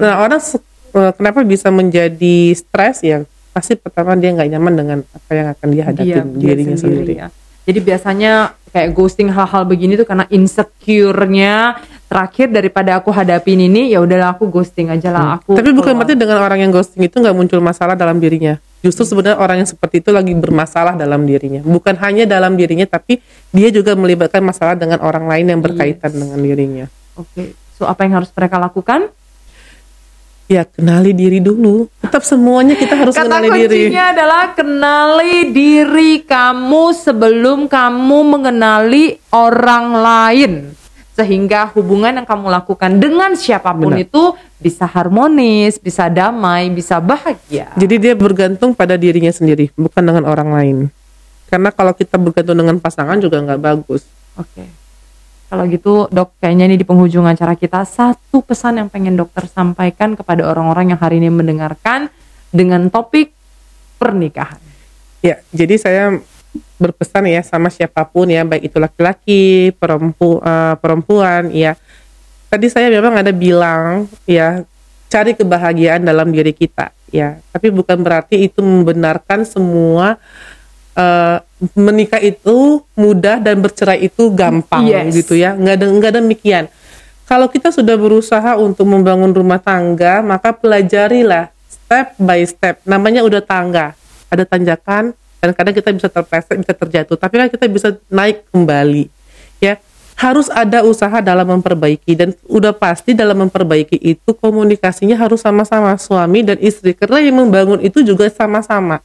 Nah 0.00 0.24
orang 0.24 0.40
kenapa 0.94 1.42
bisa 1.42 1.68
menjadi 1.74 2.54
stres 2.54 3.02
ya? 3.02 3.26
Pasti 3.50 3.74
pertama 3.74 4.14
dia 4.14 4.34
nggak 4.34 4.48
nyaman 4.50 4.74
dengan 4.74 4.98
apa 5.02 5.30
yang 5.30 5.48
akan 5.54 5.68
dia 5.70 5.82
hadapi 5.86 6.06
dia, 6.10 6.22
dia 6.22 6.52
dirinya 6.54 6.76
sendiri. 6.78 7.14
ya. 7.14 7.28
Jadi 7.64 7.78
biasanya 7.80 8.32
kayak 8.74 8.90
ghosting 8.92 9.32
hal-hal 9.32 9.62
begini 9.64 9.96
tuh 9.96 10.04
karena 10.04 10.28
insecure-nya 10.28 11.80
terakhir 12.04 12.52
daripada 12.52 13.00
aku 13.00 13.08
hadapin 13.08 13.56
ini 13.56 13.90
ya 13.90 14.04
udahlah 14.04 14.36
aku 14.36 14.50
ghosting 14.52 14.92
aja 14.92 15.08
lah 15.08 15.40
aku. 15.40 15.56
Hmm. 15.56 15.58
Tapi 15.62 15.70
bukan 15.72 15.94
keluar. 15.94 15.98
berarti 16.04 16.14
dengan 16.18 16.38
orang 16.44 16.58
yang 16.60 16.70
ghosting 16.74 17.08
itu 17.08 17.16
nggak 17.18 17.32
muncul 17.34 17.58
masalah 17.64 17.96
dalam 17.96 18.20
dirinya. 18.20 18.60
Justru 18.84 19.08
sebenarnya 19.08 19.40
orang 19.40 19.64
yang 19.64 19.68
seperti 19.70 20.04
itu 20.04 20.12
lagi 20.12 20.36
bermasalah 20.36 20.92
dalam 21.00 21.24
dirinya. 21.24 21.64
Bukan 21.64 21.96
hanya 22.04 22.28
dalam 22.28 22.52
dirinya, 22.60 22.84
tapi 22.84 23.16
dia 23.48 23.72
juga 23.72 23.96
melibatkan 23.96 24.44
masalah 24.44 24.76
dengan 24.76 25.00
orang 25.00 25.24
lain 25.24 25.56
yang 25.56 25.60
berkaitan 25.64 26.12
Yes. 26.12 26.20
dengan 26.20 26.38
dirinya. 26.44 26.86
Oke. 27.16 27.56
So 27.80 27.88
apa 27.88 28.04
yang 28.04 28.20
harus 28.20 28.28
mereka 28.36 28.60
lakukan? 28.60 29.08
Ya 30.44 30.68
kenali 30.68 31.16
diri 31.16 31.40
dulu. 31.40 31.88
Tetap 32.04 32.20
semuanya 32.20 32.76
kita 32.76 32.92
harus 33.00 33.16
Kata 33.16 33.24
kenali 33.40 33.48
diri. 33.64 33.88
kuncinya 33.88 34.04
adalah 34.12 34.44
kenali 34.52 35.34
diri 35.56 36.20
kamu 36.20 36.84
sebelum 36.92 37.64
kamu 37.64 38.18
mengenali 38.28 39.16
orang 39.32 39.86
lain. 39.96 40.52
Sehingga 41.14 41.70
hubungan 41.72 42.10
yang 42.12 42.26
kamu 42.26 42.50
lakukan 42.50 42.98
dengan 43.00 43.38
siapa 43.38 43.70
pun 43.72 43.94
Benar. 43.94 44.04
itu 44.04 44.22
bisa 44.58 44.84
harmonis, 44.84 45.78
bisa 45.80 46.10
damai, 46.10 46.68
bisa 46.68 46.98
bahagia. 46.98 47.70
Jadi 47.78 47.94
dia 48.02 48.14
bergantung 48.18 48.74
pada 48.74 48.98
dirinya 48.98 49.30
sendiri, 49.30 49.70
bukan 49.78 50.02
dengan 50.02 50.26
orang 50.26 50.50
lain. 50.50 50.76
Karena 51.48 51.70
kalau 51.70 51.94
kita 51.94 52.18
bergantung 52.18 52.58
dengan 52.58 52.76
pasangan 52.82 53.16
juga 53.22 53.38
nggak 53.40 53.62
bagus. 53.62 54.02
Oke. 54.34 54.83
Kalau 55.54 55.70
gitu 55.70 56.10
dok, 56.10 56.34
kayaknya 56.42 56.66
ini 56.66 56.74
di 56.74 56.82
penghujung 56.82 57.30
acara 57.30 57.54
kita 57.54 57.86
satu 57.86 58.42
pesan 58.42 58.82
yang 58.82 58.90
pengen 58.90 59.14
dokter 59.14 59.46
sampaikan 59.46 60.18
kepada 60.18 60.42
orang-orang 60.50 60.90
yang 60.90 60.98
hari 60.98 61.22
ini 61.22 61.30
mendengarkan 61.30 62.10
dengan 62.50 62.90
topik 62.90 63.30
pernikahan. 63.94 64.58
Ya, 65.22 65.38
jadi 65.54 65.78
saya 65.78 66.02
berpesan 66.74 67.30
ya 67.30 67.38
sama 67.46 67.70
siapa 67.70 68.02
pun 68.02 68.34
ya, 68.34 68.42
baik 68.42 68.66
itu 68.66 68.82
laki-laki, 68.82 69.70
perempu, 69.78 70.42
eh, 70.42 70.74
perempuan, 70.82 71.54
ya. 71.54 71.78
Tadi 72.50 72.66
saya 72.66 72.90
memang 72.90 73.14
ada 73.14 73.30
bilang 73.30 74.10
ya, 74.26 74.66
cari 75.06 75.38
kebahagiaan 75.38 76.02
dalam 76.02 76.34
diri 76.34 76.50
kita, 76.50 76.90
ya. 77.14 77.38
Tapi 77.54 77.70
bukan 77.70 78.02
berarti 78.02 78.42
itu 78.42 78.58
membenarkan 78.58 79.46
semua 79.46 80.18
eh, 80.94 81.38
menikah 81.74 82.22
itu 82.22 82.82
mudah 82.94 83.42
dan 83.42 83.58
bercerai 83.58 84.06
itu 84.06 84.30
gampang 84.30 84.86
Yes. 84.86 85.14
gitu 85.14 85.34
ya. 85.34 85.54
Nggak 85.54 85.74
ada 85.80 85.86
nggak 85.90 86.12
demikian. 86.22 86.64
Kalau 87.24 87.48
kita 87.48 87.72
sudah 87.72 87.96
berusaha 87.96 88.60
untuk 88.60 88.84
membangun 88.84 89.32
rumah 89.32 89.56
tangga, 89.56 90.20
maka 90.20 90.52
pelajarilah 90.52 91.48
step 91.66 92.14
by 92.20 92.44
step. 92.44 92.84
Namanya 92.84 93.24
udah 93.24 93.40
tangga, 93.40 93.96
ada 94.28 94.44
tanjakan 94.44 95.16
dan 95.40 95.50
kadang 95.56 95.72
kita 95.72 95.88
bisa 95.92 96.08
terpleset, 96.12 96.56
bisa 96.60 96.76
terjatuh, 96.76 97.16
tapi 97.16 97.34
kan 97.40 97.48
kita 97.48 97.64
bisa 97.64 97.96
naik 98.12 98.44
kembali. 98.52 99.08
Ya, 99.56 99.80
harus 100.20 100.52
ada 100.52 100.84
usaha 100.84 101.18
dalam 101.24 101.48
memperbaiki 101.48 102.12
dan 102.12 102.36
udah 102.44 102.76
pasti 102.76 103.16
dalam 103.16 103.40
memperbaiki 103.48 103.96
itu 103.98 104.30
komunikasinya 104.36 105.16
harus 105.16 105.42
sama-sama 105.42 105.96
suami 105.96 106.44
dan 106.44 106.60
istri 106.60 106.92
karena 106.92 107.24
yang 107.24 107.40
membangun 107.40 107.80
itu 107.80 108.04
juga 108.04 108.28
sama-sama. 108.28 109.00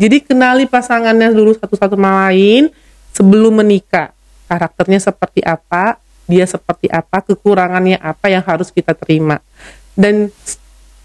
Jadi 0.00 0.24
kenali 0.24 0.64
pasangannya 0.64 1.28
dulu 1.28 1.52
satu 1.52 1.76
sama 1.76 2.32
lain 2.32 2.72
sebelum 3.12 3.60
menikah. 3.60 4.16
Karakternya 4.48 4.96
seperti 4.96 5.44
apa, 5.44 6.00
dia 6.24 6.48
seperti 6.48 6.88
apa, 6.88 7.20
kekurangannya 7.20 8.00
apa 8.00 8.32
yang 8.32 8.40
harus 8.40 8.72
kita 8.72 8.96
terima. 8.96 9.44
Dan 9.92 10.32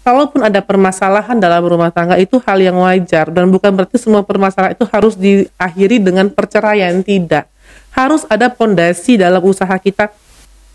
kalaupun 0.00 0.40
ada 0.46 0.64
permasalahan 0.64 1.36
dalam 1.36 1.60
rumah 1.60 1.92
tangga 1.92 2.16
itu 2.16 2.40
hal 2.40 2.56
yang 2.56 2.80
wajar 2.80 3.28
dan 3.28 3.52
bukan 3.52 3.74
berarti 3.74 4.00
semua 4.00 4.24
permasalahan 4.24 4.72
itu 4.72 4.86
harus 4.88 5.14
diakhiri 5.18 6.00
dengan 6.00 6.32
perceraian 6.32 6.96
tidak. 7.04 7.52
Harus 7.92 8.24
ada 8.32 8.48
pondasi 8.48 9.20
dalam 9.20 9.44
usaha 9.44 9.76
kita. 9.76 10.08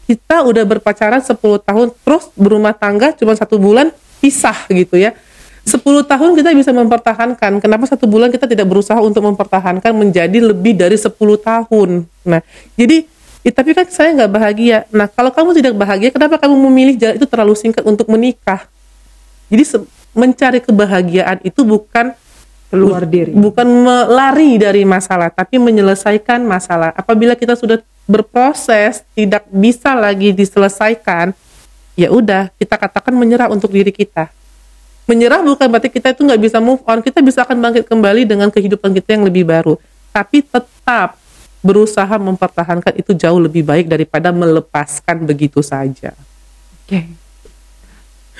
Kita 0.05 0.45
udah 0.45 0.61
berpacaran 0.67 1.23
10 1.25 1.39
tahun 1.39 1.87
terus 2.05 2.29
berumah 2.37 2.77
tangga 2.77 3.15
cuma 3.17 3.33
satu 3.33 3.57
bulan 3.57 3.89
pisah 4.21 4.69
gitu 4.69 4.99
ya. 4.99 5.17
10 5.61 5.77
tahun 6.09 6.31
kita 6.33 6.57
bisa 6.57 6.73
mempertahankan. 6.73 7.61
Kenapa 7.61 7.85
satu 7.85 8.09
bulan 8.09 8.33
kita 8.33 8.49
tidak 8.49 8.65
berusaha 8.65 8.97
untuk 8.97 9.21
mempertahankan 9.21 9.93
menjadi 9.93 10.41
lebih 10.41 10.73
dari 10.73 10.97
10 10.97 11.13
tahun? 11.37 11.89
Nah, 12.25 12.41
jadi 12.73 13.05
ya, 13.45 13.51
tapi 13.53 13.77
kan 13.77 13.85
saya 13.87 14.09
nggak 14.17 14.31
bahagia. 14.31 14.77
Nah, 14.89 15.05
kalau 15.05 15.29
kamu 15.29 15.53
tidak 15.53 15.73
bahagia, 15.77 16.09
kenapa 16.09 16.41
kamu 16.41 16.55
memilih 16.65 16.95
jalan 16.97 17.15
itu 17.21 17.27
terlalu 17.29 17.53
singkat 17.53 17.85
untuk 17.85 18.09
menikah? 18.09 18.65
Jadi 19.53 19.85
mencari 20.17 20.59
kebahagiaan 20.65 21.45
itu 21.45 21.61
bukan 21.61 22.15
keluar 22.71 23.03
diri. 23.05 23.35
Bukan 23.35 23.67
lari 24.09 24.57
dari 24.57 24.81
masalah, 24.87 25.29
tapi 25.29 25.59
menyelesaikan 25.59 26.41
masalah. 26.41 26.95
Apabila 26.97 27.35
kita 27.37 27.53
sudah 27.53 27.83
berproses 28.09 29.05
tidak 29.13 29.45
bisa 29.51 29.93
lagi 29.93 30.33
diselesaikan, 30.33 31.35
ya 31.93 32.09
udah 32.09 32.49
kita 32.57 32.79
katakan 32.79 33.13
menyerah 33.13 33.51
untuk 33.51 33.69
diri 33.69 33.93
kita. 33.93 34.31
Menyerah 35.09 35.41
bukan 35.41 35.67
berarti 35.67 35.89
kita 35.89 36.13
itu 36.13 36.21
nggak 36.23 36.41
bisa 36.41 36.57
move 36.61 36.81
on, 36.85 37.01
kita 37.01 37.19
bisa 37.19 37.41
akan 37.43 37.57
bangkit 37.57 37.89
kembali 37.89 38.23
dengan 38.23 38.47
kehidupan 38.53 38.93
kita 38.95 39.17
yang 39.17 39.25
lebih 39.27 39.43
baru. 39.43 39.75
Tapi 40.13 40.45
tetap 40.45 41.17
berusaha 41.61 42.15
mempertahankan 42.17 42.97
itu 42.97 43.13
jauh 43.13 43.37
lebih 43.37 43.61
baik 43.61 43.85
daripada 43.85 44.33
melepaskan 44.33 45.25
begitu 45.29 45.61
saja. 45.61 46.13
Oke. 46.85 47.05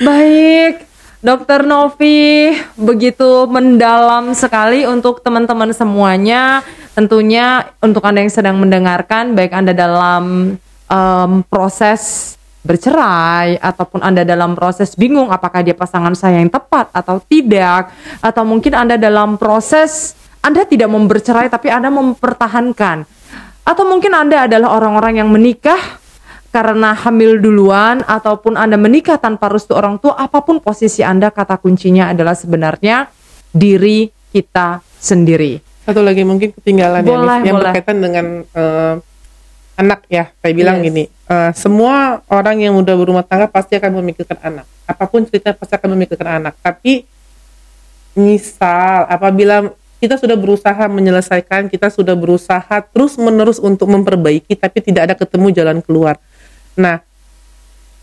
Baik, 0.01 0.89
Dokter 1.21 1.61
Novi 1.61 2.49
begitu 2.73 3.45
mendalam 3.45 4.33
sekali 4.33 4.89
untuk 4.89 5.21
teman-teman 5.21 5.69
semuanya. 5.69 6.65
Tentunya 6.97 7.71
untuk 7.79 8.01
Anda 8.03 8.25
yang 8.25 8.33
sedang 8.33 8.57
mendengarkan, 8.57 9.37
baik 9.37 9.53
Anda 9.53 9.71
dalam 9.77 10.57
um, 10.89 11.31
proses 11.45 12.35
bercerai 12.61 13.57
ataupun 13.57 14.05
Anda 14.05 14.21
dalam 14.21 14.53
proses 14.53 14.93
bingung 14.93 15.33
apakah 15.33 15.65
dia 15.65 15.73
pasangan 15.73 16.13
saya 16.13 16.41
yang 16.41 16.53
tepat 16.53 16.93
atau 16.93 17.17
tidak, 17.25 17.89
atau 18.21 18.43
mungkin 18.45 18.77
Anda 18.77 18.95
dalam 19.01 19.41
proses 19.41 20.13
Anda 20.41 20.65
tidak 20.65 20.89
mau 20.89 21.01
bercerai 21.05 21.49
tapi 21.49 21.69
Anda 21.69 21.89
mempertahankan. 21.89 23.05
Atau 23.61 23.85
mungkin 23.85 24.13
Anda 24.17 24.49
adalah 24.49 24.73
orang-orang 24.73 25.21
yang 25.21 25.29
menikah 25.29 25.77
karena 26.51 26.91
hamil 26.97 27.39
duluan 27.39 28.03
ataupun 28.03 28.59
Anda 28.59 28.75
menikah 28.75 29.17
tanpa 29.17 29.47
restu 29.47 29.77
orang 29.77 29.97
tua, 30.01 30.17
apa 30.19 30.43
pun 30.43 30.59
posisi 30.59 31.05
Anda, 31.05 31.31
kata 31.31 31.61
kuncinya 31.61 32.11
adalah 32.11 32.35
sebenarnya 32.35 33.07
diri 33.53 34.11
kita 34.33 34.83
sendiri. 34.99 35.61
Satu 35.87 36.03
lagi 36.03 36.21
mungkin 36.27 36.53
ketinggalan 36.53 37.01
boleh, 37.01 37.39
ya, 37.41 37.47
yang 37.47 37.57
boleh. 37.57 37.73
berkaitan 37.73 37.97
dengan 38.03 38.25
uh, 38.53 38.95
anak 39.81 40.05
ya. 40.07 40.29
Saya 40.39 40.53
bilang 40.53 40.79
yes. 40.79 40.85
gini, 40.87 41.03
uh, 41.27 41.51
semua 41.57 42.21
orang 42.29 42.61
yang 42.61 42.77
udah 42.77 42.93
berumah 42.93 43.25
tangga 43.25 43.49
pasti 43.49 43.75
akan 43.75 43.99
memikirkan 43.99 44.37
anak. 44.39 44.65
Apa 44.85 45.09
pun 45.09 45.25
cerita 45.25 45.57
pasti 45.57 45.73
akan 45.73 45.89
memikirkan 45.97 46.29
anak. 46.41 46.53
Tapi 46.61 47.03
misal 48.13 49.09
apabila 49.09 49.73
kita 49.97 50.17
sudah 50.17 50.37
berusaha 50.37 50.83
menyelesaikan, 50.89 51.69
kita 51.69 51.89
sudah 51.89 52.17
berusaha 52.17 52.81
terus 52.89 53.17
menerus 53.21 53.61
untuk 53.61 53.89
memperbaiki, 53.89 54.57
tapi 54.57 54.81
tidak 54.81 55.01
ada 55.09 55.15
ketemu 55.17 55.53
jalan 55.53 55.77
keluar 55.81 56.17
Nah, 56.75 57.03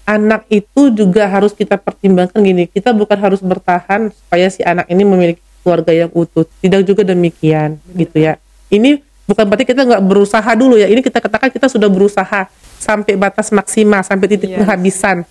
anak 0.05 0.45
itu 0.49 0.93
juga 0.93 1.29
harus 1.29 1.53
kita 1.53 1.77
pertimbangkan 1.81 2.41
gini, 2.41 2.69
kita 2.69 2.93
bukan 2.93 3.17
harus 3.17 3.41
bertahan 3.41 4.13
supaya 4.13 4.47
si 4.49 4.65
anak 4.65 4.89
ini 4.89 5.05
memiliki 5.05 5.43
keluarga 5.65 5.93
yang 5.93 6.11
utuh. 6.13 6.45
Tidak 6.61 6.85
juga 6.85 7.05
demikian, 7.05 7.81
gitu 7.93 8.17
ya. 8.17 8.37
Ini 8.69 9.01
bukan 9.29 9.45
berarti 9.45 9.69
kita 9.69 9.85
nggak 9.85 10.03
berusaha 10.03 10.51
dulu 10.57 10.81
ya. 10.81 10.89
Ini 10.89 11.05
kita 11.05 11.21
katakan 11.21 11.53
kita 11.53 11.69
sudah 11.69 11.93
berusaha 11.93 12.49
sampai 12.81 13.15
batas 13.21 13.53
maksimal, 13.53 14.01
sampai 14.01 14.27
titik 14.27 14.57
yes. 14.57 14.65
penghabisan. 14.65 15.29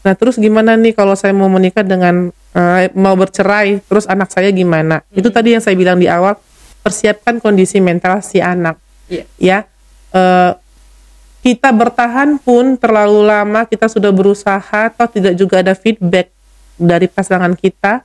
Nah, 0.00 0.14
terus 0.16 0.40
gimana 0.40 0.78
nih 0.78 0.96
kalau 0.96 1.12
saya 1.18 1.34
mau 1.34 1.50
menikah 1.50 1.84
dengan 1.84 2.32
uh, 2.32 2.78
mau 2.96 3.12
bercerai, 3.18 3.82
terus 3.84 4.08
anak 4.08 4.32
saya 4.32 4.48
gimana? 4.54 5.02
Hmm. 5.04 5.18
Itu 5.18 5.28
tadi 5.28 5.52
yang 5.52 5.60
saya 5.60 5.76
bilang 5.76 6.00
di 6.00 6.08
awal, 6.08 6.38
persiapkan 6.80 7.42
kondisi 7.42 7.82
mental 7.82 8.22
si 8.24 8.40
anak. 8.40 8.78
Yeah. 9.10 9.26
Ya. 9.36 9.58
Uh, 10.14 10.56
kita 11.40 11.72
bertahan 11.72 12.36
pun 12.36 12.76
terlalu 12.76 13.24
lama 13.24 13.64
kita 13.64 13.88
sudah 13.88 14.12
berusaha 14.12 14.92
atau 14.92 15.08
tidak 15.08 15.32
juga 15.40 15.64
ada 15.64 15.72
feedback 15.72 16.28
dari 16.76 17.08
pasangan 17.08 17.56
kita 17.56 18.04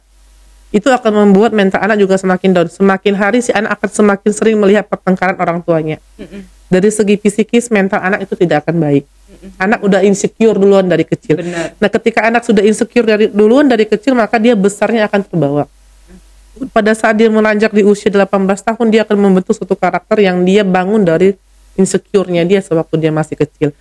itu 0.75 0.91
akan 0.91 1.31
membuat 1.31 1.55
mental 1.55 1.79
anak 1.79 2.03
juga 2.03 2.19
semakin 2.19 2.51
down. 2.51 2.67
Semakin 2.67 3.13
hari 3.15 3.39
si 3.39 3.55
anak 3.55 3.79
akan 3.79 3.89
semakin 3.95 4.31
sering 4.35 4.59
melihat 4.59 4.83
pertengkaran 4.91 5.39
orang 5.39 5.63
tuanya. 5.63 6.03
Dari 6.67 6.91
segi 6.91 7.15
psikis 7.15 7.71
mental 7.71 8.03
anak 8.03 8.27
itu 8.27 8.35
tidak 8.35 8.67
akan 8.67 8.83
baik. 8.83 9.07
Anak 9.55 9.79
udah 9.87 10.03
insecure 10.03 10.59
duluan 10.59 10.83
dari 10.83 11.07
kecil. 11.07 11.39
Benar. 11.39 11.79
nah 11.79 11.87
ketika 11.87 12.27
anak 12.27 12.43
sudah 12.43 12.59
insecure 12.67 13.07
dari 13.07 13.31
duluan 13.31 13.71
dari 13.71 13.87
kecil 13.87 14.19
maka 14.19 14.35
dia 14.35 14.51
besarnya 14.51 15.07
akan 15.07 15.21
terbawa. 15.23 15.63
Pada 16.75 16.91
saat 16.91 17.15
dia 17.15 17.31
menanjak 17.31 17.71
di 17.71 17.83
usia 17.83 18.11
18 18.11 18.27
tahun 18.43 18.87
dia 18.91 19.07
akan 19.07 19.15
membentuk 19.15 19.55
suatu 19.55 19.79
karakter 19.79 20.23
yang 20.23 20.43
dia 20.43 20.67
bangun 20.67 21.07
dari 21.07 21.35
insecure-nya 21.79 22.43
dia 22.43 22.59
sewaktu 22.59 22.99
dia 22.99 23.11
masih 23.15 23.39
kecil. 23.39 23.71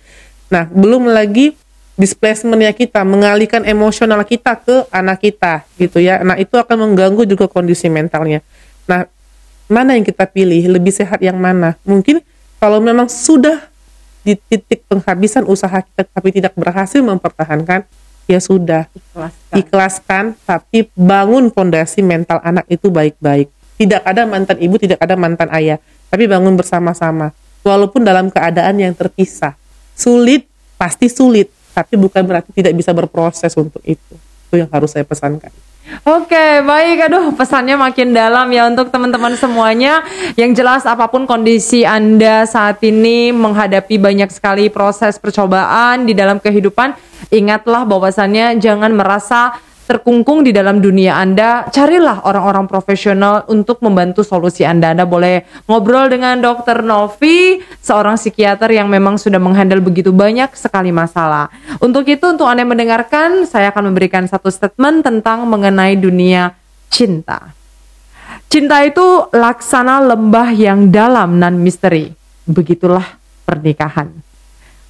Nah, 0.47 0.67
belum 0.71 1.11
lagi 1.11 1.55
displacementnya 1.95 2.75
kita, 2.75 3.01
mengalihkan 3.07 3.63
emosional 3.63 4.21
kita 4.27 4.59
ke 4.59 4.87
anak 4.91 5.23
kita, 5.23 5.63
gitu 5.79 6.03
ya. 6.03 6.19
Nah, 6.21 6.35
itu 6.35 6.55
akan 6.59 6.91
mengganggu 6.91 7.23
juga 7.23 7.47
kondisi 7.47 7.87
mentalnya. 7.87 8.43
Nah, 8.85 9.07
mana 9.71 9.95
yang 9.95 10.05
kita 10.05 10.27
pilih? 10.27 10.75
Lebih 10.75 10.91
sehat 10.91 11.23
yang 11.23 11.39
mana? 11.39 11.79
Mungkin 11.87 12.21
kalau 12.59 12.83
memang 12.83 13.07
sudah 13.07 13.71
di 14.25 14.33
titik 14.35 14.83
penghabisan 14.89 15.45
usaha 15.45 15.85
kita 15.85 16.01
tapi 16.09 16.33
tidak 16.33 16.57
berhasil 16.57 16.97
mempertahankan, 16.97 17.85
ya 18.25 18.39
sudah 18.41 18.89
ikhlaskan, 18.89 19.53
ikhlaskan 19.53 20.23
tapi 20.49 20.89
bangun 20.97 21.53
fondasi 21.53 22.01
mental 22.01 22.41
anak 22.41 22.65
itu 22.67 22.89
baik-baik. 22.89 23.53
Tidak 23.75 24.01
ada 24.01 24.25
mantan 24.25 24.57
ibu, 24.57 24.81
tidak 24.81 24.97
ada 24.97 25.13
mantan 25.13 25.51
ayah, 25.53 25.77
tapi 26.09 26.25
bangun 26.25 26.57
bersama-sama 26.57 27.35
walaupun 27.61 28.01
dalam 28.01 28.33
keadaan 28.33 28.81
yang 28.81 28.97
terpisah. 28.97 29.53
Sulit, 29.93 30.49
pasti 30.75 31.07
sulit, 31.07 31.53
tapi 31.75 31.99
bukan 31.99 32.23
berarti 32.23 32.55
tidak 32.55 32.71
bisa 32.71 32.95
berproses 32.95 33.51
untuk 33.59 33.83
itu. 33.83 34.15
Itu 34.47 34.55
yang 34.55 34.71
harus 34.71 34.95
saya 34.95 35.03
pesankan. 35.03 35.51
Oke, 36.01 36.65
baik. 36.65 37.11
Aduh, 37.11 37.35
pesannya 37.37 37.77
makin 37.77 38.09
dalam 38.15 38.49
ya 38.49 38.65
untuk 38.65 38.89
teman-teman 38.89 39.37
semuanya. 39.37 40.01
Yang 40.33 40.63
jelas 40.63 40.81
apa 40.87 41.05
pun 41.11 41.29
kondisi 41.29 41.85
Anda 41.85 42.49
saat 42.49 42.81
ini 42.81 43.29
menghadapi 43.29 44.01
banyak 44.01 44.33
sekali 44.33 44.73
proses 44.73 45.21
percobaan 45.21 46.09
di 46.09 46.17
dalam 46.17 46.41
kehidupan, 46.41 46.97
ingatlah 47.29 47.85
bahwasannya 47.85 48.57
jangan 48.57 48.97
merasa 48.97 49.61
terkungkung 49.85 50.41
di 50.41 50.49
dalam 50.49 50.81
dunia 50.81 51.21
Anda, 51.21 51.69
carilah 51.69 52.25
orang-orang 52.25 52.65
profesional 52.65 53.45
untuk 53.45 53.79
membantu 53.85 54.25
solusi 54.25 54.65
Anda. 54.65 54.97
Anda 54.97 55.05
boleh 55.05 55.45
ngobrol 55.69 56.09
dengan 56.09 56.41
Dokter 56.41 56.81
Novi, 56.81 57.61
seorang 57.79 58.17
psikiater 58.17 58.73
yang 58.73 58.89
memang 58.89 59.21
sudah 59.21 59.37
menghandle 59.37 59.81
begitu 59.85 60.09
banyak 60.09 60.51
sekali 60.57 60.89
masalah. 60.89 61.53
Untuk 61.77 62.09
itu, 62.09 62.25
untuk 62.25 62.49
Anda 62.49 62.65
yang 62.65 62.73
mendengarkan, 62.73 63.45
saya 63.45 63.69
akan 63.69 63.93
memberikan 63.93 64.25
satu 64.25 64.49
statement 64.49 65.05
tentang 65.05 65.45
mengenai 65.45 65.93
dunia 65.95 66.57
cinta. 66.89 67.53
Cinta 68.49 68.81
itu 68.81 69.29
laksana 69.33 70.01
lembah 70.01 70.49
yang 70.53 70.89
dalam 70.89 71.37
dan 71.37 71.61
misteri. 71.61 72.09
Begitulah 72.45 73.17
pernikahan. 73.45 74.09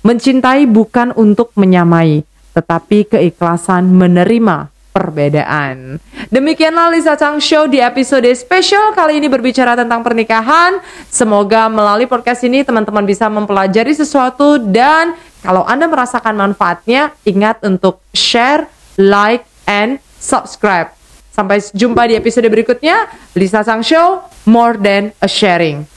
Mencintai 0.06 0.69
bukan 0.69 1.11
untuk 1.18 1.49
menyamai, 1.57 2.22
tetapi 2.53 3.10
keikhlasan 3.10 3.90
menerima 3.90 4.74
perbedaan. 4.95 5.99
Demikianlah 6.31 6.95
Lisa 6.95 7.19
Chang 7.19 7.43
Show 7.43 7.67
di 7.67 7.84
episode 7.84 8.31
spesial 8.31 8.95
kali 8.95 9.19
ini 9.19 9.27
berbicara 9.27 9.76
tentang 9.76 9.99
pernikahan. 9.99 10.80
Semoga 11.11 11.67
melalui 11.67 12.07
podcast 12.07 12.47
ini 12.47 12.63
teman-teman 12.63 13.03
bisa 13.03 13.27
mempelajari 13.27 13.91
sesuatu 13.91 14.55
dan 14.55 15.19
kalau 15.43 15.67
Anda 15.67 15.85
merasakan 15.85 16.39
manfaatnya, 16.39 17.13
ingat 17.27 17.59
untuk 17.61 17.99
share, 18.15 18.65
like, 18.95 19.43
and 19.67 19.99
subscribe. 20.17 20.89
Sampai 21.30 21.59
jumpa 21.59 22.07
di 22.07 22.15
episode 22.15 22.47
berikutnya. 22.47 23.11
Lisa 23.35 23.61
Chang 23.61 23.84
Show, 23.84 24.23
more 24.47 24.80
than 24.80 25.11
a 25.19 25.27
sharing. 25.27 25.94